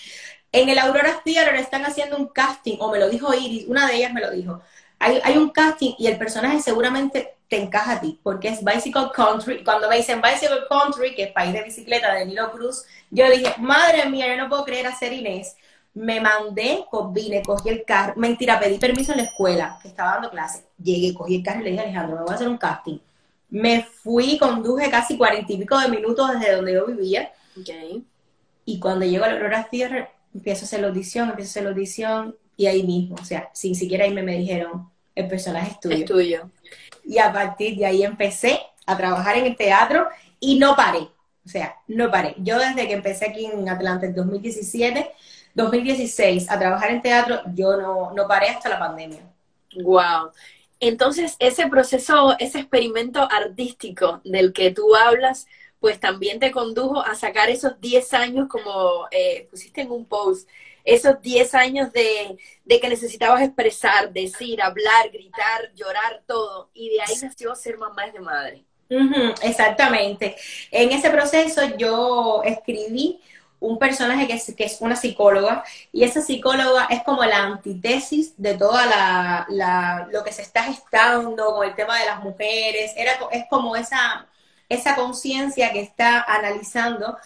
En 0.52 0.70
el 0.70 0.80
Aurora 0.80 1.22
Theater 1.24 1.56
están 1.56 1.86
haciendo 1.86 2.18
un 2.18 2.28
casting, 2.28 2.78
o 2.80 2.92
me 2.92 2.98
lo 2.98 3.10
dijo 3.10 3.34
Iris, 3.34 3.66
una 3.68 3.88
de 3.88 3.98
ellas 3.98 4.14
me 4.14 4.22
lo 4.22 4.32
dijo. 4.32 4.62
Hay, 4.98 5.20
hay 5.24 5.38
un 5.38 5.50
casting 5.50 5.94
y 6.00 6.08
el 6.08 6.18
personaje 6.18 6.60
seguramente 6.62 7.36
te 7.48 7.62
encaja 7.62 7.94
a 7.94 8.02
ti, 8.02 8.20
porque 8.24 8.48
es 8.48 8.64
Bicycle 8.64 9.12
Country. 9.14 9.64
Cuando 9.64 9.88
me 9.90 9.98
dicen 9.98 10.22
Bicycle 10.22 10.68
Country, 10.70 11.14
que 11.14 11.24
es 11.24 11.32
país 11.32 11.54
de 11.54 11.62
bicicleta 11.62 12.14
de 12.14 12.26
Nilo 12.26 12.52
Cruz, 12.52 12.86
yo 13.12 13.30
dije, 13.30 13.54
madre 13.60 14.10
mía, 14.10 14.28
yo 14.28 14.42
no 14.42 14.50
puedo 14.50 14.66
creer 14.66 14.88
hacer 14.88 15.14
Inés 15.14 15.56
me 15.98 16.22
mandé, 16.22 16.86
vine, 17.12 17.42
cogí 17.42 17.70
el 17.70 17.84
carro, 17.84 18.14
mentira, 18.18 18.60
pedí 18.60 18.78
permiso 18.78 19.12
en 19.14 19.18
la 19.20 19.24
escuela, 19.24 19.80
que 19.82 19.88
estaba 19.88 20.12
dando 20.12 20.30
clase, 20.30 20.64
llegué, 20.82 21.14
cogí 21.14 21.38
el 21.38 21.44
carro 21.44 21.62
y 21.62 21.64
le 21.64 21.72
dije 21.72 21.84
Alejandro, 21.84 22.18
me 22.18 22.22
voy 22.24 22.32
a 22.32 22.36
hacer 22.36 22.48
un 22.48 22.58
casting. 22.58 23.00
Me 23.50 23.82
fui, 23.82 24.38
conduje 24.38 24.90
casi 24.92 25.18
cuarenta 25.18 25.52
y 25.54 25.58
pico 25.58 25.80
de 25.80 25.88
minutos 25.88 26.32
desde 26.34 26.56
donde 26.56 26.74
yo 26.74 26.86
vivía. 26.86 27.32
Y 28.66 28.80
cuando 28.80 29.06
llego 29.06 29.26
a 29.26 29.30
la 29.30 29.36
Aurora 29.36 29.68
Theater, 29.70 30.10
empiezo 30.34 30.64
a 30.64 30.66
hacer 30.66 30.82
la 30.82 30.88
audición, 30.88 31.30
empiezo 31.30 31.50
a 31.50 31.52
hacer 31.52 31.64
la 31.64 31.70
audición, 31.70 32.36
y 32.56 32.66
ahí 32.66 32.84
mismo, 32.84 33.16
o 33.20 33.26
sea, 33.26 33.50
sin 33.54 33.76
siquiera 33.76 34.08
irme 34.08 34.24
me 34.24 34.38
dijeron, 34.38 34.90
el 35.16 35.28
personaje 35.28 35.72
es 35.72 35.80
tuyo. 35.80 35.96
Es 35.96 36.06
tuyo. 36.06 36.50
Y 37.06 37.20
a 37.20 37.32
partir 37.32 37.78
de 37.78 37.86
ahí 37.86 38.04
empecé 38.04 38.60
a 38.86 38.98
trabajar 38.98 39.38
en 39.38 39.46
el 39.46 39.56
teatro 39.56 40.08
y 40.40 40.60
no 40.60 40.76
paré. 40.76 41.08
O 41.46 41.50
sea, 41.50 41.76
no 41.88 42.12
paré. 42.12 42.36
Yo 42.40 42.60
desde 42.60 42.88
que 42.88 42.94
empecé 42.94 43.26
aquí 43.26 43.46
en 43.46 43.70
Atlanta 43.70 44.06
en 44.06 44.16
2017 44.16 45.14
2016 45.58 46.50
a 46.52 46.60
trabajar 46.60 46.92
en 46.92 47.02
teatro, 47.02 47.42
yo 47.56 47.78
no, 47.78 48.14
no 48.14 48.28
paré 48.28 48.50
hasta 48.50 48.70
la 48.70 48.80
pandemia. 48.80 49.22
Wow. 49.76 50.32
Entonces, 50.80 51.36
ese 51.40 51.68
proceso, 51.68 52.36
ese 52.38 52.60
experimento 52.60 53.28
artístico 53.30 54.22
del 54.24 54.54
que 54.54 54.72
tú 54.72 54.96
hablas, 54.96 55.48
pues 55.80 56.00
también 56.00 56.40
te 56.40 56.52
condujo 56.52 57.02
a 57.02 57.16
sacar 57.16 57.50
esos 57.50 57.80
10 57.80 58.14
años, 58.14 58.48
como 58.50 59.08
eh, 59.12 59.48
pusiste 59.50 59.82
en 59.82 59.92
un 59.92 60.06
post, 60.06 60.50
esos 60.84 61.22
10 61.22 61.54
años 61.56 61.92
de, 61.92 62.38
de, 62.64 62.80
que 62.80 62.90
necesitabas 62.90 63.42
expresar, 63.42 64.12
decir, 64.14 64.62
hablar, 64.62 65.10
gritar, 65.12 65.72
llorar, 65.76 66.24
todo. 66.26 66.70
Y 66.74 66.90
de 66.90 67.02
ahí 67.02 67.16
nació 67.22 67.56
ser 67.56 67.78
mamá 67.78 68.08
de 68.10 68.20
madre. 68.20 68.64
exactamente. 69.42 70.36
En 70.72 70.92
ese 70.92 71.10
proceso 71.10 71.62
yo 71.78 72.42
escribí 72.46 73.20
un 73.60 73.78
personaje 73.80 74.28
que 74.28 74.34
es, 74.34 74.54
que 74.56 74.66
es 74.66 74.78
una 74.82 74.96
psicóloga 74.96 75.64
y 75.92 76.04
esa 76.04 76.22
psicóloga 76.22 76.88
es 76.90 77.04
como 77.04 77.24
la 77.26 77.44
antítesis 77.44 78.34
de 78.38 78.56
toda 78.56 78.86
la, 79.50 80.08
lo 80.12 80.24
que 80.24 80.32
se 80.32 80.44
está 80.44 80.64
gestando 80.64 81.56
con 81.56 81.68
el 81.68 81.76
tema 81.76 82.00
de 82.00 82.06
las 82.06 82.24
mujeres, 82.24 82.94
Era, 82.96 83.14
es 83.32 83.46
como 83.50 83.76
esa, 83.76 84.28
esa 84.70 84.96
conciencia 84.96 85.72
que 85.72 85.82
está 85.82 86.22
analizando 86.22 87.18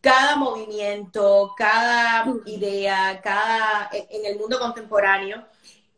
cada 0.00 0.36
movimiento, 0.36 1.54
cada 1.56 2.24
idea, 2.46 3.20
cada 3.22 3.90
en 3.92 4.26
el 4.26 4.38
mundo 4.38 4.58
contemporáneo 4.58 5.44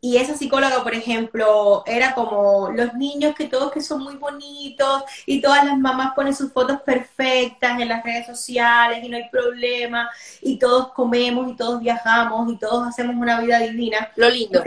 y 0.05 0.17
esa 0.17 0.35
psicóloga, 0.35 0.83
por 0.83 0.93
ejemplo, 0.93 1.81
era 1.85 2.13
como 2.13 2.69
los 2.75 2.93
niños 2.95 3.33
que 3.35 3.45
todos 3.45 3.71
que 3.71 3.79
son 3.79 4.03
muy 4.03 4.15
bonitos 4.15 5.03
y 5.25 5.39
todas 5.39 5.63
las 5.63 5.77
mamás 5.77 6.11
ponen 6.13 6.35
sus 6.35 6.51
fotos 6.51 6.81
perfectas 6.81 7.79
en 7.79 7.87
las 7.87 8.03
redes 8.03 8.25
sociales 8.25 9.01
y 9.01 9.07
no 9.07 9.15
hay 9.15 9.29
problema 9.29 10.09
y 10.41 10.59
todos 10.59 10.91
comemos 10.91 11.49
y 11.49 11.55
todos 11.55 11.79
viajamos 11.79 12.51
y 12.51 12.57
todos 12.57 12.85
hacemos 12.85 13.15
una 13.15 13.39
vida 13.39 13.59
divina. 13.59 14.11
Lo 14.17 14.29
lindo. 14.29 14.61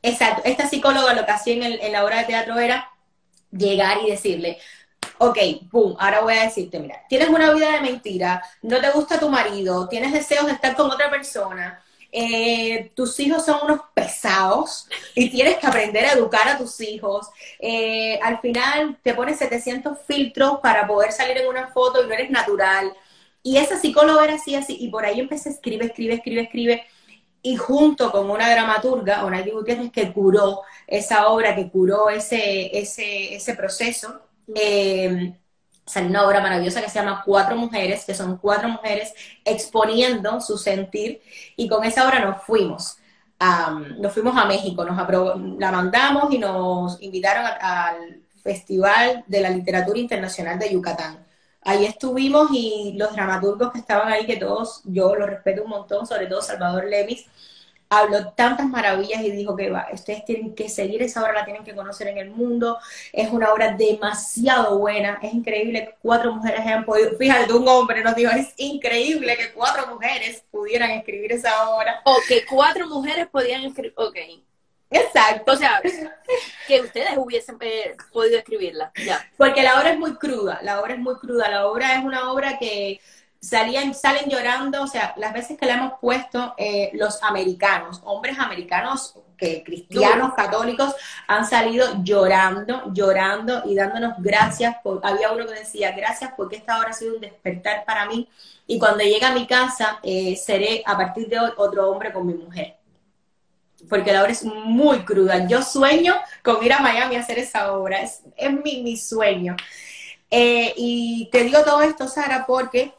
exacto. 0.00 0.40
Esta 0.46 0.66
psicóloga 0.66 1.12
lo 1.12 1.26
que 1.26 1.32
hacía 1.32 1.56
en, 1.56 1.62
en 1.62 1.92
la 1.92 2.02
obra 2.02 2.20
de 2.20 2.24
teatro 2.24 2.58
era 2.58 2.88
llegar 3.50 3.98
y 4.02 4.10
decirle, 4.10 4.56
ok, 5.18 5.38
boom, 5.70 5.96
ahora 5.98 6.20
voy 6.20 6.34
a 6.34 6.44
decirte, 6.44 6.78
mira, 6.78 7.02
tienes 7.08 7.28
una 7.28 7.52
vida 7.52 7.72
de 7.72 7.80
mentira, 7.80 8.42
no 8.62 8.80
te 8.80 8.90
gusta 8.90 9.20
tu 9.20 9.28
marido, 9.28 9.88
tienes 9.88 10.12
deseos 10.12 10.46
de 10.46 10.52
estar 10.52 10.74
con 10.74 10.90
otra 10.90 11.10
persona, 11.10 11.82
eh, 12.12 12.90
tus 12.94 13.20
hijos 13.20 13.44
son 13.44 13.60
unos 13.62 13.80
pesados 13.94 14.88
y 15.14 15.30
tienes 15.30 15.58
que 15.58 15.66
aprender 15.66 16.04
a 16.04 16.12
educar 16.12 16.48
a 16.48 16.58
tus 16.58 16.80
hijos. 16.80 17.28
Eh, 17.58 18.18
al 18.22 18.40
final 18.40 18.98
te 19.02 19.14
pones 19.14 19.38
700 19.38 19.98
filtros 20.06 20.58
para 20.60 20.86
poder 20.86 21.12
salir 21.12 21.38
en 21.38 21.48
una 21.48 21.68
foto 21.68 22.02
y 22.02 22.08
no 22.08 22.14
eres 22.14 22.30
natural. 22.30 22.92
Y 23.42 23.56
esa 23.58 23.78
psicóloga 23.78 24.24
era 24.24 24.34
así, 24.34 24.54
así, 24.54 24.76
y 24.80 24.88
por 24.90 25.04
ahí 25.04 25.20
empecé 25.20 25.48
a 25.48 25.52
escribir, 25.52 25.82
escribe, 25.84 26.14
escribe, 26.14 26.42
escribe. 26.42 26.84
Y 27.42 27.56
junto 27.56 28.12
con 28.12 28.28
una 28.30 28.50
dramaturga, 28.50 29.24
Onaldi 29.24 29.50
Gutiérrez, 29.50 29.90
que 29.92 30.12
curó 30.12 30.62
esa 30.86 31.28
obra, 31.28 31.54
que 31.54 31.70
curó 31.70 32.10
ese, 32.10 32.78
ese, 32.78 33.34
ese 33.34 33.54
proceso, 33.54 34.20
eh, 34.54 35.34
salió 35.84 36.10
una 36.10 36.26
obra 36.26 36.40
maravillosa 36.40 36.80
que 36.82 36.88
se 36.88 36.98
llama 36.98 37.22
Cuatro 37.24 37.56
Mujeres, 37.56 38.04
que 38.04 38.14
son 38.14 38.38
cuatro 38.38 38.68
mujeres 38.68 39.12
exponiendo 39.44 40.40
su 40.40 40.56
sentir, 40.56 41.20
y 41.56 41.68
con 41.68 41.84
esa 41.84 42.06
obra 42.06 42.20
nos 42.20 42.42
fuimos. 42.42 42.96
nos 43.98 44.12
fuimos 44.12 44.36
a 44.36 44.44
México, 44.44 44.84
nos 44.84 44.96
la 45.58 45.72
mandamos 45.72 46.32
y 46.32 46.38
nos 46.38 47.00
invitaron 47.02 47.44
al 47.60 48.20
Festival 48.42 49.24
de 49.26 49.40
la 49.40 49.50
Literatura 49.50 49.98
Internacional 49.98 50.58
de 50.58 50.72
Yucatán. 50.72 51.26
Ahí 51.62 51.84
estuvimos 51.84 52.48
y 52.52 52.94
los 52.96 53.12
dramaturgos 53.12 53.70
que 53.72 53.80
estaban 53.80 54.10
ahí, 54.10 54.24
que 54.26 54.36
todos, 54.36 54.80
yo 54.84 55.14
los 55.14 55.28
respeto 55.28 55.62
un 55.64 55.70
montón, 55.70 56.06
sobre 56.06 56.26
todo 56.26 56.40
Salvador 56.40 56.86
Levis, 56.86 57.26
habló 57.90 58.32
tantas 58.32 58.66
maravillas 58.68 59.20
y 59.20 59.32
dijo 59.32 59.56
que 59.56 59.68
va, 59.68 59.88
ustedes 59.92 60.24
tienen 60.24 60.54
que 60.54 60.68
seguir 60.68 61.02
esa 61.02 61.22
obra, 61.22 61.32
la 61.32 61.44
tienen 61.44 61.64
que 61.64 61.74
conocer 61.74 62.06
en 62.06 62.18
el 62.18 62.30
mundo, 62.30 62.78
es 63.12 63.28
una 63.30 63.52
obra 63.52 63.72
demasiado 63.72 64.78
buena, 64.78 65.18
es 65.20 65.34
increíble 65.34 65.84
que 65.84 65.94
cuatro 66.00 66.32
mujeres 66.32 66.60
hayan 66.60 66.84
podido, 66.84 67.10
fíjate, 67.18 67.52
un 67.52 67.66
hombre 67.66 68.02
nos 68.02 68.14
dijo, 68.14 68.30
es 68.30 68.54
increíble 68.56 69.36
que 69.36 69.52
cuatro 69.52 69.88
mujeres 69.88 70.44
pudieran 70.52 70.92
escribir 70.92 71.32
esa 71.32 71.68
obra. 71.68 72.00
O 72.04 72.16
que 72.28 72.46
cuatro 72.46 72.86
mujeres 72.86 73.26
podían 73.26 73.64
escribir, 73.64 73.92
ok. 73.96 74.16
Exacto. 74.92 75.52
O 75.52 75.56
sea, 75.56 75.80
que 76.66 76.80
ustedes 76.80 77.10
hubiesen 77.16 77.56
eh, 77.60 77.96
podido 78.12 78.38
escribirla, 78.38 78.92
ya. 79.04 79.24
Porque 79.36 79.62
la 79.62 79.78
obra 79.78 79.90
es 79.92 79.98
muy 79.98 80.14
cruda, 80.14 80.60
la 80.62 80.80
obra 80.80 80.94
es 80.94 81.00
muy 81.00 81.16
cruda, 81.16 81.48
la 81.48 81.66
obra 81.66 81.96
es 81.96 82.04
una 82.04 82.32
obra 82.32 82.58
que 82.58 83.00
salían, 83.40 83.94
salen 83.94 84.28
llorando, 84.28 84.82
o 84.82 84.86
sea, 84.86 85.14
las 85.16 85.32
veces 85.32 85.56
que 85.56 85.66
le 85.66 85.72
hemos 85.72 85.94
puesto 85.98 86.54
eh, 86.58 86.90
los 86.92 87.22
americanos, 87.22 88.00
hombres 88.04 88.38
americanos 88.38 89.14
que 89.38 89.62
cristianos, 89.64 90.34
católicos, 90.34 90.94
han 91.26 91.46
salido 91.46 92.02
llorando, 92.02 92.92
llorando 92.92 93.62
y 93.64 93.74
dándonos 93.74 94.14
gracias. 94.18 94.76
Por, 94.82 95.00
había 95.02 95.32
uno 95.32 95.46
que 95.46 95.54
decía, 95.54 95.92
gracias 95.92 96.32
porque 96.36 96.56
esta 96.56 96.78
hora 96.78 96.90
ha 96.90 96.92
sido 96.92 97.14
un 97.14 97.22
despertar 97.22 97.84
para 97.86 98.04
mí 98.04 98.28
y 98.66 98.78
cuando 98.78 99.02
llegue 99.02 99.24
a 99.24 99.32
mi 99.32 99.46
casa 99.46 99.98
eh, 100.02 100.36
seré 100.36 100.82
a 100.84 100.94
partir 100.96 101.28
de 101.28 101.38
hoy 101.38 101.50
otro 101.56 101.90
hombre 101.90 102.12
con 102.12 102.26
mi 102.26 102.34
mujer. 102.34 102.76
Porque 103.88 104.12
la 104.12 104.20
obra 104.20 104.32
es 104.32 104.44
muy 104.44 104.98
cruda. 105.06 105.46
Yo 105.46 105.62
sueño 105.62 106.14
con 106.44 106.62
ir 106.62 106.74
a 106.74 106.80
Miami 106.80 107.16
a 107.16 107.20
hacer 107.20 107.38
esa 107.38 107.72
obra, 107.72 108.02
es, 108.02 108.20
es 108.36 108.52
mi, 108.52 108.82
mi 108.82 108.98
sueño. 108.98 109.56
Eh, 110.30 110.74
y 110.76 111.30
te 111.32 111.42
digo 111.42 111.64
todo 111.64 111.80
esto, 111.80 112.06
Sara, 112.06 112.44
porque 112.46 112.92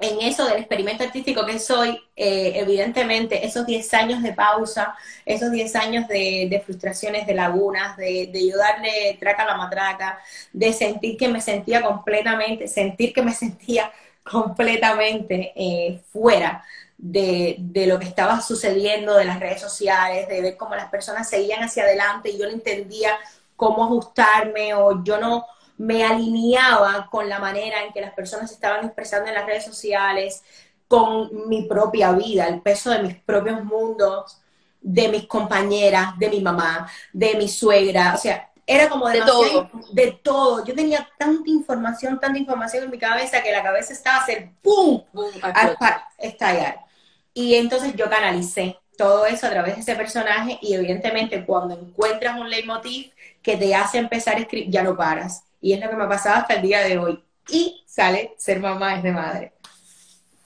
en 0.00 0.20
eso 0.22 0.46
del 0.46 0.58
experimento 0.58 1.04
artístico 1.04 1.44
que 1.44 1.58
soy, 1.58 1.90
eh, 2.16 2.52
evidentemente, 2.56 3.46
esos 3.46 3.66
10 3.66 3.94
años 3.94 4.22
de 4.22 4.32
pausa, 4.32 4.96
esos 5.26 5.52
10 5.52 5.76
años 5.76 6.08
de, 6.08 6.62
frustraciones, 6.64 7.26
de 7.26 7.34
lagunas, 7.34 7.96
de, 7.98 8.30
de, 8.32 8.48
yo 8.48 8.56
darle 8.56 9.18
traca 9.20 9.42
a 9.42 9.46
la 9.46 9.56
matraca, 9.56 10.18
de 10.52 10.72
sentir 10.72 11.18
que 11.18 11.28
me 11.28 11.42
sentía 11.42 11.82
completamente, 11.82 12.66
sentir 12.66 13.12
que 13.12 13.22
me 13.22 13.34
sentía 13.34 13.92
completamente 14.24 15.52
eh, 15.54 16.00
fuera 16.10 16.64
de, 16.96 17.56
de, 17.58 17.86
lo 17.86 17.98
que 17.98 18.06
estaba 18.06 18.40
sucediendo, 18.40 19.16
de 19.16 19.24
las 19.26 19.38
redes 19.38 19.60
sociales, 19.60 20.28
de 20.28 20.40
ver 20.40 20.56
cómo 20.56 20.74
las 20.76 20.90
personas 20.90 21.28
seguían 21.28 21.62
hacia 21.62 21.82
adelante 21.82 22.30
y 22.30 22.38
yo 22.38 22.46
no 22.46 22.52
entendía 22.52 23.18
cómo 23.56 23.84
ajustarme 23.84 24.74
o 24.74 25.04
yo 25.04 25.18
no 25.18 25.46
me 25.80 26.04
alineaba 26.04 27.08
con 27.10 27.26
la 27.26 27.38
manera 27.38 27.82
en 27.82 27.92
que 27.94 28.02
las 28.02 28.12
personas 28.12 28.52
estaban 28.52 28.84
expresando 28.84 29.28
en 29.28 29.34
las 29.34 29.46
redes 29.46 29.64
sociales, 29.64 30.42
con 30.86 31.48
mi 31.48 31.62
propia 31.62 32.12
vida, 32.12 32.48
el 32.48 32.60
peso 32.60 32.90
de 32.90 33.02
mis 33.02 33.16
propios 33.16 33.64
mundos, 33.64 34.42
de 34.82 35.08
mis 35.08 35.26
compañeras, 35.26 36.18
de 36.18 36.28
mi 36.28 36.42
mamá, 36.42 36.86
de 37.14 37.34
mi 37.34 37.48
suegra, 37.48 38.12
o 38.14 38.18
sea, 38.18 38.50
era 38.66 38.90
como 38.90 39.08
de 39.08 39.22
todo. 39.22 39.70
De 39.92 40.20
todo. 40.22 40.64
Yo 40.66 40.74
tenía 40.74 41.08
tanta 41.18 41.48
información, 41.48 42.20
tanta 42.20 42.38
información 42.38 42.84
en 42.84 42.90
mi 42.90 42.98
cabeza 42.98 43.42
que 43.42 43.50
la 43.50 43.62
cabeza 43.62 43.94
estaba 43.94 44.18
a 44.18 44.20
hacer 44.20 44.50
¡pum! 44.60 45.02
a 45.42 46.04
estallar. 46.18 46.80
Y 47.32 47.54
entonces 47.54 47.94
yo 47.96 48.10
canalicé 48.10 48.78
todo 48.98 49.24
eso 49.24 49.46
a 49.46 49.50
través 49.50 49.76
de 49.76 49.80
ese 49.80 49.96
personaje 49.96 50.58
y 50.60 50.74
evidentemente 50.74 51.46
cuando 51.46 51.74
encuentras 51.74 52.38
un 52.38 52.50
leitmotiv 52.50 53.12
que 53.40 53.56
te 53.56 53.74
hace 53.74 53.96
empezar 53.96 54.36
a 54.36 54.40
escribir, 54.40 54.70
ya 54.70 54.82
no 54.82 54.94
paras 54.94 55.44
y 55.60 55.72
es 55.72 55.80
lo 55.80 55.90
que 55.90 55.96
me 55.96 56.04
ha 56.04 56.08
pasado 56.08 56.36
hasta 56.36 56.54
el 56.54 56.62
día 56.62 56.80
de 56.80 56.98
hoy. 56.98 57.22
Y 57.48 57.82
sale 57.86 58.34
ser 58.38 58.60
mamá 58.60 58.96
es 58.96 59.02
de 59.02 59.12
madre. 59.12 59.52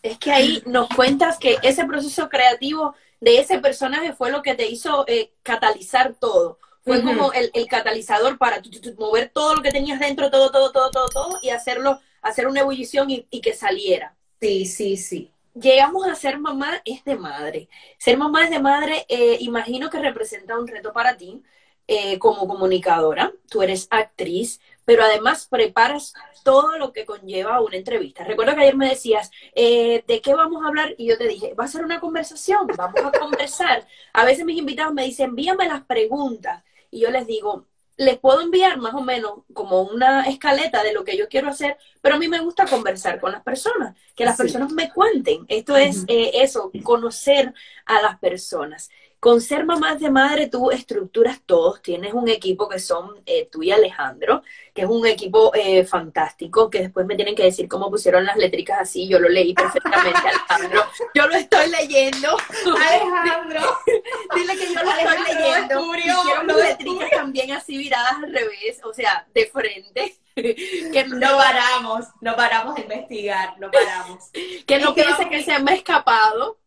Es 0.03 0.19
que 0.19 0.33
ahí 0.33 0.63
nos 0.67 0.89
cuentas 0.89 1.39
que 1.39 1.57
ese 1.63 1.85
proceso 1.85 2.29
creativo 2.29 2.95
de 3.21 3.39
ese 3.39 3.59
personaje 3.59 4.13
fue 4.13 4.31
lo 4.31 4.43
que 4.43 4.55
te 4.55 4.67
hizo 4.67 5.05
eh, 5.09 5.33
catalizar 5.43 6.15
todo. 6.15 6.59
Fue 6.85 7.03
como 7.03 7.33
el, 7.33 7.51
catalizador 7.67 8.37
para 8.37 8.61
mover 8.99 9.31
todo 9.33 9.55
lo 9.55 9.63
que 9.63 9.71
tenías 9.71 9.99
dentro, 9.99 10.31
todo, 10.31 10.51
todo, 10.51 10.71
todo, 10.71 10.91
todo, 10.91 11.09
todo, 11.09 11.39
y 11.41 11.49
hacerlo, 11.49 11.99
hacer 12.21 12.47
una 12.47 12.61
ebullición 12.61 13.09
y, 13.09 13.41
que 13.41 13.55
saliera. 13.55 14.15
Sí, 14.39 14.67
sí, 14.67 14.99
sí. 14.99 15.33
Llegamos 15.55 16.07
a 16.07 16.15
ser 16.15 16.39
mamá 16.39 16.83
es 16.85 17.03
de 17.05 17.17
madre. 17.17 17.71
Ser 17.97 18.19
mamá 18.19 18.45
es 18.45 18.51
de 18.51 18.59
madre, 18.59 19.07
eh, 19.09 19.39
imagino 19.41 19.89
que 19.89 19.99
representa 19.99 20.59
un 20.59 20.69
reto 20.69 20.93
para 20.93 21.17
ti 21.17 21.43
eh, 21.89 22.19
como 22.19 22.47
comunicadora. 22.47 23.33
Tú 23.49 23.63
eres 23.63 23.89
actriz, 23.91 24.61
pero 24.85 25.03
además 25.05 25.47
preparas 25.51 26.15
todo 26.43 26.79
lo 26.79 26.93
que 26.93 27.05
conlleva 27.05 27.61
una 27.61 27.77
entrevista. 27.77 28.25
Recuerdo 28.25 28.55
que 28.55 28.63
ayer 28.63 28.77
me 28.77 28.89
decías, 28.89 29.31
eh, 29.55 30.05
¿de 30.07 30.21
qué 30.21 30.35
vamos 30.35 30.63
a 30.63 30.69
hablar? 30.69 30.95
Y 30.99 31.07
yo 31.09 31.19
te 31.19 31.27
dije, 31.27 31.55
va 31.55 31.65
a 31.65 31.69
ser 31.69 31.85
una 31.85 32.01
conversación, 32.01 32.67
vamos 32.77 33.01
a 33.03 33.19
conversar. 33.19 33.87
A 34.13 34.25
veces 34.25 34.45
mis 34.45 34.59
invitados 34.59 34.95
me 34.95 35.05
dicen, 35.05 35.31
envíame 35.31 35.67
las 35.67 35.85
preguntas. 35.85 36.63
Y 36.91 37.01
yo 37.01 37.11
les 37.11 37.27
digo, 37.27 37.67
les 37.97 38.19
puedo 38.19 38.41
enviar 38.41 38.79
más 38.79 38.95
o 38.95 39.01
menos 39.01 39.41
como 39.53 39.83
una 39.83 40.25
escaleta 40.25 40.83
de 40.83 40.93
lo 40.93 41.05
que 41.05 41.17
yo 41.17 41.29
quiero 41.29 41.49
hacer, 41.49 41.77
pero 42.01 42.17
a 42.17 42.19
mí 42.19 42.29
me 42.29 42.41
gusta 42.41 42.67
conversar 42.67 43.21
con 43.21 43.33
las 43.33 43.43
personas, 43.43 43.97
que 44.17 44.25
las 44.25 44.37
personas 44.37 44.73
me 44.73 44.93
cuenten. 44.93 45.45
Esto 45.49 45.77
es 45.77 46.05
eh, 46.09 46.33
eso, 46.35 46.71
conocer 46.83 47.55
a 47.87 48.03
las 48.03 48.19
personas. 48.19 48.91
Con 49.25 49.41
ser 49.41 49.65
mamás 49.65 50.01
de 50.01 50.11
madre, 50.11 50.49
tú 50.49 50.71
estructuras 50.71 51.41
todos, 51.47 51.81
tienes 51.81 52.13
un 52.13 52.29
equipo 52.29 52.69
que 52.69 52.79
son 52.79 53.23
eh, 53.25 53.49
tú 53.51 53.63
y 53.63 53.71
Alejandro, 53.71 54.43
que 54.75 54.83
es 54.83 54.87
un 54.87 55.07
equipo 55.07 55.51
eh, 55.55 55.87
fantástico, 55.87 56.69
que 56.69 56.81
después 56.81 57.07
me 57.07 57.17
tienen 57.17 57.35
que 57.35 57.45
decir 57.45 57.67
cómo 57.67 57.91
pusieron 57.91 58.27
las 58.27 58.37
letricas 58.37 58.81
así, 58.83 59.09
yo 59.09 59.19
lo 59.19 59.31
leí 59.31 59.55
perfectamente, 59.55 60.19
Alejandro. 60.19 60.83
Yo 61.15 61.27
lo 61.27 61.37
estoy 61.37 61.71
leyendo. 61.71 62.37
Alejandro, 62.67 63.63
dile 64.35 64.57
que 64.59 64.75
yo 64.75 64.83
lo 64.83 64.91
estoy 64.91 65.35
leyendo. 65.35 65.97
Hicieron 65.97 66.47
las 66.47 66.57
letricas 66.57 67.11
también 67.13 67.53
así 67.53 67.79
viradas 67.79 68.17
al 68.23 68.31
revés, 68.31 68.79
o 68.85 68.93
sea, 68.93 69.27
de 69.33 69.47
frente. 69.47 70.19
que 70.35 71.07
no 71.09 71.39
paramos, 71.39 72.09
no 72.21 72.37
paramos 72.37 72.75
de 72.75 72.83
investigar, 72.83 73.59
no 73.59 73.71
paramos. 73.71 74.31
Que 74.67 74.79
no 74.81 74.95
piense 74.95 75.31
que 75.31 75.43
se 75.43 75.59
me 75.61 75.71
ha 75.71 75.75
escapado 75.77 76.59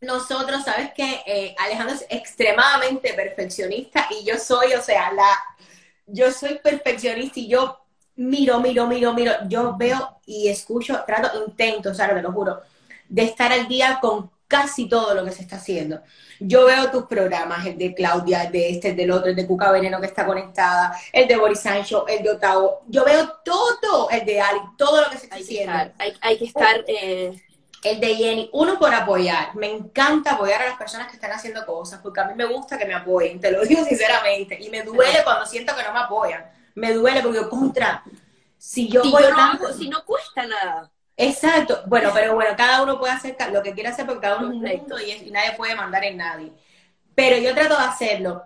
nosotros, 0.00 0.64
sabes 0.64 0.92
que 0.92 1.22
eh, 1.26 1.54
Alejandro 1.58 1.94
es 1.94 2.06
extremadamente 2.10 3.14
perfeccionista 3.14 4.06
y 4.10 4.24
yo 4.24 4.38
soy, 4.38 4.74
o 4.74 4.82
sea, 4.82 5.12
la, 5.12 5.28
yo 6.06 6.30
soy 6.30 6.58
perfeccionista 6.62 7.40
y 7.40 7.48
yo 7.48 7.80
miro, 8.16 8.60
miro, 8.60 8.86
miro, 8.86 9.14
miro. 9.14 9.32
Yo 9.48 9.76
veo 9.76 10.20
y 10.26 10.48
escucho, 10.48 11.02
trato, 11.06 11.44
intento, 11.46 11.94
Sara, 11.94 12.14
te 12.14 12.22
lo 12.22 12.32
juro, 12.32 12.60
de 13.08 13.22
estar 13.22 13.52
al 13.52 13.68
día 13.68 13.98
con 14.00 14.30
casi 14.48 14.88
todo 14.88 15.14
lo 15.14 15.24
que 15.24 15.32
se 15.32 15.42
está 15.42 15.56
haciendo. 15.56 16.00
Yo 16.38 16.66
veo 16.66 16.90
tus 16.90 17.06
programas, 17.06 17.66
el 17.66 17.78
de 17.78 17.94
Claudia, 17.94 18.44
el 18.44 18.52
de 18.52 18.70
este, 18.70 18.90
el 18.90 18.96
del 18.96 19.10
otro, 19.10 19.30
el 19.30 19.36
de 19.36 19.46
Cuca 19.46 19.70
Veneno 19.72 20.00
que 20.00 20.06
está 20.06 20.26
conectada, 20.26 20.96
el 21.12 21.26
de 21.26 21.36
Boris 21.36 21.60
Sancho, 21.60 22.06
el 22.06 22.22
de 22.22 22.30
Otavo. 22.30 22.82
Yo 22.86 23.04
veo 23.04 23.28
todo, 23.44 24.10
el 24.10 24.24
de 24.24 24.40
Ali, 24.40 24.60
todo 24.76 25.02
lo 25.02 25.10
que 25.10 25.18
se 25.18 25.24
está 25.24 25.36
haciendo. 25.36 25.92
hay, 26.20 26.38
que 26.38 26.44
estar... 26.44 26.84
Eh, 26.86 27.42
el 27.82 28.00
de 28.00 28.14
Jenny, 28.14 28.50
uno 28.52 28.78
por 28.78 28.92
apoyar. 28.94 29.54
Me 29.54 29.70
encanta 29.70 30.32
apoyar 30.32 30.62
a 30.62 30.66
las 30.66 30.76
personas 30.76 31.08
que 31.08 31.14
están 31.14 31.32
haciendo 31.32 31.64
cosas, 31.64 32.00
porque 32.02 32.20
a 32.20 32.24
mí 32.24 32.34
me 32.34 32.44
gusta 32.44 32.78
que 32.78 32.84
me 32.84 32.94
apoyen, 32.94 33.40
te 33.40 33.50
lo 33.50 33.62
digo 33.66 33.84
sinceramente. 33.84 34.58
Y 34.60 34.70
me 34.70 34.82
duele 34.82 35.22
cuando 35.24 35.46
siento 35.46 35.74
que 35.76 35.82
no 35.82 35.92
me 35.92 36.00
apoyan. 36.00 36.44
Me 36.74 36.92
duele 36.92 37.22
porque 37.22 37.48
contra. 37.48 38.02
Si 38.58 38.88
yo, 38.88 39.02
si 39.02 39.88
no 39.88 40.04
cuesta 40.04 40.46
nada. 40.46 40.90
Exacto. 41.16 41.82
Bueno, 41.86 42.10
pero 42.12 42.34
bueno, 42.34 42.54
cada 42.56 42.82
uno 42.82 42.98
puede 42.98 43.12
hacer 43.12 43.36
lo 43.52 43.62
que 43.62 43.72
quiera 43.72 43.90
hacer 43.90 44.06
porque 44.06 44.20
cada 44.20 44.36
uno 44.36 44.48
es 44.48 44.54
un 44.54 44.62
mundo 44.62 44.96
y, 45.00 45.30
nadie 45.30 45.52
puede 45.56 45.74
mandar 45.74 46.04
en 46.04 46.16
nadie. 46.16 46.52
Pero 47.14 47.38
yo 47.38 47.54
trato 47.54 47.76
de 47.76 47.84
hacerlo 47.84 48.42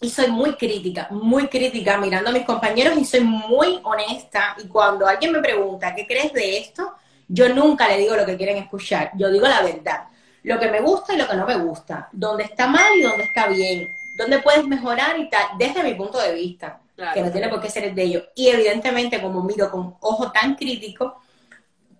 y 0.00 0.08
soy 0.08 0.28
muy 0.28 0.54
crítica, 0.54 1.08
muy 1.10 1.48
crítica 1.48 1.98
mirando 1.98 2.30
a 2.30 2.32
mis 2.32 2.44
compañeros 2.44 2.96
y 2.96 3.04
soy 3.04 3.20
muy 3.20 3.80
honesta. 3.82 4.56
Y 4.62 4.68
cuando 4.68 5.06
alguien 5.06 5.32
me 5.32 5.40
pregunta, 5.40 5.94
¿qué 5.94 6.06
crees 6.06 6.32
de 6.32 6.58
esto? 6.58 6.94
Yo 7.28 7.48
nunca 7.54 7.86
le 7.88 7.98
digo 7.98 8.16
lo 8.16 8.24
que 8.24 8.36
quieren 8.36 8.56
escuchar, 8.56 9.12
yo 9.14 9.30
digo 9.30 9.46
la 9.46 9.62
verdad. 9.62 10.08
Lo 10.42 10.58
que 10.58 10.70
me 10.70 10.80
gusta 10.80 11.14
y 11.14 11.18
lo 11.18 11.28
que 11.28 11.36
no 11.36 11.46
me 11.46 11.56
gusta. 11.56 12.08
Dónde 12.12 12.44
está 12.44 12.66
mal 12.66 12.96
y 12.96 13.02
dónde 13.02 13.24
está 13.24 13.48
bien. 13.48 13.88
Dónde 14.16 14.38
puedes 14.38 14.66
mejorar 14.66 15.18
y 15.18 15.28
tal, 15.28 15.46
desde 15.58 15.82
mi 15.82 15.94
punto 15.94 16.18
de 16.18 16.34
vista, 16.34 16.80
que 17.14 17.20
no 17.20 17.30
tiene 17.30 17.48
por 17.48 17.60
qué 17.60 17.68
ser 17.68 17.84
el 17.84 17.94
de 17.94 18.02
ellos. 18.02 18.24
Y 18.34 18.48
evidentemente, 18.48 19.20
como 19.20 19.42
miro 19.42 19.70
con 19.70 19.94
ojo 20.00 20.32
tan 20.32 20.54
crítico, 20.54 21.20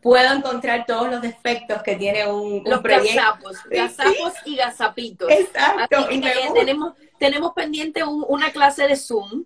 puedo 0.00 0.32
encontrar 0.32 0.86
todos 0.86 1.10
los 1.10 1.20
defectos 1.20 1.82
que 1.82 1.96
tiene 1.96 2.26
un, 2.26 2.62
los 2.64 2.82
gazapos, 2.82 3.58
gazapos 3.70 4.32
y 4.44 4.56
gazapitos. 4.56 5.30
Exacto. 5.30 6.08
tenemos, 6.54 6.94
tenemos 7.18 7.52
pendiente 7.52 8.02
una 8.04 8.50
clase 8.50 8.86
de 8.86 8.96
Zoom, 8.96 9.44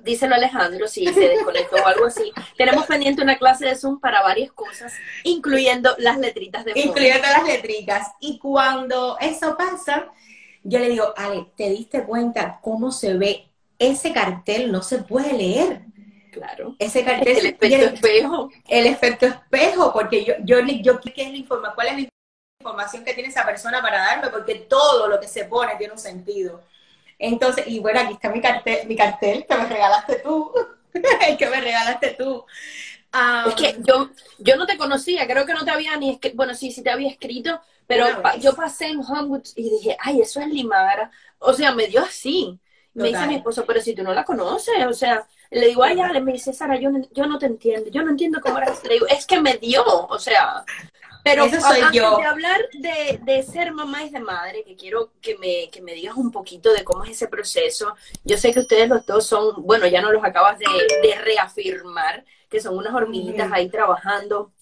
díselo 0.00 0.34
Alejandro 0.34 0.88
si 0.88 1.06
se 1.06 1.28
desconectó 1.28 1.76
o 1.76 1.86
algo 1.86 2.06
así. 2.06 2.32
Tenemos 2.56 2.86
pendiente 2.86 3.22
una 3.22 3.38
clase 3.38 3.66
de 3.66 3.76
Zoom 3.76 4.00
para 4.00 4.22
varias 4.22 4.52
cosas, 4.52 4.92
incluyendo 5.22 5.94
las 5.98 6.18
letritas 6.18 6.64
de 6.64 6.72
Incluyendo 6.74 7.26
las 7.28 7.44
letritas. 7.44 8.08
Y 8.20 8.38
cuando 8.38 9.16
eso 9.20 9.56
pasa, 9.56 10.08
yo 10.62 10.78
le 10.78 10.88
digo, 10.88 11.12
Ale, 11.16 11.46
¿te 11.56 11.70
diste 11.70 12.04
cuenta 12.04 12.60
cómo 12.62 12.90
se 12.90 13.14
ve? 13.14 13.48
Ese 13.78 14.12
cartel 14.12 14.70
no 14.70 14.82
se 14.82 14.98
puede 14.98 15.32
leer 15.32 15.82
Claro. 16.34 16.74
Ese 16.78 17.04
cartel. 17.04 17.38
El 17.38 17.46
efecto 17.46 17.94
espejo. 17.94 18.50
El 18.68 18.86
efecto 18.86 19.26
espejo, 19.26 19.92
porque 19.92 20.24
yo, 20.24 20.34
yo, 20.42 20.58
yo 20.60 21.00
¿qué 21.00 21.22
es 21.22 21.30
la 21.30 21.36
información? 21.36 21.74
¿Cuál 21.74 21.86
es 21.86 21.94
la 21.94 22.08
información 22.60 23.04
que 23.04 23.14
tiene 23.14 23.28
esa 23.28 23.44
persona 23.46 23.80
para 23.80 23.98
darme? 23.98 24.30
Porque 24.30 24.56
todo 24.56 25.06
lo 25.06 25.20
que 25.20 25.28
se 25.28 25.44
pone 25.44 25.76
tiene 25.76 25.92
un 25.92 25.98
sentido. 25.98 26.62
Entonces, 27.24 27.64
y 27.66 27.78
bueno, 27.78 28.00
aquí 28.00 28.14
está 28.14 28.28
mi 28.28 28.40
cartel, 28.40 28.86
mi 28.86 28.96
cartel 28.96 29.46
que 29.48 29.56
me 29.56 29.66
regalaste 29.66 30.16
tú. 30.16 30.52
el 30.92 31.36
que 31.38 31.48
me 31.48 31.60
regalaste 31.60 32.10
tú. 32.18 32.44
es 33.48 33.54
que 33.54 33.76
yo, 33.86 34.10
yo 34.38 34.56
no 34.56 34.66
te 34.66 34.76
conocía, 34.76 35.26
creo 35.26 35.46
que 35.46 35.54
no 35.54 35.64
te 35.64 35.70
había 35.70 35.96
ni 35.96 36.10
escrito, 36.10 36.36
bueno, 36.36 36.54
sí, 36.54 36.70
sí 36.70 36.82
te 36.82 36.90
había 36.90 37.08
escrito, 37.08 37.60
pero 37.86 38.06
yo 38.40 38.54
pasé 38.54 38.88
en 38.88 39.00
Homewood 39.00 39.46
y 39.56 39.70
dije, 39.70 39.96
ay, 40.00 40.20
eso 40.20 40.40
es 40.40 40.48
Limara. 40.48 41.10
O 41.38 41.52
sea, 41.52 41.74
me 41.74 41.86
dio 41.86 42.02
así. 42.02 42.58
Me 42.94 43.08
dice 43.08 43.26
mi 43.26 43.34
esposo, 43.34 43.64
pero 43.66 43.80
si 43.80 43.92
tú 43.94 44.04
no 44.04 44.14
la 44.14 44.24
conoces, 44.24 44.86
o 44.86 44.92
sea, 44.92 45.26
le 45.50 45.66
digo, 45.66 45.82
ay, 45.82 45.98
Ale, 45.98 46.20
me 46.20 46.32
dice, 46.32 46.52
Sara, 46.52 46.78
yo 46.78 46.90
no, 46.90 47.00
yo 47.10 47.26
no 47.26 47.38
te 47.38 47.46
entiendo, 47.46 47.90
yo 47.90 48.02
no 48.04 48.10
entiendo 48.10 48.40
cómo 48.40 48.58
eres. 48.58 48.84
Le 48.84 48.94
digo, 48.94 49.06
es 49.08 49.26
que 49.26 49.40
me 49.40 49.56
dio, 49.56 49.82
o 49.84 50.18
sea. 50.18 50.64
Pero 51.24 51.46
Eso 51.46 51.58
soy 51.60 51.80
yo. 51.92 52.18
de 52.18 52.24
hablar 52.24 52.68
de, 52.74 53.18
de, 53.22 53.42
ser 53.42 53.72
mamá 53.72 54.04
y 54.04 54.10
de 54.10 54.20
madre, 54.20 54.62
que 54.62 54.76
quiero 54.76 55.10
que 55.22 55.38
me, 55.38 55.70
que 55.70 55.80
me 55.80 55.94
digas 55.94 56.16
un 56.16 56.30
poquito 56.30 56.70
de 56.70 56.84
cómo 56.84 57.02
es 57.02 57.12
ese 57.12 57.28
proceso. 57.28 57.94
Yo 58.24 58.36
sé 58.36 58.52
que 58.52 58.60
ustedes 58.60 58.90
los 58.90 59.06
dos 59.06 59.26
son, 59.26 59.62
bueno, 59.64 59.86
ya 59.86 60.02
no 60.02 60.12
los 60.12 60.22
acabas 60.22 60.58
de, 60.58 60.66
de 61.02 61.14
reafirmar, 61.16 62.26
que 62.50 62.60
son 62.60 62.76
unas 62.76 62.94
hormiguitas 62.94 63.50
ahí 63.50 63.70
trabajando 63.70 64.52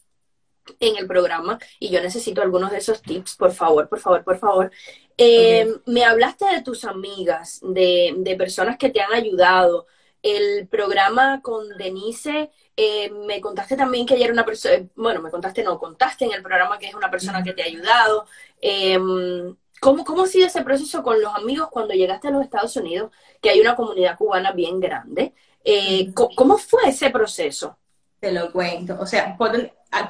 en 0.78 0.96
el 0.96 1.08
programa 1.08 1.58
y 1.80 1.90
yo 1.90 2.00
necesito 2.00 2.42
algunos 2.42 2.70
de 2.70 2.78
esos 2.78 3.02
tips, 3.02 3.34
por 3.34 3.52
favor, 3.52 3.88
por 3.88 3.98
favor, 3.98 4.22
por 4.22 4.38
favor. 4.38 4.70
Eh, 5.18 5.66
me 5.86 6.04
hablaste 6.04 6.44
de 6.46 6.62
tus 6.62 6.84
amigas, 6.84 7.58
de, 7.62 8.14
de 8.18 8.36
personas 8.36 8.78
que 8.78 8.90
te 8.90 9.00
han 9.00 9.12
ayudado 9.12 9.86
el 10.22 10.68
programa 10.68 11.40
con 11.42 11.68
Denise, 11.76 12.50
eh, 12.76 13.10
me 13.10 13.40
contaste 13.40 13.76
también 13.76 14.06
que 14.06 14.22
era 14.22 14.32
una 14.32 14.46
persona, 14.46 14.74
eh, 14.74 14.88
bueno, 14.94 15.20
me 15.20 15.30
contaste, 15.30 15.62
no, 15.62 15.78
contaste 15.78 16.24
en 16.24 16.32
el 16.32 16.42
programa 16.42 16.78
que 16.78 16.86
es 16.86 16.94
una 16.94 17.10
persona 17.10 17.42
que 17.42 17.52
te 17.52 17.62
ha 17.62 17.66
ayudado. 17.66 18.26
Em, 18.60 19.54
¿cómo, 19.80 20.04
¿Cómo 20.04 20.22
ha 20.22 20.26
sido 20.26 20.46
ese 20.46 20.62
proceso 20.62 21.02
con 21.02 21.20
los 21.20 21.34
amigos 21.34 21.68
cuando 21.70 21.92
llegaste 21.92 22.28
a 22.28 22.30
los 22.30 22.42
Estados 22.42 22.76
Unidos, 22.76 23.10
que 23.40 23.50
hay 23.50 23.60
una 23.60 23.74
comunidad 23.74 24.16
cubana 24.16 24.52
bien 24.52 24.80
grande? 24.80 25.34
Eh, 25.64 26.12
¿Cómo 26.14 26.56
fue 26.56 26.88
ese 26.88 27.10
proceso? 27.10 27.76
Te 28.18 28.30
lo 28.30 28.52
cuento. 28.52 28.96
O 29.00 29.06
sea, 29.06 29.36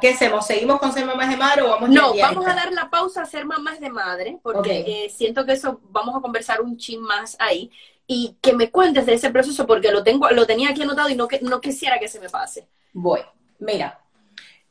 ¿qué 0.00 0.10
hacemos? 0.10 0.46
¿Seguimos 0.46 0.78
con 0.78 0.92
ser 0.92 1.06
mamás 1.06 1.30
de 1.30 1.36
madre 1.36 1.62
o 1.62 1.70
vamos 1.70 1.88
No, 1.88 2.14
vamos 2.14 2.46
a 2.46 2.54
dar 2.54 2.70
la 2.72 2.90
pausa 2.90 3.22
a 3.22 3.26
ser 3.26 3.46
mamás 3.46 3.80
de 3.80 3.88
madre, 3.88 4.38
porque 4.42 5.10
siento 5.10 5.46
que 5.46 5.52
eso 5.52 5.80
vamos 5.84 6.14
a 6.14 6.20
conversar 6.20 6.60
un 6.60 6.76
chin 6.76 7.00
más 7.00 7.36
ahí 7.40 7.70
y 8.06 8.36
que 8.40 8.52
me 8.52 8.70
cuentes 8.70 9.06
de 9.06 9.14
ese 9.14 9.30
proceso 9.30 9.66
porque 9.66 9.90
lo 9.90 10.02
tengo, 10.02 10.28
lo 10.30 10.46
tenía 10.46 10.70
aquí 10.70 10.82
anotado 10.82 11.08
y 11.08 11.14
no, 11.14 11.28
no 11.42 11.60
quisiera 11.60 11.98
que 11.98 12.08
se 12.08 12.20
me 12.20 12.28
pase. 12.28 12.66
Voy. 12.92 13.20
Mira, 13.58 14.00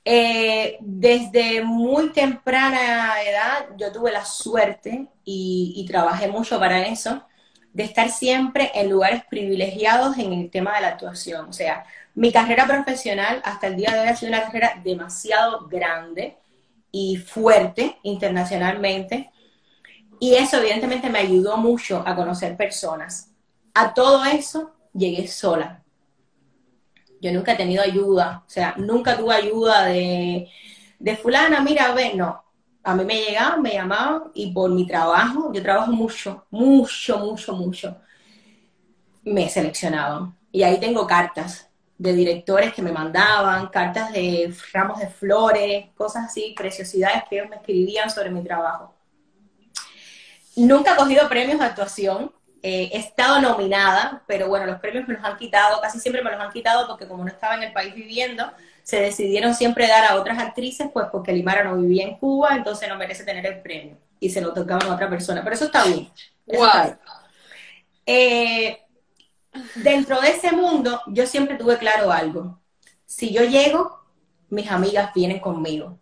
eh, 0.04 0.78
desde 0.82 1.64
muy 1.64 2.12
temprana 2.12 3.22
edad 3.24 3.68
yo 3.78 3.92
tuve 3.92 4.12
la 4.12 4.26
suerte 4.26 5.08
y, 5.24 5.74
y, 5.78 5.86
trabajé 5.86 6.28
mucho 6.28 6.60
para 6.60 6.88
eso, 6.88 7.24
de 7.74 7.84
estar 7.84 8.10
siempre 8.10 8.72
en 8.74 8.90
lugares 8.90 9.24
privilegiados 9.30 10.18
en 10.18 10.34
el 10.34 10.50
tema 10.50 10.76
de 10.76 10.82
la 10.82 10.88
actuación. 10.90 11.48
O 11.50 11.54
sea, 11.54 11.86
mi 12.16 12.32
carrera 12.32 12.68
profesional 12.68 13.42
hasta 13.46 13.68
el 13.68 13.78
día 13.78 13.94
de 13.94 14.02
hoy 14.02 14.08
ha 14.08 14.16
sido 14.16 14.32
una 14.32 14.44
carrera 14.44 14.82
demasiado 14.84 15.68
grande 15.68 16.38
y 16.92 17.18
fuerte 17.18 17.98
internacionalmente. 18.04 19.32
Y 20.22 20.36
eso 20.36 20.58
evidentemente 20.58 21.10
me 21.10 21.18
ayudó 21.18 21.58
mucho 21.58 22.04
a 22.06 22.16
conocer 22.16 22.56
personas. 22.56 23.32
A 23.74 23.92
todo 23.92 24.24
eso 24.24 24.72
llegué 24.94 25.28
sola. 25.28 25.84
Yo 27.20 27.34
nunca 27.34 27.54
he 27.54 27.56
tenido 27.58 27.82
ayuda, 27.82 28.44
o 28.46 28.50
sea, 28.50 28.76
nunca 28.78 29.18
tuve 29.18 29.34
ayuda 29.34 29.86
de, 29.86 30.48
de 31.00 31.18
fulana, 31.18 31.62
mira, 31.62 31.92
ve, 31.94 32.14
no. 32.14 32.44
A 32.84 32.94
mí 32.94 33.04
me 33.04 33.16
llegaban, 33.16 33.64
me 33.64 33.74
llamaban 33.74 34.26
y 34.36 34.52
por 34.54 34.70
mi 34.70 34.86
trabajo, 34.86 35.52
yo 35.52 35.64
trabajo 35.64 35.92
mucho, 35.92 36.46
mucho, 36.52 37.18
mucho, 37.18 37.56
mucho, 37.56 37.98
me 39.24 39.50
seleccionaban. 39.50 40.38
Y 40.52 40.62
ahí 40.62 40.80
tengo 40.80 41.08
cartas 41.08 41.68
de 41.98 42.14
directores 42.14 42.76
que 42.76 42.84
me 42.84 42.92
mandaban, 42.92 43.70
cartas 43.70 44.14
de 44.14 44.54
ramos 44.72 45.00
de 45.00 45.08
flores, 45.08 45.90
cosas 45.96 46.26
así, 46.26 46.54
preciosidades 46.56 47.24
que 47.28 47.38
ellos 47.40 47.50
me 47.50 47.56
escribían 47.56 48.12
sobre 48.12 48.30
mi 48.30 48.44
trabajo. 48.44 48.94
Nunca 50.62 50.94
he 50.94 50.96
cogido 50.96 51.28
premios 51.28 51.60
de 51.60 51.66
actuación. 51.66 52.32
Eh, 52.64 52.90
he 52.94 52.98
estado 52.98 53.42
nominada, 53.42 54.24
pero 54.28 54.48
bueno, 54.48 54.68
los 54.68 54.80
premios 54.80 55.08
me 55.08 55.16
los 55.16 55.24
han 55.24 55.36
quitado, 55.36 55.82
casi 55.82 56.00
siempre 56.00 56.22
me 56.22 56.30
los 56.30 56.40
han 56.40 56.52
quitado 56.52 56.88
porque 56.88 57.08
como 57.08 57.24
no 57.24 57.30
estaba 57.30 57.56
en 57.56 57.64
el 57.64 57.74
país 57.74 57.96
viviendo, 57.96 58.52
se 58.84 59.02
decidieron 59.02 59.56
siempre 59.56 59.88
dar 59.88 60.06
a 60.06 60.16
otras 60.16 60.38
actrices, 60.38 60.88
pues 60.94 61.08
porque 61.12 61.34
Limara 61.34 61.64
no 61.64 61.78
vivía 61.78 62.04
en 62.04 62.18
Cuba, 62.18 62.56
entonces 62.56 62.88
no 62.88 62.98
merece 62.98 63.24
tener 63.24 63.46
el 63.48 63.62
premio. 63.62 63.98
Y 64.20 64.30
se 64.30 64.42
lo 64.42 64.54
tocaban 64.54 64.88
a 64.88 64.94
otra 64.94 65.10
persona. 65.10 65.44
Pero 65.44 65.56
eso 65.56 65.66
está 65.66 65.86
bien. 65.86 66.10
Eh, 68.06 68.80
dentro 69.76 70.22
de 70.22 70.30
ese 70.30 70.52
mundo, 70.52 71.02
yo 71.08 71.26
siempre 71.26 71.58
tuve 71.58 71.78
claro 71.78 72.12
algo. 72.12 72.60
Si 73.06 73.34
yo 73.34 73.44
llego, 73.44 74.00
mis 74.50 74.70
amigas 74.70 75.12
vienen 75.16 75.40
conmigo. 75.40 75.98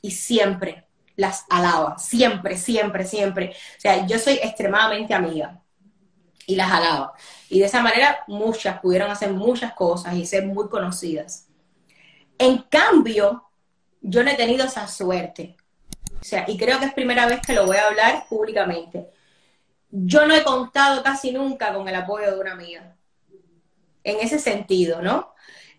Y 0.00 0.12
siempre, 0.12 0.86
las 1.20 1.44
alaba, 1.50 1.98
siempre, 1.98 2.56
siempre, 2.56 3.04
siempre. 3.04 3.50
O 3.76 3.80
sea, 3.80 4.06
yo 4.06 4.18
soy 4.18 4.34
extremadamente 4.42 5.12
amiga 5.12 5.60
y 6.46 6.56
las 6.56 6.72
alaba. 6.72 7.12
Y 7.50 7.58
de 7.58 7.66
esa 7.66 7.82
manera 7.82 8.24
muchas 8.26 8.80
pudieron 8.80 9.10
hacer 9.10 9.30
muchas 9.30 9.74
cosas 9.74 10.14
y 10.14 10.24
ser 10.24 10.46
muy 10.46 10.70
conocidas. 10.70 11.46
En 12.38 12.62
cambio, 12.62 13.50
yo 14.00 14.24
no 14.24 14.30
he 14.30 14.34
tenido 14.34 14.64
esa 14.64 14.88
suerte. 14.88 15.56
O 16.18 16.24
sea, 16.24 16.46
y 16.48 16.56
creo 16.56 16.78
que 16.78 16.86
es 16.86 16.94
primera 16.94 17.26
vez 17.26 17.40
que 17.46 17.52
lo 17.52 17.66
voy 17.66 17.76
a 17.76 17.88
hablar 17.88 18.24
públicamente. 18.26 19.10
Yo 19.90 20.26
no 20.26 20.34
he 20.34 20.42
contado 20.42 21.02
casi 21.02 21.32
nunca 21.32 21.74
con 21.74 21.86
el 21.86 21.94
apoyo 21.96 22.34
de 22.34 22.40
una 22.40 22.52
amiga. 22.52 22.96
En 24.04 24.20
ese 24.20 24.38
sentido, 24.38 25.02
¿no? 25.02 25.34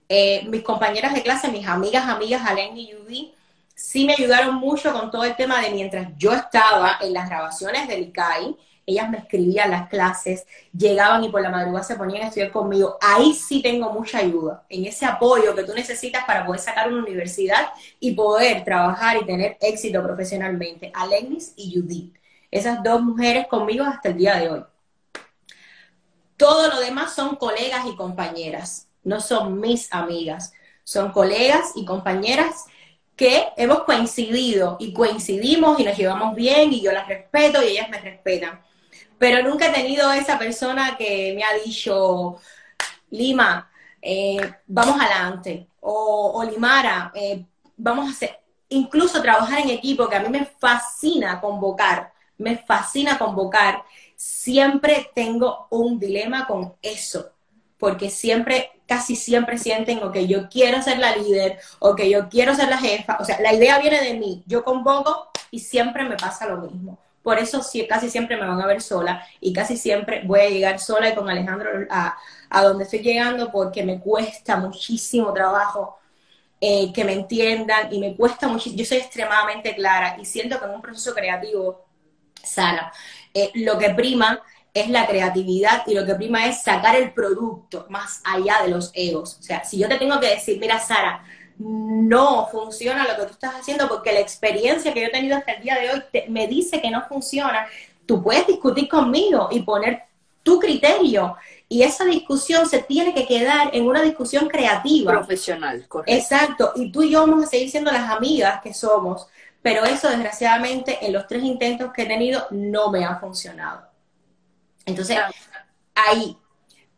Eh, 0.08 0.46
mis 0.50 0.62
compañeras 0.62 1.16
de 1.16 1.24
clase, 1.24 1.48
mis 1.48 1.68
amigas, 1.68 2.08
amigas, 2.08 2.44
Alen 2.46 2.78
y 2.78 2.92
Judy, 2.92 3.34
sí 3.82 4.06
me 4.06 4.14
ayudaron 4.14 4.56
mucho 4.56 4.94
con 4.94 5.10
todo 5.10 5.24
el 5.24 5.36
tema 5.36 5.60
de 5.60 5.72
mientras 5.72 6.10
yo 6.16 6.32
estaba 6.34 7.00
en 7.02 7.14
las 7.14 7.28
grabaciones 7.28 7.88
del 7.88 8.04
ICAI, 8.04 8.56
ellas 8.86 9.10
me 9.10 9.18
escribían 9.18 9.72
las 9.72 9.90
clases, 9.90 10.46
llegaban 10.72 11.24
y 11.24 11.30
por 11.30 11.42
la 11.42 11.50
madrugada 11.50 11.84
se 11.84 11.96
ponían 11.96 12.24
a 12.24 12.28
estudiar 12.28 12.52
conmigo. 12.52 12.98
Ahí 13.02 13.34
sí 13.34 13.62
tengo 13.62 13.92
mucha 13.92 14.20
ayuda, 14.20 14.66
en 14.70 14.86
ese 14.86 15.06
apoyo 15.06 15.56
que 15.56 15.64
tú 15.64 15.74
necesitas 15.74 16.26
para 16.26 16.46
poder 16.46 16.62
sacar 16.62 16.90
una 16.90 17.02
universidad 17.02 17.70
y 18.00 18.14
poder 18.14 18.64
trabajar 18.64 19.18
y 19.18 19.26
tener 19.26 19.58
éxito 19.60 20.04
profesionalmente. 20.04 20.92
Alenis 20.94 21.54
y 21.56 21.74
Judith, 21.74 22.16
esas 22.52 22.84
dos 22.84 23.02
mujeres 23.02 23.48
conmigo 23.48 23.84
hasta 23.84 24.10
el 24.10 24.18
día 24.18 24.36
de 24.36 24.50
hoy. 24.50 24.64
Todo 26.38 26.70
lo 26.70 26.80
demás 26.80 27.14
son 27.16 27.36
colegas 27.36 27.86
y 27.88 27.96
compañeras, 27.96 28.88
no 29.04 29.20
son 29.22 29.60
mis 29.60 29.92
amigas, 29.92 30.54
son 30.84 31.12
colegas 31.12 31.72
y 31.76 31.86
compañeras 31.86 32.66
que 33.16 33.50
hemos 33.58 33.84
coincidido 33.84 34.78
y 34.80 34.94
coincidimos 34.94 35.80
y 35.80 35.84
nos 35.84 35.98
llevamos 35.98 36.36
bien 36.36 36.74
y 36.74 36.82
yo 36.82 36.92
las 36.92 37.08
respeto 37.08 37.62
y 37.62 37.68
ellas 37.68 37.90
me 37.90 38.00
respetan. 38.00 38.62
Pero 39.18 39.48
nunca 39.48 39.68
he 39.68 39.74
tenido 39.74 40.12
esa 40.12 40.40
persona 40.40 40.98
que 40.98 41.34
me 41.36 41.44
ha 41.44 41.54
dicho, 41.64 42.38
Lima, 43.12 43.70
eh, 44.02 44.40
vamos 44.66 45.00
adelante, 45.00 45.68
o, 45.82 46.44
Limara, 46.44 47.12
eh, 47.14 47.46
vamos 47.78 48.08
a 48.08 48.12
hacer, 48.12 48.40
incluso 48.70 49.22
trabajar 49.22 49.60
en 49.60 49.70
equipo, 49.70 50.10
que 50.10 50.16
a 50.16 50.22
mí 50.22 50.30
me 50.30 50.46
fascina 50.46 51.40
convocar, 51.40 52.14
me 52.38 52.58
fascina 52.58 53.18
convocar, 53.18 53.84
siempre 54.16 55.12
tengo 55.14 55.68
un 55.70 56.00
dilema 56.00 56.48
con 56.48 56.74
eso, 56.82 57.32
porque 57.78 58.10
siempre 58.10 58.72
casi 58.92 59.16
siempre 59.16 59.58
sienten, 59.58 60.04
o 60.04 60.12
que 60.12 60.28
yo 60.28 60.50
quiero 60.50 60.82
ser 60.82 61.00
la 61.00 61.16
líder, 61.16 61.58
o 61.80 61.96
que 61.96 62.10
yo 62.10 62.28
quiero 62.28 62.54
ser 62.54 62.68
la 62.68 62.78
jefa, 62.78 63.16
o 63.22 63.24
sea, 63.24 63.40
la 63.40 63.54
idea 63.54 63.80
viene 63.80 64.02
de 64.02 64.16
mí, 64.16 64.44
yo 64.46 64.66
convoco 64.66 65.30
y 65.50 65.60
siempre 65.60 66.04
me 66.04 66.18
pasa 66.18 66.46
lo 66.46 66.58
mismo. 66.58 67.00
Por 67.24 67.40
eso 67.40 67.62
casi 67.88 68.10
siempre 68.10 68.36
me 68.36 68.46
van 68.46 68.60
a 68.60 68.66
ver 68.66 68.82
sola 68.82 69.26
y 69.40 69.54
casi 69.54 69.78
siempre 69.78 70.24
voy 70.26 70.42
a 70.42 70.50
llegar 70.50 70.78
sola 70.82 71.08
y 71.08 71.16
con 71.16 71.30
Alejandro 71.30 71.70
a, 71.90 72.18
donde 72.64 72.84
estoy 72.84 73.00
llegando 73.00 73.50
porque 73.50 73.82
me 73.86 73.98
cuesta 73.98 74.58
muchísimo 74.58 75.32
trabajo 75.32 75.98
eh, 76.60 76.92
que 76.92 77.06
me 77.06 77.14
entiendan 77.14 77.94
y 77.94 78.00
me 78.00 78.14
cuesta 78.18 78.50
muchísimo. 78.50 78.78
Yo 78.80 78.86
soy 78.86 78.98
extremadamente 78.98 79.74
clara 79.74 80.18
y 80.20 80.26
siento 80.26 80.60
que 80.60 80.66
en 80.66 80.72
un 80.72 80.82
proceso 80.82 81.14
creativo, 81.14 81.86
Sara, 82.44 82.92
eh, 83.34 83.52
lo 83.54 83.78
que 83.78 83.92
prima 83.92 84.42
es 84.74 84.90
la 84.90 85.06
creatividad 85.06 85.84
y 85.86 85.94
lo 85.94 86.06
que 86.06 86.16
prima 86.16 86.48
es 86.48 86.64
sacar 86.64 86.96
el 86.96 87.14
producto 87.14 87.86
más 87.90 88.22
allá 88.24 88.62
de 88.64 88.70
los 88.70 88.92
egos. 88.94 89.38
O 89.40 89.44
sea, 89.44 89.64
si 89.64 89.78
yo 89.78 89.88
te 89.88 89.98
tengo 89.98 90.20
que 90.20 90.30
decir, 90.30 90.60
mira, 90.60 90.80
Sara, 90.80 91.24
no 91.58 92.48
funciona 92.48 93.08
lo 93.08 93.16
que 93.16 93.24
tú 93.24 93.34
estás 93.34 93.56
haciendo 93.56 93.88
porque 93.88 94.14
la 94.14 94.20
experiencia 94.20 94.94
que 94.94 95.02
yo 95.02 95.08
he 95.08 95.12
tenido 95.12 95.38
hasta 95.38 95.54
el 95.54 95.64
día 95.64 95.78
de 95.78 95.90
hoy 95.92 96.28
me 96.30 96.48
dice 96.48 96.82
que 96.82 96.90
no 96.90 97.04
funciona, 97.08 97.68
tú 98.06 98.24
puedes 98.24 98.48
discutir 98.48 98.88
conmigo 98.88 99.50
y 99.52 99.62
poner 99.62 100.04
tu 100.44 100.60
criterio. 100.60 101.36
Y 101.68 101.84
esa 101.84 102.04
discusión 102.06 102.68
se 102.68 102.82
tiene 102.84 103.14
que 103.14 103.26
quedar 103.26 103.70
en 103.74 103.88
una 103.88 104.02
discusión 104.02 104.50
creativa. 104.50 105.12
Profesional, 105.12 105.88
correcto. 105.88 106.14
Exacto. 106.14 106.72
Y 106.76 106.92
tú 106.92 107.04
y 107.04 107.12
yo 107.12 107.22
vamos 107.22 107.46
a 107.46 107.48
seguir 107.48 107.70
siendo 107.70 107.92
las 107.92 108.10
amigas 108.10 108.62
que 108.62 108.74
somos. 108.74 109.28
Pero 109.62 109.86
eso, 109.86 110.10
desgraciadamente, 110.10 110.98
en 111.06 111.14
los 111.14 111.28
tres 111.28 111.44
intentos 111.44 111.94
que 111.94 112.02
he 112.02 112.08
tenido, 112.08 112.48
no 112.50 112.90
me 112.90 113.06
ha 113.06 113.18
funcionado. 113.18 113.91
Entonces, 114.86 115.18
ahí, 115.96 116.38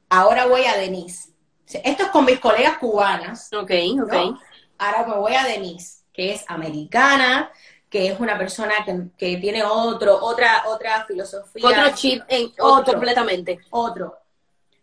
ahora 0.10 0.46
voy 0.46 0.66
a 0.66 0.78
Denise. 0.78 1.30
Esto 1.68 2.04
es 2.04 2.10
con 2.10 2.26
mis 2.26 2.40
colegas 2.40 2.78
cubanas. 2.78 3.52
Ok, 3.54 3.72
ok. 4.04 4.38
Ahora 4.78 5.06
me 5.08 5.16
voy 5.16 5.34
a 5.34 5.44
Denise, 5.44 6.04
que 6.12 6.34
es 6.34 6.44
americana, 6.48 7.52
que 7.90 8.08
es 8.08 8.20
una 8.20 8.38
persona 8.38 8.74
que, 9.18 9.38
tiene 9.38 9.64
otro, 9.64 10.18
otra, 10.20 10.64
otra 10.68 11.06
filosofía. 11.06 11.68
Otro 11.68 11.96
chip 11.96 12.24
en, 12.28 12.52
otro, 12.60 12.94
completamente. 12.94 13.60
Otro. 13.70 14.18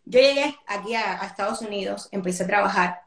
Yo 0.05 0.21
llegué 0.21 0.57
aquí 0.67 0.95
a, 0.95 1.15
Estados 1.25 1.61
Unidos, 1.61 2.09
empecé 2.13 2.45
a 2.45 2.47
trabajar, 2.47 3.03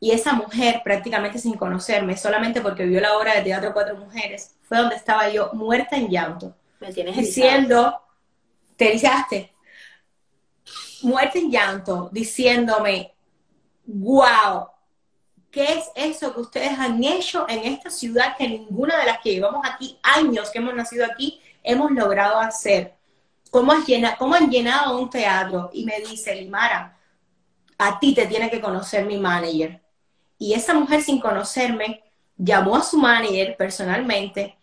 y 0.00 0.10
esa 0.10 0.32
mujer, 0.34 0.82
prácticamente 0.84 1.38
sin 1.38 1.54
conocerme, 1.54 2.16
solamente 2.16 2.60
porque 2.60 2.84
vio 2.84 3.00
la 3.00 3.16
obra 3.16 3.34
de 3.34 3.42
teatro 3.42 3.72
Cuatro 3.72 3.96
Mujeres, 3.96 4.54
fue 4.62 4.78
donde 4.78 4.96
estaba 4.96 5.28
yo, 5.28 5.50
muerta 5.52 5.96
en 5.96 6.08
llanto. 6.08 6.54
Me 6.80 6.92
tienes 6.92 7.16
diciendo, 7.16 8.03
te 8.76 8.88
erizaste, 8.88 9.54
muerta 11.02 11.38
en 11.38 11.50
llanto, 11.50 12.08
diciéndome, 12.12 13.14
wow, 13.86 14.68
¿qué 15.50 15.64
es 15.64 15.90
eso 15.94 16.34
que 16.34 16.40
ustedes 16.40 16.78
han 16.78 17.02
hecho 17.02 17.46
en 17.48 17.60
esta 17.72 17.90
ciudad 17.90 18.36
que 18.36 18.48
ninguna 18.48 18.98
de 18.98 19.06
las 19.06 19.18
que 19.20 19.34
llevamos 19.34 19.64
aquí, 19.64 19.98
años 20.02 20.50
que 20.50 20.58
hemos 20.58 20.74
nacido 20.74 21.04
aquí, 21.04 21.40
hemos 21.62 21.90
logrado 21.90 22.40
hacer? 22.40 22.94
¿Cómo, 23.50 23.72
has 23.72 23.86
llenado, 23.86 24.16
cómo 24.18 24.34
han 24.34 24.50
llenado 24.50 24.98
un 24.98 25.08
teatro? 25.08 25.70
Y 25.72 25.84
me 25.84 26.00
dice, 26.00 26.34
Limara, 26.34 26.98
a 27.78 28.00
ti 28.00 28.14
te 28.14 28.26
tiene 28.26 28.50
que 28.50 28.60
conocer 28.60 29.04
mi 29.04 29.18
manager. 29.18 29.80
Y 30.38 30.54
esa 30.54 30.74
mujer 30.74 31.02
sin 31.02 31.20
conocerme 31.20 32.02
llamó 32.36 32.76
a 32.76 32.82
su 32.82 32.98
manager 32.98 33.56
personalmente 33.56 34.56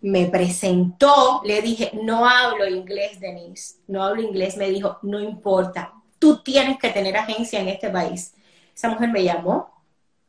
me 0.00 0.26
presentó, 0.26 1.42
le 1.44 1.60
dije, 1.60 1.90
no 2.02 2.28
hablo 2.28 2.66
inglés, 2.68 3.18
Denise, 3.20 3.76
no 3.88 4.02
hablo 4.04 4.22
inglés, 4.22 4.56
me 4.56 4.70
dijo, 4.70 4.98
no 5.02 5.20
importa, 5.20 5.92
tú 6.18 6.42
tienes 6.42 6.78
que 6.78 6.90
tener 6.90 7.16
agencia 7.16 7.60
en 7.60 7.68
este 7.68 7.90
país. 7.90 8.34
Esa 8.74 8.88
mujer 8.88 9.10
me 9.10 9.24
llamó, 9.24 9.82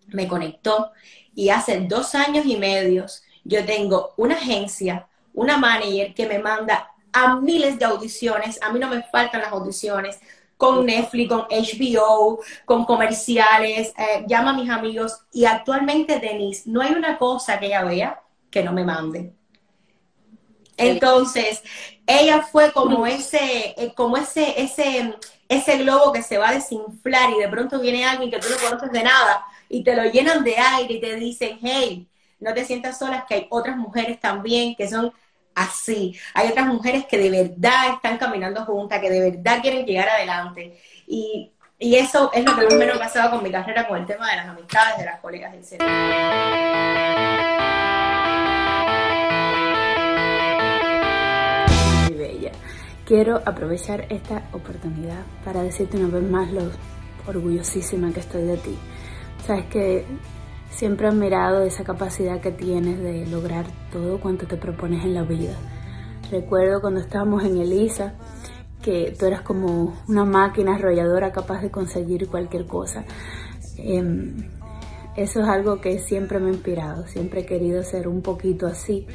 me 0.07 0.27
conectó 0.27 0.91
y 1.35 1.49
hace 1.49 1.79
dos 1.81 2.15
años 2.15 2.45
y 2.45 2.57
medio 2.57 3.05
yo 3.43 3.65
tengo 3.65 4.13
una 4.17 4.35
agencia, 4.35 5.07
una 5.33 5.57
manager 5.57 6.13
que 6.13 6.27
me 6.27 6.39
manda 6.39 6.91
a 7.11 7.39
miles 7.39 7.79
de 7.79 7.85
audiciones, 7.85 8.59
a 8.61 8.71
mí 8.71 8.79
no 8.79 8.89
me 8.89 9.03
faltan 9.03 9.41
las 9.41 9.51
audiciones, 9.51 10.19
con 10.57 10.85
Netflix, 10.85 11.29
con 11.29 11.45
HBO, 11.49 12.41
con 12.65 12.83
comerciales, 12.83 13.93
eh, 13.97 14.25
llama 14.27 14.49
a 14.49 14.53
mis 14.53 14.69
amigos 14.69 15.21
y 15.31 15.45
actualmente 15.45 16.19
Denise, 16.19 16.69
no 16.69 16.81
hay 16.81 16.93
una 16.93 17.17
cosa 17.17 17.57
que 17.59 17.67
ella 17.67 17.83
vea 17.83 18.21
que 18.51 18.61
no 18.61 18.73
me 18.73 18.83
mande. 18.83 19.38
Entonces, 20.79 21.61
ella 22.07 22.41
fue 22.41 22.71
como 22.71 23.05
ese, 23.05 23.75
eh, 23.77 23.93
como 23.95 24.17
ese, 24.17 24.61
ese, 24.61 25.13
ese 25.47 25.77
globo 25.77 26.11
que 26.11 26.23
se 26.23 26.37
va 26.37 26.49
a 26.49 26.53
desinflar 26.53 27.31
y 27.31 27.39
de 27.39 27.47
pronto 27.47 27.79
viene 27.79 28.05
alguien 28.05 28.31
que 28.31 28.39
tú 28.39 28.47
no 28.49 28.57
conoces 28.57 28.91
de 28.91 29.03
nada 29.03 29.45
y 29.67 29.83
te 29.83 29.95
lo 29.95 30.03
llenan 30.05 30.43
de 30.43 30.57
aire 30.57 30.95
y 30.95 31.01
te 31.01 31.15
dicen, 31.15 31.59
hey, 31.61 32.07
no 32.39 32.53
te 32.53 32.65
sientas 32.65 32.97
sola, 32.97 33.25
que 33.27 33.35
hay 33.35 33.47
otras 33.49 33.77
mujeres 33.77 34.19
también 34.19 34.75
que 34.75 34.89
son 34.89 35.13
así. 35.53 36.17
Hay 36.33 36.49
otras 36.49 36.67
mujeres 36.67 37.05
que 37.05 37.17
de 37.17 37.29
verdad 37.29 37.93
están 37.95 38.17
caminando 38.17 38.65
juntas, 38.65 38.99
que 38.99 39.09
de 39.09 39.31
verdad 39.31 39.61
quieren 39.61 39.85
llegar 39.85 40.09
adelante. 40.09 40.79
Y, 41.05 41.51
y 41.77 41.95
eso 41.95 42.31
es 42.33 42.45
lo 42.45 42.55
que 42.55 42.65
más 42.65 42.75
me 42.75 42.91
ha 42.91 42.97
pasado 42.97 43.31
con 43.31 43.43
mi 43.43 43.51
carrera, 43.51 43.87
con 43.87 43.97
el 43.97 44.05
tema 44.05 44.29
de 44.29 44.37
las 44.37 44.47
amistades, 44.47 44.97
de 44.97 45.05
las 45.05 45.19
colegas, 45.19 45.53
etc. 45.53 45.81
Quiero 53.09 53.41
aprovechar 53.43 54.05
esta 54.11 54.43
oportunidad 54.53 55.23
para 55.43 55.63
decirte 55.63 55.97
una 55.97 56.09
vez 56.09 56.29
más 56.29 56.53
lo 56.53 56.69
orgullosísima 57.27 58.13
que 58.13 58.19
estoy 58.19 58.43
de 58.43 58.57
ti. 58.57 58.77
Sabes 59.47 59.65
que 59.65 60.05
siempre 60.69 61.07
he 61.07 61.09
admirado 61.09 61.63
esa 61.63 61.83
capacidad 61.83 62.39
que 62.39 62.51
tienes 62.51 62.99
de 62.99 63.25
lograr 63.25 63.65
todo 63.91 64.19
cuanto 64.19 64.45
te 64.45 64.57
propones 64.57 65.03
en 65.05 65.15
la 65.15 65.23
vida. 65.23 65.55
Recuerdo 66.29 66.81
cuando 66.81 66.99
estábamos 66.99 67.43
en 67.43 67.57
Elisa 67.57 68.13
que 68.83 69.15
tú 69.17 69.25
eras 69.25 69.41
como 69.41 69.97
una 70.07 70.25
máquina 70.25 70.75
arrolladora 70.75 71.31
capaz 71.31 71.63
de 71.63 71.71
conseguir 71.71 72.27
cualquier 72.27 72.67
cosa. 72.67 73.05
Em, 73.77 74.51
eso 75.15 75.41
es 75.41 75.47
algo 75.47 75.81
que 75.81 75.97
siempre 75.97 76.37
me 76.37 76.51
ha 76.51 76.53
inspirado, 76.53 77.07
siempre 77.07 77.41
he 77.41 77.45
querido 77.47 77.81
ser 77.81 78.07
un 78.07 78.21
poquito 78.21 78.67
así 78.67 79.07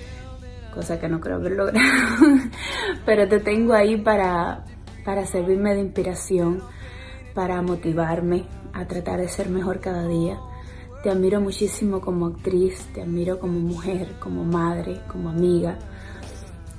cosa 0.74 0.98
que 0.98 1.08
no 1.08 1.20
creo 1.20 1.36
haber 1.36 1.52
logrado, 1.52 1.80
pero 3.06 3.28
te 3.28 3.40
tengo 3.40 3.72
ahí 3.72 3.96
para, 3.96 4.64
para 5.04 5.24
servirme 5.26 5.74
de 5.74 5.80
inspiración, 5.80 6.62
para 7.34 7.62
motivarme 7.62 8.46
a 8.72 8.86
tratar 8.86 9.20
de 9.20 9.28
ser 9.28 9.48
mejor 9.48 9.80
cada 9.80 10.06
día. 10.06 10.38
Te 11.02 11.10
admiro 11.10 11.40
muchísimo 11.40 12.00
como 12.00 12.26
actriz, 12.26 12.86
te 12.94 13.02
admiro 13.02 13.38
como 13.38 13.58
mujer, 13.60 14.14
como 14.18 14.44
madre, 14.44 15.00
como 15.06 15.28
amiga. 15.28 15.78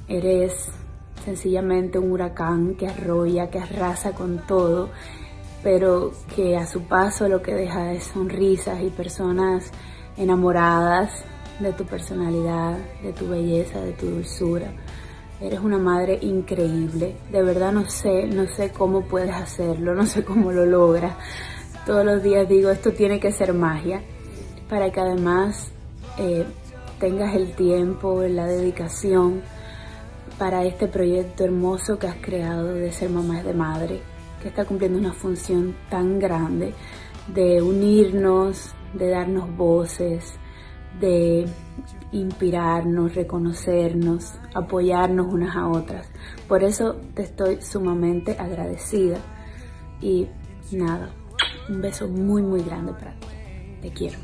Eres 0.07 0.69
sencillamente 1.23 1.99
un 1.99 2.11
huracán 2.11 2.75
que 2.75 2.87
arrolla, 2.87 3.49
que 3.49 3.59
arrasa 3.59 4.13
con 4.13 4.39
todo, 4.47 4.89
pero 5.63 6.11
que 6.35 6.57
a 6.57 6.65
su 6.65 6.83
paso 6.83 7.27
lo 7.27 7.41
que 7.41 7.53
deja 7.53 7.93
es 7.93 8.03
sonrisas 8.05 8.81
y 8.81 8.89
personas 8.89 9.71
enamoradas 10.17 11.23
de 11.59 11.73
tu 11.73 11.85
personalidad, 11.85 12.77
de 13.01 13.13
tu 13.13 13.27
belleza, 13.27 13.79
de 13.79 13.93
tu 13.93 14.07
dulzura. 14.07 14.71
Eres 15.39 15.59
una 15.59 15.77
madre 15.77 16.17
increíble. 16.21 17.15
De 17.31 17.43
verdad 17.43 17.71
no 17.71 17.89
sé, 17.89 18.27
no 18.27 18.47
sé 18.47 18.71
cómo 18.71 19.01
puedes 19.01 19.33
hacerlo, 19.33 19.93
no 19.93 20.05
sé 20.05 20.23
cómo 20.23 20.51
lo 20.51 20.65
logras. 20.65 21.15
Todos 21.85 22.05
los 22.05 22.23
días 22.23 22.47
digo, 22.47 22.69
esto 22.69 22.91
tiene 22.91 23.19
que 23.19 23.31
ser 23.31 23.53
magia 23.53 24.01
para 24.69 24.91
que 24.91 24.99
además 24.99 25.71
eh, 26.17 26.45
tengas 26.99 27.35
el 27.35 27.53
tiempo, 27.53 28.23
la 28.23 28.47
dedicación 28.47 29.41
para 30.37 30.65
este 30.65 30.87
proyecto 30.87 31.43
hermoso 31.43 31.97
que 31.97 32.07
has 32.07 32.17
creado 32.17 32.73
de 32.73 32.91
ser 32.91 33.09
mamás 33.09 33.43
de 33.45 33.53
madre, 33.53 34.01
que 34.41 34.49
está 34.49 34.65
cumpliendo 34.65 34.97
una 34.97 35.13
función 35.13 35.75
tan 35.89 36.19
grande 36.19 36.73
de 37.27 37.61
unirnos, 37.61 38.73
de 38.93 39.09
darnos 39.09 39.55
voces, 39.55 40.33
de 40.99 41.45
inspirarnos, 42.11 43.15
reconocernos, 43.15 44.33
apoyarnos 44.53 45.31
unas 45.31 45.55
a 45.55 45.67
otras. 45.67 46.07
Por 46.47 46.63
eso 46.63 46.95
te 47.13 47.23
estoy 47.23 47.61
sumamente 47.61 48.37
agradecida 48.39 49.17
y 50.01 50.27
nada, 50.71 51.09
un 51.69 51.81
beso 51.81 52.07
muy 52.07 52.41
muy 52.41 52.63
grande 52.63 52.93
para 52.93 53.11
ti. 53.11 53.27
Te 53.81 53.89
quiero. 53.91 54.17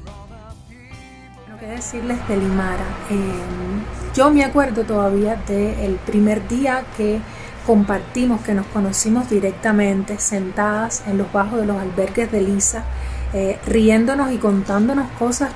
Lo 1.50 1.58
que 1.60 1.68
decirles 1.68 2.28
de 2.28 2.38
Limara. 2.38 2.86
Em, 3.10 3.84
yo 4.16 4.32
me 4.32 4.44
acuerdo 4.44 4.84
todavía 4.84 5.36
del 5.48 5.96
primer 6.06 6.48
día 6.48 6.86
que 6.98 7.20
compartimos, 7.66 8.42
que 8.42 8.54
nos 8.54 8.66
conocimos 8.68 9.30
directamente, 9.30 10.18
sentadas 10.18 11.04
en 11.08 11.18
los 11.18 11.32
bajos 11.32 11.60
de 11.60 11.68
los 11.68 11.78
albergues 11.78 12.32
de 12.32 12.42
Lisa, 12.42 12.86
eh, 13.34 13.60
riéndonos 13.68 14.32
y 14.32 14.38
contándonos 14.38 15.10
cosas 15.12 15.52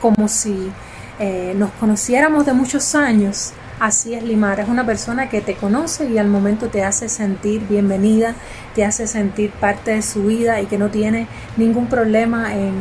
como 0.00 0.28
si 0.28 0.70
eh, 1.18 1.54
nos 1.56 1.70
conociéramos 1.72 2.46
de 2.46 2.52
muchos 2.52 2.94
años. 2.94 3.52
Así 3.78 4.12
es 4.12 4.22
Limara, 4.22 4.62
es 4.62 4.68
una 4.68 4.84
persona 4.84 5.30
que 5.30 5.40
te 5.40 5.54
conoce 5.54 6.08
y 6.10 6.18
al 6.18 6.28
momento 6.28 6.68
te 6.68 6.84
hace 6.84 7.08
sentir 7.08 7.66
bienvenida, 7.66 8.34
te 8.74 8.84
hace 8.84 9.06
sentir 9.06 9.50
parte 9.52 9.92
de 9.92 10.02
su 10.02 10.24
vida 10.24 10.60
y 10.60 10.66
que 10.66 10.76
no 10.76 10.90
tiene 10.90 11.26
ningún 11.56 11.86
problema 11.86 12.54
en, 12.54 12.74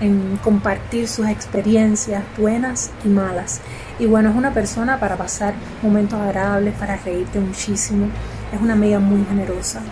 en 0.00 0.38
compartir 0.42 1.08
sus 1.08 1.28
experiencias 1.28 2.24
buenas 2.36 2.90
y 3.04 3.08
malas. 3.08 3.60
Y 3.98 4.06
bueno, 4.06 4.30
es 4.30 4.36
una 4.36 4.52
persona 4.52 5.00
para 5.00 5.16
pasar 5.16 5.54
momentos 5.82 6.20
agradables, 6.20 6.74
para 6.74 6.96
reírte 6.96 7.40
muchísimo. 7.40 8.06
Es 8.52 8.60
una 8.60 8.74
amiga 8.74 8.98
muy 8.98 9.24
generosa. 9.24 9.82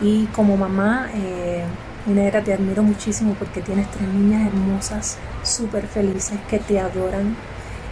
Y 0.00 0.26
como 0.26 0.56
mamá, 0.56 1.08
eh, 1.14 1.64
negra, 2.14 2.42
te 2.42 2.52
admiro 2.52 2.82
muchísimo 2.82 3.34
porque 3.34 3.60
tienes 3.60 3.90
tres 3.90 4.08
niñas 4.08 4.46
hermosas, 4.46 5.18
súper 5.42 5.86
felices, 5.86 6.38
que 6.48 6.58
te 6.58 6.78
adoran 6.78 7.36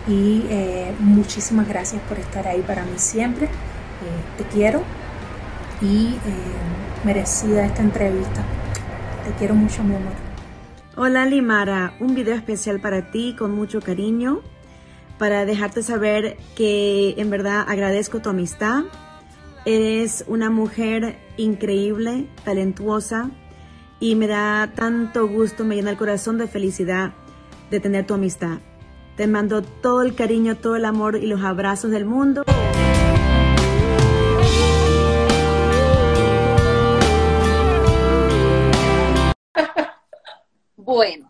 y 0.07 0.45
eh, 0.49 0.95
muchísimas 1.01 1.69
gracias 1.69 2.01
por 2.03 2.19
estar 2.19 2.47
ahí 2.47 2.63
para 2.63 2.85
mí 2.85 2.93
siempre. 2.97 3.47
Eh, 3.47 4.39
te 4.39 4.45
quiero 4.45 4.83
y 5.81 6.15
eh, 6.15 6.19
merecida 7.05 7.67
esta 7.67 7.83
entrevista. 7.83 8.45
Te 9.25 9.33
quiero 9.39 9.55
mucho, 9.55 9.83
mi 9.83 9.95
amor. 9.95 10.13
Hola 10.97 11.27
Limara, 11.27 11.95
un 11.99 12.15
video 12.15 12.35
especial 12.35 12.81
para 12.81 13.11
ti 13.11 13.35
con 13.37 13.53
mucho 13.53 13.81
cariño 13.81 14.43
para 15.19 15.45
dejarte 15.45 15.83
saber 15.83 16.37
que 16.57 17.15
en 17.19 17.31
verdad 17.31 17.65
agradezco 17.67 18.21
tu 18.21 18.31
amistad. 18.31 18.85
Eres 19.65 20.25
una 20.29 20.51
mujer 20.51 21.19
increíble, 21.37 22.29
talentuosa 22.45 23.31
y 24.05 24.17
me 24.17 24.27
da 24.27 24.71
tanto 24.75 25.27
gusto, 25.27 25.65
me 25.65 25.77
llena 25.77 25.91
el 25.91 25.97
corazón 25.97 26.37
de 26.37 26.47
felicidad 26.47 27.15
de 27.71 27.81
tener 27.81 28.07
tu 28.07 28.13
amistad. 28.13 28.59
Te 29.17 29.27
mando 29.27 29.63
todo 29.63 30.03
el 30.03 30.15
cariño, 30.15 30.59
todo 30.59 30.77
el 30.77 30.85
amor 30.85 31.17
y 31.17 31.27
los 31.27 31.43
abrazos 31.43 31.91
del 31.91 32.05
mundo. 32.05 32.45
Bueno. 40.77 41.27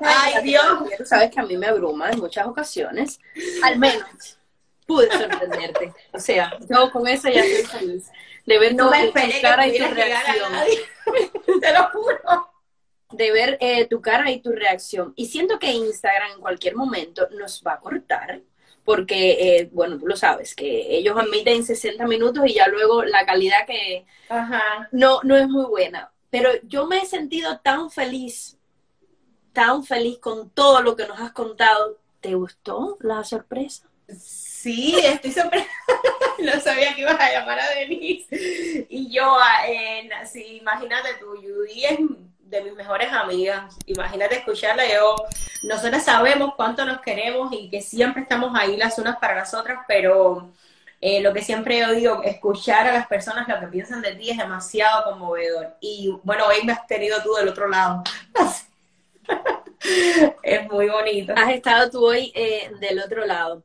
Ay, 0.00 0.42
Dios. 0.42 0.64
Tú 0.98 1.06
sabes 1.06 1.30
que 1.30 1.38
a 1.38 1.44
mí 1.44 1.56
me 1.56 1.68
abruma 1.68 2.10
en 2.10 2.18
muchas 2.18 2.48
ocasiones. 2.48 3.20
Al 3.62 3.78
menos 3.78 4.40
pude 4.86 5.12
sorprenderte. 5.12 5.96
O 6.12 6.18
sea, 6.18 6.56
yo 6.68 6.90
con 6.90 7.06
eso 7.08 7.28
ya 7.28 7.42
estoy 7.42 7.64
feliz. 7.64 8.14
De 8.46 8.58
ver 8.58 8.74
No 8.74 8.90
tu, 8.98 9.12
tu 9.22 9.40
cara 9.40 9.66
y 9.66 9.76
tu 9.76 9.86
reacción. 9.88 10.52
Te 11.60 11.72
lo 11.72 11.88
juro. 11.90 12.48
de 13.10 13.32
ver 13.32 13.58
eh, 13.60 13.86
tu 13.88 14.00
cara 14.00 14.30
y 14.30 14.40
tu 14.40 14.50
reacción. 14.52 15.12
Y 15.16 15.26
siento 15.26 15.58
que 15.58 15.72
Instagram 15.72 16.32
en 16.32 16.40
cualquier 16.40 16.76
momento 16.76 17.28
nos 17.30 17.62
va 17.66 17.74
a 17.74 17.80
cortar, 17.80 18.42
porque, 18.84 19.58
eh, 19.58 19.70
bueno, 19.72 19.98
tú 19.98 20.06
lo 20.06 20.16
sabes, 20.16 20.54
que 20.54 20.96
ellos 20.96 21.16
admiten 21.18 21.64
60 21.64 22.06
minutos 22.06 22.44
y 22.46 22.54
ya 22.54 22.68
luego 22.68 23.04
la 23.04 23.24
calidad 23.26 23.66
que 23.66 24.06
Ajá. 24.28 24.88
no, 24.92 25.20
no 25.22 25.36
es 25.36 25.48
muy 25.48 25.66
buena. 25.66 26.12
Pero 26.30 26.50
yo 26.64 26.86
me 26.86 26.98
he 26.98 27.06
sentido 27.06 27.60
tan 27.60 27.90
feliz, 27.90 28.58
tan 29.52 29.84
feliz 29.84 30.18
con 30.18 30.50
todo 30.50 30.82
lo 30.82 30.96
que 30.96 31.06
nos 31.06 31.20
has 31.20 31.32
contado. 31.32 31.98
¿Te 32.20 32.34
gustó 32.34 32.96
la 33.00 33.24
sorpresa? 33.24 33.88
Sí, 34.08 34.43
estoy 34.66 35.32
sorprendida. 35.32 35.70
No 36.36 36.60
sabía 36.60 36.94
que 36.94 37.02
ibas 37.02 37.18
a 37.18 37.32
llamar 37.32 37.60
a 37.60 37.70
Denise. 37.70 38.86
Y 38.90 39.10
yo, 39.10 39.36
ah, 39.38 39.62
sí, 40.30 40.58
imagínate 40.60 41.10
tú, 41.20 41.26
Judy 41.36 41.84
es 41.84 41.98
de 42.40 42.62
mis 42.62 42.74
mejores 42.74 43.10
amigas. 43.12 43.76
Imagínate 43.86 44.36
escucharla. 44.36 44.84
Yo, 44.86 45.16
nosotras 45.62 46.04
sabemos 46.04 46.54
cuánto 46.56 46.84
nos 46.84 47.00
queremos 47.00 47.52
y 47.52 47.70
que 47.70 47.80
siempre 47.80 48.22
estamos 48.22 48.52
ahí 48.58 48.76
las 48.76 48.98
unas 48.98 49.16
para 49.18 49.36
las 49.36 49.54
otras, 49.54 49.84
pero 49.86 50.50
eh, 51.00 51.20
lo 51.20 51.32
que 51.32 51.42
siempre 51.42 51.78
yo 51.78 51.92
digo, 51.92 52.22
escuchar 52.22 52.86
a 52.86 52.92
las 52.92 53.06
personas 53.06 53.48
lo 53.48 53.60
que 53.60 53.66
piensan 53.66 54.02
de 54.02 54.14
ti 54.14 54.30
es 54.30 54.38
demasiado 54.38 55.04
conmovedor. 55.04 55.76
Y 55.80 56.14
bueno, 56.22 56.46
hoy 56.46 56.64
me 56.64 56.72
has 56.72 56.86
tenido 56.86 57.22
tú 57.22 57.34
del 57.34 57.48
otro 57.48 57.68
lado. 57.68 58.02
es 60.42 60.70
muy 60.70 60.88
bonito. 60.88 61.34
Has 61.36 61.52
estado 61.52 61.90
tú 61.90 62.06
hoy 62.06 62.32
eh, 62.34 62.70
del 62.80 63.00
otro 63.00 63.26
lado. 63.26 63.62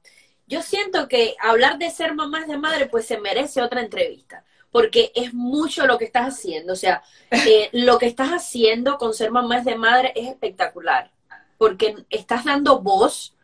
Yo 0.50 0.64
siento 0.64 1.08
que 1.08 1.36
hablar 1.40 1.78
de 1.78 1.92
ser 1.92 2.16
mamás 2.16 2.48
de 2.48 2.58
madre, 2.58 2.88
pues 2.88 3.06
se 3.06 3.20
merece 3.20 3.62
otra 3.62 3.82
entrevista, 3.82 4.44
porque 4.72 5.12
es 5.14 5.32
mucho 5.34 5.86
lo 5.86 5.98
que 6.00 6.06
estás 6.06 6.26
haciendo. 6.34 6.74
O 6.74 6.76
sea, 6.76 7.04
eh, 7.30 7.70
lo 7.72 8.00
que 8.00 8.08
estás 8.08 8.30
haciendo 8.32 8.98
con 8.98 9.14
ser 9.14 9.30
mamás 9.32 9.64
de 9.64 9.76
madre 9.78 10.12
es 10.16 10.28
espectacular, 10.28 11.12
porque 11.60 11.96
estás 12.10 12.46
dando 12.46 12.80
voz 12.82 13.36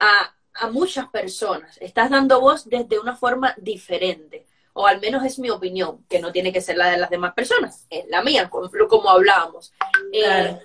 a, 0.00 0.34
a 0.54 0.68
muchas 0.70 1.08
personas, 1.08 1.78
estás 1.80 2.10
dando 2.10 2.40
voz 2.40 2.68
desde 2.68 2.98
una 2.98 3.14
forma 3.16 3.54
diferente. 3.56 4.44
O 4.72 4.86
al 4.86 5.00
menos 5.00 5.24
es 5.24 5.38
mi 5.38 5.50
opinión, 5.50 6.04
que 6.08 6.20
no 6.20 6.30
tiene 6.32 6.52
que 6.52 6.60
ser 6.60 6.76
la 6.76 6.90
de 6.90 6.98
las 6.98 7.10
demás 7.10 7.34
personas, 7.34 7.86
es 7.90 8.04
la 8.08 8.22
mía, 8.22 8.48
como, 8.50 8.68
como 8.88 9.10
hablábamos. 9.10 9.72
Eh, 10.12 10.22
Claro. 10.22 10.60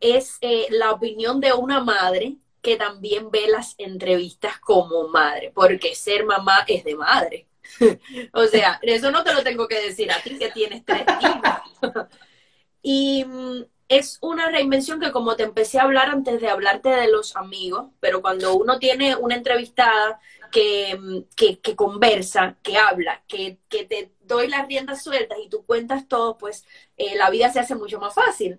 es 0.00 0.38
eh, 0.40 0.66
la 0.70 0.92
opinión 0.92 1.40
de 1.40 1.52
una 1.52 1.80
madre 1.80 2.36
que 2.64 2.76
también 2.76 3.30
ve 3.30 3.46
las 3.46 3.74
entrevistas 3.76 4.58
como 4.58 5.06
madre, 5.08 5.52
porque 5.54 5.94
ser 5.94 6.24
mamá 6.24 6.64
es 6.66 6.82
de 6.82 6.96
madre. 6.96 7.46
o 8.32 8.46
sea, 8.46 8.80
eso 8.82 9.10
no 9.10 9.22
te 9.22 9.34
lo 9.34 9.42
tengo 9.42 9.68
que 9.68 9.80
decir 9.80 10.10
a 10.10 10.20
ti 10.22 10.38
que 10.38 10.50
tienes 10.50 10.82
tres 10.82 11.04
hijos. 11.20 12.06
y 12.82 13.24
mm, 13.26 13.64
es 13.88 14.18
una 14.22 14.50
reinvención 14.50 14.98
que 14.98 15.12
como 15.12 15.36
te 15.36 15.42
empecé 15.42 15.78
a 15.78 15.82
hablar 15.82 16.08
antes 16.08 16.40
de 16.40 16.48
hablarte 16.48 16.88
de 16.88 17.08
los 17.08 17.36
amigos, 17.36 17.90
pero 18.00 18.22
cuando 18.22 18.56
uno 18.56 18.78
tiene 18.78 19.14
una 19.14 19.34
entrevistada 19.34 20.18
que, 20.50 20.96
mm, 20.98 21.18
que, 21.36 21.76
conversa, 21.76 22.56
que 22.62 22.78
habla, 22.78 23.22
que, 23.28 23.58
que 23.68 23.84
te 23.84 24.14
doy 24.20 24.48
las 24.48 24.66
riendas 24.66 25.04
sueltas 25.04 25.36
y 25.44 25.50
tú 25.50 25.66
cuentas 25.66 26.08
todo, 26.08 26.38
pues 26.38 26.64
eh, 26.96 27.14
la 27.16 27.28
vida 27.28 27.52
se 27.52 27.60
hace 27.60 27.74
mucho 27.74 28.00
más 28.00 28.14
fácil. 28.14 28.58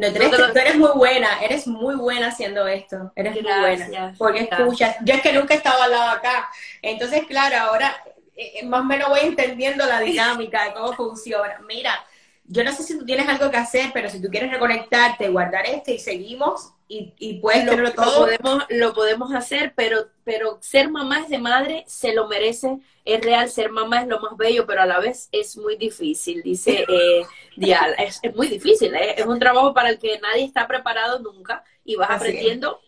No, 0.00 0.12
tú, 0.12 0.16
eres, 0.16 0.30
tú 0.30 0.58
eres 0.58 0.76
muy 0.76 0.90
buena, 0.94 1.28
eres 1.42 1.66
muy 1.66 1.94
buena 1.94 2.28
haciendo 2.28 2.66
esto, 2.66 3.12
eres 3.14 3.34
muy 3.34 3.42
buena, 3.42 4.14
porque 4.16 4.44
gracias. 4.44 4.60
escuchas, 4.60 4.96
yo 5.04 5.14
es 5.14 5.20
que 5.20 5.32
nunca 5.34 5.52
he 5.52 5.58
estado 5.58 5.82
al 5.82 5.90
lado 5.90 6.10
acá, 6.10 6.48
entonces 6.80 7.26
claro, 7.26 7.58
ahora 7.58 7.94
eh, 8.34 8.60
eh, 8.60 8.64
más 8.64 8.80
o 8.80 8.84
menos 8.84 9.10
voy 9.10 9.20
entendiendo 9.20 9.84
la 9.84 10.00
dinámica 10.00 10.64
de 10.64 10.72
cómo 10.72 10.94
funciona. 10.94 11.60
Mira, 11.68 12.02
yo 12.50 12.64
no 12.64 12.72
sé 12.72 12.82
si 12.82 12.98
tú 12.98 13.04
tienes 13.04 13.28
algo 13.28 13.50
que 13.50 13.56
hacer, 13.56 13.90
pero 13.94 14.08
si 14.10 14.20
tú 14.20 14.28
quieres 14.28 14.50
reconectarte, 14.50 15.28
guardar 15.28 15.66
esto 15.66 15.90
y 15.92 15.98
seguimos 15.98 16.72
y, 16.88 17.14
y 17.18 17.40
puedes 17.40 17.64
lo, 17.64 17.76
lo 17.76 17.92
todo. 17.94 18.18
podemos, 18.20 18.64
lo 18.70 18.92
podemos 18.94 19.32
hacer, 19.32 19.72
pero, 19.76 20.08
pero 20.24 20.58
ser 20.60 20.90
mamá 20.90 21.20
es 21.20 21.28
de 21.28 21.38
madre, 21.38 21.84
se 21.86 22.12
lo 22.14 22.26
merece, 22.28 22.78
es 23.04 23.20
real, 23.20 23.48
ser 23.50 23.70
mamá 23.70 24.02
es 24.02 24.08
lo 24.08 24.20
más 24.20 24.36
bello, 24.36 24.66
pero 24.66 24.82
a 24.82 24.86
la 24.86 24.98
vez 24.98 25.28
es 25.32 25.56
muy 25.56 25.76
difícil, 25.76 26.42
dice 26.42 26.84
eh, 26.88 27.22
Dial. 27.56 27.94
Es, 27.98 28.18
es 28.22 28.34
muy 28.34 28.48
difícil, 28.48 28.94
¿eh? 28.94 29.14
es 29.16 29.26
un 29.26 29.38
trabajo 29.38 29.72
para 29.74 29.90
el 29.90 29.98
que 29.98 30.18
nadie 30.20 30.44
está 30.44 30.66
preparado 30.66 31.20
nunca 31.20 31.64
y 31.84 31.96
vas 31.96 32.10
Así 32.10 32.36
es. 32.36 32.50
aprendiendo 32.50 32.80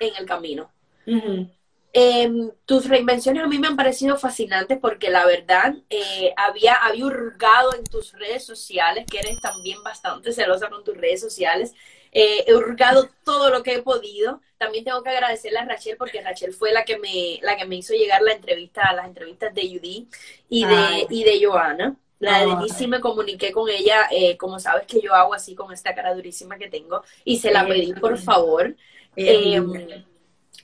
en 0.00 0.14
el 0.16 0.26
camino. 0.26 0.70
Ujú. 1.06 1.50
Eh, 1.92 2.30
tus 2.66 2.88
reinvenciones 2.88 3.42
a 3.42 3.48
mí 3.48 3.58
me 3.58 3.66
han 3.66 3.76
parecido 3.76 4.16
fascinantes 4.16 4.78
porque 4.78 5.10
la 5.10 5.26
verdad 5.26 5.74
eh, 5.90 6.32
había, 6.36 6.74
había 6.74 7.06
hurgado 7.06 7.74
en 7.74 7.82
tus 7.82 8.12
redes 8.12 8.44
sociales, 8.44 9.06
que 9.10 9.18
eres 9.18 9.40
también 9.40 9.82
bastante 9.82 10.32
celosa 10.32 10.68
con 10.68 10.84
tus 10.84 10.96
redes 10.96 11.20
sociales. 11.20 11.74
Eh, 12.12 12.44
he 12.46 12.54
hurgado 12.54 13.08
todo 13.24 13.50
lo 13.50 13.62
que 13.62 13.74
he 13.74 13.82
podido. 13.82 14.40
También 14.58 14.84
tengo 14.84 15.02
que 15.02 15.10
agradecerle 15.10 15.58
a 15.58 15.64
Rachel 15.64 15.96
porque 15.96 16.20
Rachel 16.20 16.52
fue 16.52 16.72
la 16.72 16.84
que 16.84 16.98
me, 16.98 17.40
la 17.42 17.56
que 17.56 17.64
me 17.64 17.76
hizo 17.76 17.94
llegar 17.94 18.22
la 18.22 18.32
entrevista, 18.32 18.92
las 18.92 19.06
entrevistas 19.06 19.54
de 19.54 19.62
Judy 19.62 20.08
y 20.48 20.64
de, 20.64 20.74
Ay. 20.74 21.06
y 21.10 21.24
de 21.24 21.44
Joana. 21.44 21.96
La 22.18 22.40
de. 22.40 22.46
Denise 22.46 22.76
sí 22.76 22.86
me 22.86 23.00
comuniqué 23.00 23.50
con 23.50 23.68
ella, 23.68 24.08
eh, 24.10 24.36
como 24.36 24.60
sabes 24.60 24.86
que 24.86 25.00
yo 25.00 25.14
hago 25.14 25.34
así 25.34 25.54
con 25.54 25.72
esta 25.72 25.94
cara 25.94 26.14
durísima 26.14 26.58
que 26.58 26.68
tengo, 26.68 27.02
y 27.24 27.38
se 27.38 27.50
la 27.50 27.66
pedí 27.66 27.94
por 27.94 28.18
favor. 28.18 28.76
Eh. 29.16 29.60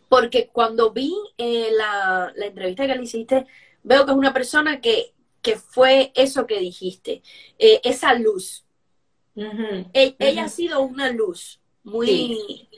Porque 0.08 0.48
cuando 0.48 0.92
vi 0.92 1.14
eh, 1.38 1.70
la, 1.72 2.32
la, 2.34 2.46
entrevista 2.46 2.86
que 2.86 2.94
le 2.94 3.02
hiciste, 3.02 3.46
veo 3.82 4.04
que 4.04 4.12
es 4.12 4.16
una 4.16 4.32
persona 4.32 4.80
que, 4.80 5.12
que 5.42 5.56
fue 5.56 6.12
eso 6.14 6.46
que 6.46 6.60
dijiste, 6.60 7.22
eh, 7.58 7.80
esa 7.84 8.14
luz. 8.14 8.64
E, 9.92 10.16
ella 10.18 10.44
ha 10.44 10.48
sido 10.48 10.80
una 10.80 11.10
luz 11.10 11.60
muy, 11.84 12.68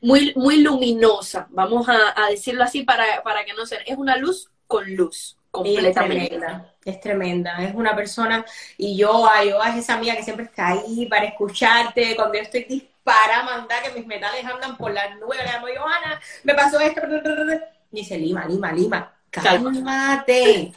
muy, 0.00 0.32
muy 0.36 0.60
luminosa, 0.60 1.48
vamos 1.50 1.86
a, 1.88 2.28
decirlo 2.28 2.62
así 2.62 2.82
para, 2.82 3.22
para 3.22 3.44
que 3.44 3.54
no 3.54 3.64
sea, 3.64 3.78
es 3.86 3.96
una 3.96 4.16
luz 4.16 4.50
con 4.66 4.94
luz. 4.94 5.36
Completamente. 5.50 6.24
Es 6.24 6.30
tremenda, 6.30 6.74
es 6.84 7.00
tremenda, 7.00 7.64
es 7.64 7.74
una 7.76 7.94
persona, 7.94 8.44
y 8.76 8.96
yo, 8.96 9.24
yo 9.46 9.62
es 9.62 9.76
esa 9.76 9.94
amiga 9.94 10.16
que 10.16 10.24
siempre 10.24 10.46
está 10.46 10.70
ahí 10.70 11.06
para 11.06 11.26
escucharte, 11.26 12.16
cuando 12.16 12.34
yo 12.34 12.42
estoy 12.42 12.64
para 13.04 13.42
mandar 13.42 13.82
que 13.82 13.92
mis 13.92 14.06
metales 14.06 14.44
andan 14.44 14.76
por 14.76 14.92
las 14.92 15.16
nubes. 15.18 15.38
Le 15.38 15.52
llamo, 15.52 15.66
Johanna, 15.66 16.20
me 16.42 16.54
pasó 16.54 16.80
esto. 16.80 17.02
Y 17.92 17.96
dice, 17.98 18.18
Lima, 18.18 18.46
Lima, 18.46 18.72
Lima, 18.72 19.14
cálmate. 19.30 20.72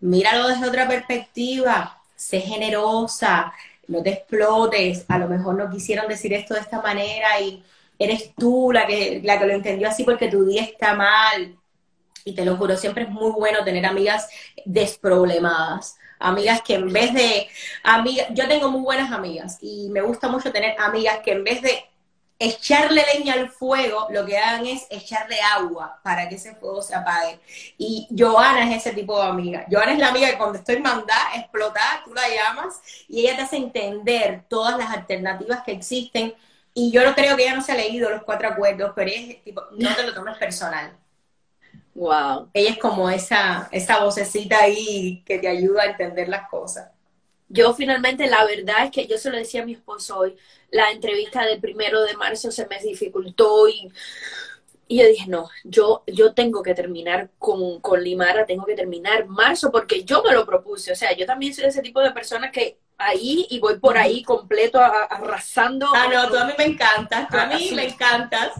Míralo 0.00 0.48
desde 0.48 0.66
otra 0.66 0.88
perspectiva. 0.88 2.00
Sé 2.16 2.40
generosa, 2.40 3.52
no 3.86 4.02
te 4.02 4.10
explotes. 4.10 5.04
A 5.08 5.18
lo 5.18 5.28
mejor 5.28 5.54
no 5.54 5.70
quisieron 5.70 6.08
decir 6.08 6.32
esto 6.32 6.54
de 6.54 6.60
esta 6.60 6.80
manera 6.80 7.38
y 7.40 7.62
eres 7.98 8.34
tú 8.34 8.72
la 8.72 8.86
que, 8.86 9.20
la 9.22 9.38
que 9.38 9.46
lo 9.46 9.52
entendió 9.52 9.88
así 9.88 10.02
porque 10.02 10.28
tu 10.28 10.46
día 10.46 10.62
está 10.62 10.94
mal. 10.94 11.56
Y 12.24 12.34
te 12.34 12.44
lo 12.44 12.56
juro, 12.56 12.76
siempre 12.76 13.04
es 13.04 13.10
muy 13.10 13.30
bueno 13.30 13.62
tener 13.62 13.86
amigas 13.86 14.28
desproblemadas 14.64 15.96
amigas 16.18 16.62
que 16.62 16.74
en 16.74 16.92
vez 16.92 17.12
de, 17.14 17.48
amigas, 17.82 18.28
yo 18.30 18.48
tengo 18.48 18.70
muy 18.70 18.82
buenas 18.82 19.12
amigas 19.12 19.58
y 19.60 19.88
me 19.90 20.00
gusta 20.00 20.28
mucho 20.28 20.52
tener 20.52 20.74
amigas 20.80 21.20
que 21.24 21.32
en 21.32 21.44
vez 21.44 21.62
de 21.62 21.84
echarle 22.38 23.02
leña 23.14 23.34
al 23.34 23.48
fuego, 23.48 24.08
lo 24.10 24.26
que 24.26 24.36
hagan 24.36 24.66
es 24.66 24.86
echarle 24.90 25.40
agua 25.40 26.00
para 26.02 26.28
que 26.28 26.34
ese 26.34 26.54
fuego 26.54 26.82
se 26.82 26.94
apague. 26.94 27.40
Y 27.78 28.08
Joana 28.16 28.70
es 28.70 28.86
ese 28.86 28.94
tipo 28.94 29.20
de 29.20 29.28
amiga. 29.28 29.66
Joana 29.70 29.92
es 29.92 29.98
la 29.98 30.08
amiga 30.08 30.30
que 30.30 30.38
cuando 30.38 30.58
estoy 30.58 30.80
mandada, 30.80 31.34
explotar, 31.36 32.04
tú 32.04 32.12
la 32.14 32.28
llamas 32.28 32.80
y 33.08 33.20
ella 33.20 33.36
te 33.36 33.42
hace 33.42 33.56
entender 33.56 34.44
todas 34.48 34.76
las 34.76 34.90
alternativas 34.90 35.62
que 35.64 35.72
existen. 35.72 36.34
Y 36.74 36.90
yo 36.90 37.04
no 37.04 37.14
creo 37.14 37.36
que 37.36 37.44
ella 37.44 37.54
no 37.54 37.62
se 37.62 37.72
ha 37.72 37.76
leído 37.76 38.10
los 38.10 38.22
cuatro 38.22 38.48
acuerdos, 38.48 38.92
pero 38.94 39.10
es 39.10 39.42
tipo, 39.42 39.62
no 39.72 39.94
te 39.94 40.02
lo 40.02 40.12
tomes 40.12 40.36
personal. 40.36 40.92
Wow. 41.96 42.50
Ella 42.52 42.70
es 42.70 42.78
como 42.78 43.08
esa, 43.08 43.68
esa 43.72 44.04
vocecita 44.04 44.60
ahí 44.60 45.22
que 45.24 45.38
te 45.38 45.48
ayuda 45.48 45.82
a 45.82 45.86
entender 45.86 46.28
las 46.28 46.48
cosas. 46.48 46.90
Yo 47.48 47.72
finalmente, 47.72 48.26
la 48.26 48.44
verdad 48.44 48.84
es 48.84 48.90
que 48.90 49.06
yo 49.06 49.16
se 49.16 49.30
lo 49.30 49.38
decía 49.38 49.62
a 49.62 49.64
mi 49.64 49.72
esposo 49.72 50.18
hoy, 50.18 50.36
la 50.70 50.90
entrevista 50.90 51.46
del 51.46 51.58
primero 51.60 52.02
de 52.02 52.14
marzo 52.16 52.50
se 52.50 52.66
me 52.66 52.78
dificultó 52.80 53.66
y, 53.68 53.90
y 54.88 54.98
yo 54.98 55.06
dije, 55.06 55.26
no, 55.28 55.48
yo, 55.64 56.02
yo 56.06 56.34
tengo 56.34 56.62
que 56.62 56.74
terminar 56.74 57.30
con, 57.38 57.80
con 57.80 58.02
Limara, 58.02 58.44
tengo 58.44 58.66
que 58.66 58.74
terminar 58.74 59.26
marzo 59.26 59.72
porque 59.72 60.04
yo 60.04 60.22
me 60.22 60.32
lo 60.32 60.44
propuse. 60.44 60.92
O 60.92 60.96
sea, 60.96 61.16
yo 61.16 61.24
también 61.24 61.54
soy 61.54 61.64
ese 61.64 61.80
tipo 61.80 62.00
de 62.00 62.10
persona 62.10 62.50
que 62.50 62.78
ahí 62.98 63.46
y 63.48 63.58
voy 63.58 63.78
por 63.78 63.96
ahí 63.96 64.22
completo 64.22 64.80
arrasando. 64.80 65.86
Ah, 65.94 66.08
no, 66.12 66.28
tú 66.28 66.36
a 66.36 66.44
mí 66.44 66.52
me 66.58 66.64
encantas, 66.64 67.28
tú 67.30 67.38
a 67.38 67.46
mí 67.46 67.70
me 67.74 67.86
encantas 67.86 68.52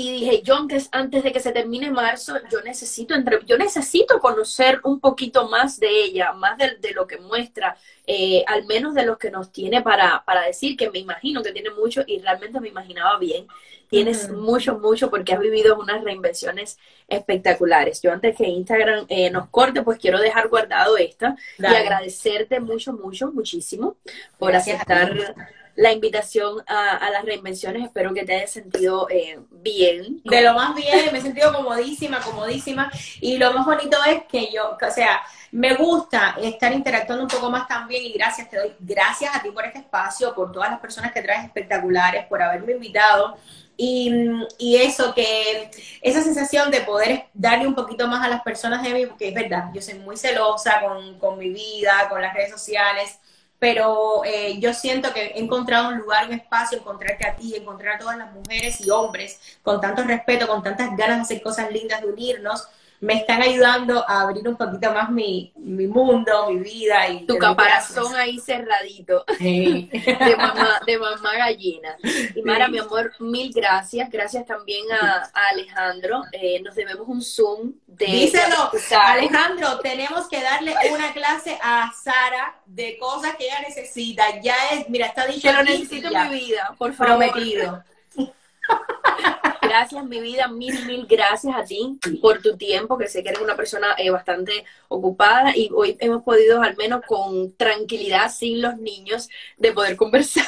y 0.00 0.12
dije, 0.12 0.42
yo 0.42 0.56
antes, 0.56 0.88
antes 0.92 1.22
de 1.22 1.30
que 1.30 1.40
se 1.40 1.52
termine 1.52 1.90
marzo, 1.90 2.34
yo 2.50 2.62
necesito, 2.62 3.14
entre, 3.14 3.40
yo 3.44 3.58
necesito 3.58 4.18
conocer 4.18 4.80
un 4.84 4.98
poquito 4.98 5.48
más 5.48 5.78
de 5.78 5.88
ella, 5.88 6.32
más 6.32 6.56
de, 6.56 6.92
lo 6.94 7.06
que 7.06 7.18
muestra, 7.18 7.76
eh, 8.06 8.42
al 8.46 8.64
menos 8.64 8.94
de 8.94 9.04
lo 9.04 9.18
que 9.18 9.30
nos 9.30 9.52
tiene 9.52 9.82
para, 9.82 10.24
para 10.24 10.42
decir, 10.42 10.76
que 10.76 10.90
me 10.90 11.00
imagino 11.00 11.42
que 11.42 11.52
tiene 11.52 11.70
mucho 11.70 12.02
y 12.06 12.18
realmente 12.20 12.60
me 12.60 12.68
imaginaba 12.68 13.18
bien. 13.18 13.46
Tienes 13.88 14.30
mucho, 14.30 14.78
mucho 14.78 15.10
porque 15.10 15.34
has 15.34 15.40
vivido 15.40 15.76
unas 15.76 16.02
reinvenciones 16.02 16.78
espectaculares. 17.08 18.00
Yo 18.00 18.12
antes 18.12 18.36
que 18.36 18.46
Instagram 18.46 19.04
eh, 19.08 19.30
nos 19.30 19.48
corte, 19.48 19.82
pues 19.82 19.98
quiero 19.98 20.18
dejar 20.20 20.48
guardado 20.48 20.96
esta 20.96 21.36
y 21.58 21.66
agradecerte 21.66 22.60
mucho, 22.60 22.92
mucho, 22.92 23.32
muchísimo 23.32 23.96
por 24.38 24.54
aceptar 24.54 25.34
la 25.76 25.92
invitación 25.92 26.62
a, 26.66 27.10
las 27.10 27.24
reinvenciones. 27.24 27.84
Espero 27.84 28.12
que 28.12 28.24
te 28.24 28.34
hayas 28.34 28.50
sentido 28.50 29.08
eh, 29.10 29.38
bien. 29.50 30.20
De 30.24 30.42
lo 30.42 30.54
más 30.54 30.74
bien, 30.74 31.12
me 31.12 31.18
he 31.18 31.22
sentido 31.22 31.52
comodísima, 31.52 32.20
comodísima. 32.20 32.90
Y 33.20 33.38
lo 33.38 33.52
más 33.52 33.66
bonito 33.66 33.96
es 34.06 34.24
que 34.24 34.50
yo, 34.52 34.76
o 34.80 34.90
sea, 34.90 35.22
me 35.52 35.74
gusta 35.74 36.36
estar 36.42 36.72
interactuando 36.72 37.24
un 37.24 37.30
poco 37.30 37.50
más 37.50 37.66
también 37.66 38.04
y 38.04 38.12
gracias, 38.12 38.48
te 38.48 38.58
doy 38.58 38.72
gracias 38.78 39.34
a 39.34 39.42
ti 39.42 39.50
por 39.50 39.64
este 39.64 39.80
espacio, 39.80 40.34
por 40.34 40.52
todas 40.52 40.70
las 40.70 40.80
personas 40.80 41.12
que 41.12 41.22
traes 41.22 41.44
espectaculares, 41.44 42.26
por 42.26 42.42
haberme 42.42 42.72
invitado. 42.72 43.36
Y, 43.76 44.12
y, 44.58 44.76
eso, 44.76 45.14
que 45.14 45.70
esa 46.02 46.20
sensación 46.22 46.70
de 46.70 46.82
poder 46.82 47.28
darle 47.32 47.66
un 47.66 47.74
poquito 47.74 48.06
más 48.06 48.22
a 48.22 48.28
las 48.28 48.42
personas 48.42 48.82
de 48.82 48.92
mí, 48.92 49.06
porque 49.06 49.28
es 49.28 49.34
verdad, 49.34 49.70
yo 49.72 49.80
soy 49.80 49.94
muy 49.94 50.18
celosa 50.18 50.82
con, 50.82 51.18
con 51.18 51.38
mi 51.38 51.48
vida, 51.48 52.06
con 52.10 52.20
las 52.20 52.34
redes 52.34 52.50
sociales, 52.50 53.18
pero 53.60 54.24
eh, 54.24 54.58
yo 54.58 54.72
siento 54.72 55.12
que 55.12 55.26
he 55.26 55.38
encontrado 55.38 55.88
un 55.88 55.98
lugar, 55.98 56.26
un 56.26 56.32
espacio, 56.32 56.78
encontrarte 56.78 57.26
a 57.26 57.36
ti, 57.36 57.54
encontrar 57.54 57.96
a 57.96 57.98
todas 57.98 58.16
las 58.16 58.32
mujeres 58.32 58.80
y 58.80 58.90
hombres 58.90 59.38
con 59.62 59.80
tanto 59.82 60.02
respeto, 60.02 60.48
con 60.48 60.62
tantas 60.62 60.96
ganas 60.96 61.18
de 61.18 61.22
hacer 61.22 61.42
cosas 61.42 61.70
lindas, 61.70 62.00
de 62.00 62.08
unirnos, 62.08 62.66
me 63.00 63.14
están 63.14 63.40
ayudando 63.40 64.04
a 64.06 64.20
abrir 64.20 64.46
un 64.46 64.56
poquito 64.56 64.92
más 64.92 65.10
mi, 65.10 65.52
mi 65.56 65.86
mundo, 65.86 66.50
mi 66.50 66.58
vida. 66.58 67.08
y 67.08 67.24
Tu 67.24 67.38
caparazón 67.38 68.14
ahí 68.14 68.38
cerradito 68.38 69.24
de, 69.40 70.36
mamá, 70.36 70.80
de 70.86 70.98
mamá 70.98 71.36
gallina. 71.36 71.96
Y 72.34 72.42
Mara, 72.42 72.68
mi 72.68 72.78
amor, 72.78 73.12
mil 73.18 73.50
gracias. 73.52 74.10
Gracias 74.10 74.44
también 74.44 74.84
a, 74.92 75.30
Alejandro. 75.50 76.22
Eh, 76.32 76.60
nos 76.60 76.74
debemos 76.74 77.08
un 77.08 77.22
Zoom 77.22 77.72
de... 77.86 78.04
Díselo, 78.04 78.70
Alejandro, 79.02 79.78
tenemos 79.80 80.28
que 80.28 80.42
darle 80.42 80.74
una 80.92 81.12
clase 81.14 81.58
a 81.62 81.90
Sara 81.92 82.60
de 82.66 82.98
cosas 82.98 83.34
que 83.36 83.44
ella 83.46 83.60
necesita. 83.66 84.40
Ya 84.42 84.56
es, 84.72 84.90
mira, 84.90 85.06
está 85.06 85.26
dicho. 85.26 85.48
Que 85.48 85.54
lo 85.54 85.62
necesito 85.62 86.08
en 86.14 86.30
mi 86.30 86.38
vida, 86.40 86.74
por 86.76 86.92
favor. 86.92 87.30
Prometido. 87.30 87.82
Gracias, 89.70 90.04
mi 90.04 90.20
vida, 90.20 90.48
mil, 90.48 90.84
mil 90.84 91.06
gracias 91.06 91.54
a 91.54 91.62
ti 91.62 91.96
por 92.20 92.42
tu 92.42 92.56
tiempo, 92.56 92.98
que 92.98 93.06
sé 93.06 93.22
que 93.22 93.28
eres 93.28 93.40
una 93.40 93.54
persona 93.54 93.94
eh, 93.98 94.10
bastante 94.10 94.64
ocupada 94.88 95.56
y 95.56 95.70
hoy 95.72 95.96
hemos 96.00 96.24
podido, 96.24 96.60
al 96.60 96.76
menos 96.76 97.02
con 97.06 97.54
tranquilidad, 97.54 98.32
sin 98.32 98.60
los 98.62 98.78
niños, 98.78 99.28
de 99.58 99.70
poder 99.70 99.96
conversar. 99.96 100.44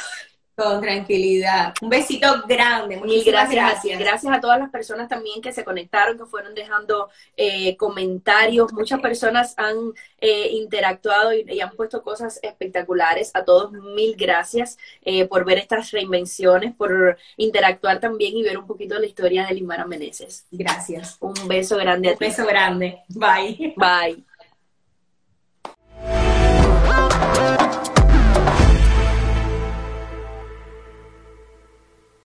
Con 0.55 0.81
tranquilidad. 0.81 1.73
Un 1.81 1.89
besito 1.89 2.27
grande. 2.47 3.01
Mil 3.01 3.23
gracias. 3.23 3.83
Gracias. 3.97 4.33
a 4.33 4.39
todas 4.39 4.59
las 4.59 4.69
personas 4.69 5.09
también 5.09 5.41
que 5.41 5.51
se 5.51 5.63
conectaron, 5.63 6.15
que 6.17 6.25
fueron 6.25 6.53
dejando 6.53 7.09
eh, 7.35 7.75
comentarios. 7.75 8.71
Muchas 8.71 8.99
personas 8.99 9.55
han 9.57 9.75
eh, 10.19 10.49
interactuado 10.51 11.33
y, 11.33 11.59
han 11.59 11.71
puesto 11.71 12.03
cosas 12.03 12.39
espectaculares. 12.43 13.31
A 13.33 13.43
todos 13.43 13.71
mil 13.71 14.15
gracias 14.15 14.77
eh, 15.03 15.25
por 15.25 15.43
ver 15.43 15.57
estas 15.57 15.89
reinvenciones, 15.89 16.75
por 16.75 17.17
interactuar 17.37 17.99
también 17.99 18.37
y 18.37 18.43
ver 18.43 18.59
un 18.59 18.67
poquito 18.67 18.99
la 18.99 19.07
historia 19.07 19.47
de 19.47 19.55
Limara 19.55 19.85
Meneses. 19.85 20.45
Gracias. 20.51 21.17
Un 21.19 21.33
beso 21.47 21.77
grande 21.77 22.09
a 22.09 22.11
ti. 22.11 22.25
Un 22.25 22.29
beso 22.29 22.45
grande. 22.45 22.99
Bye. 23.09 23.73
Bye. 23.75 24.23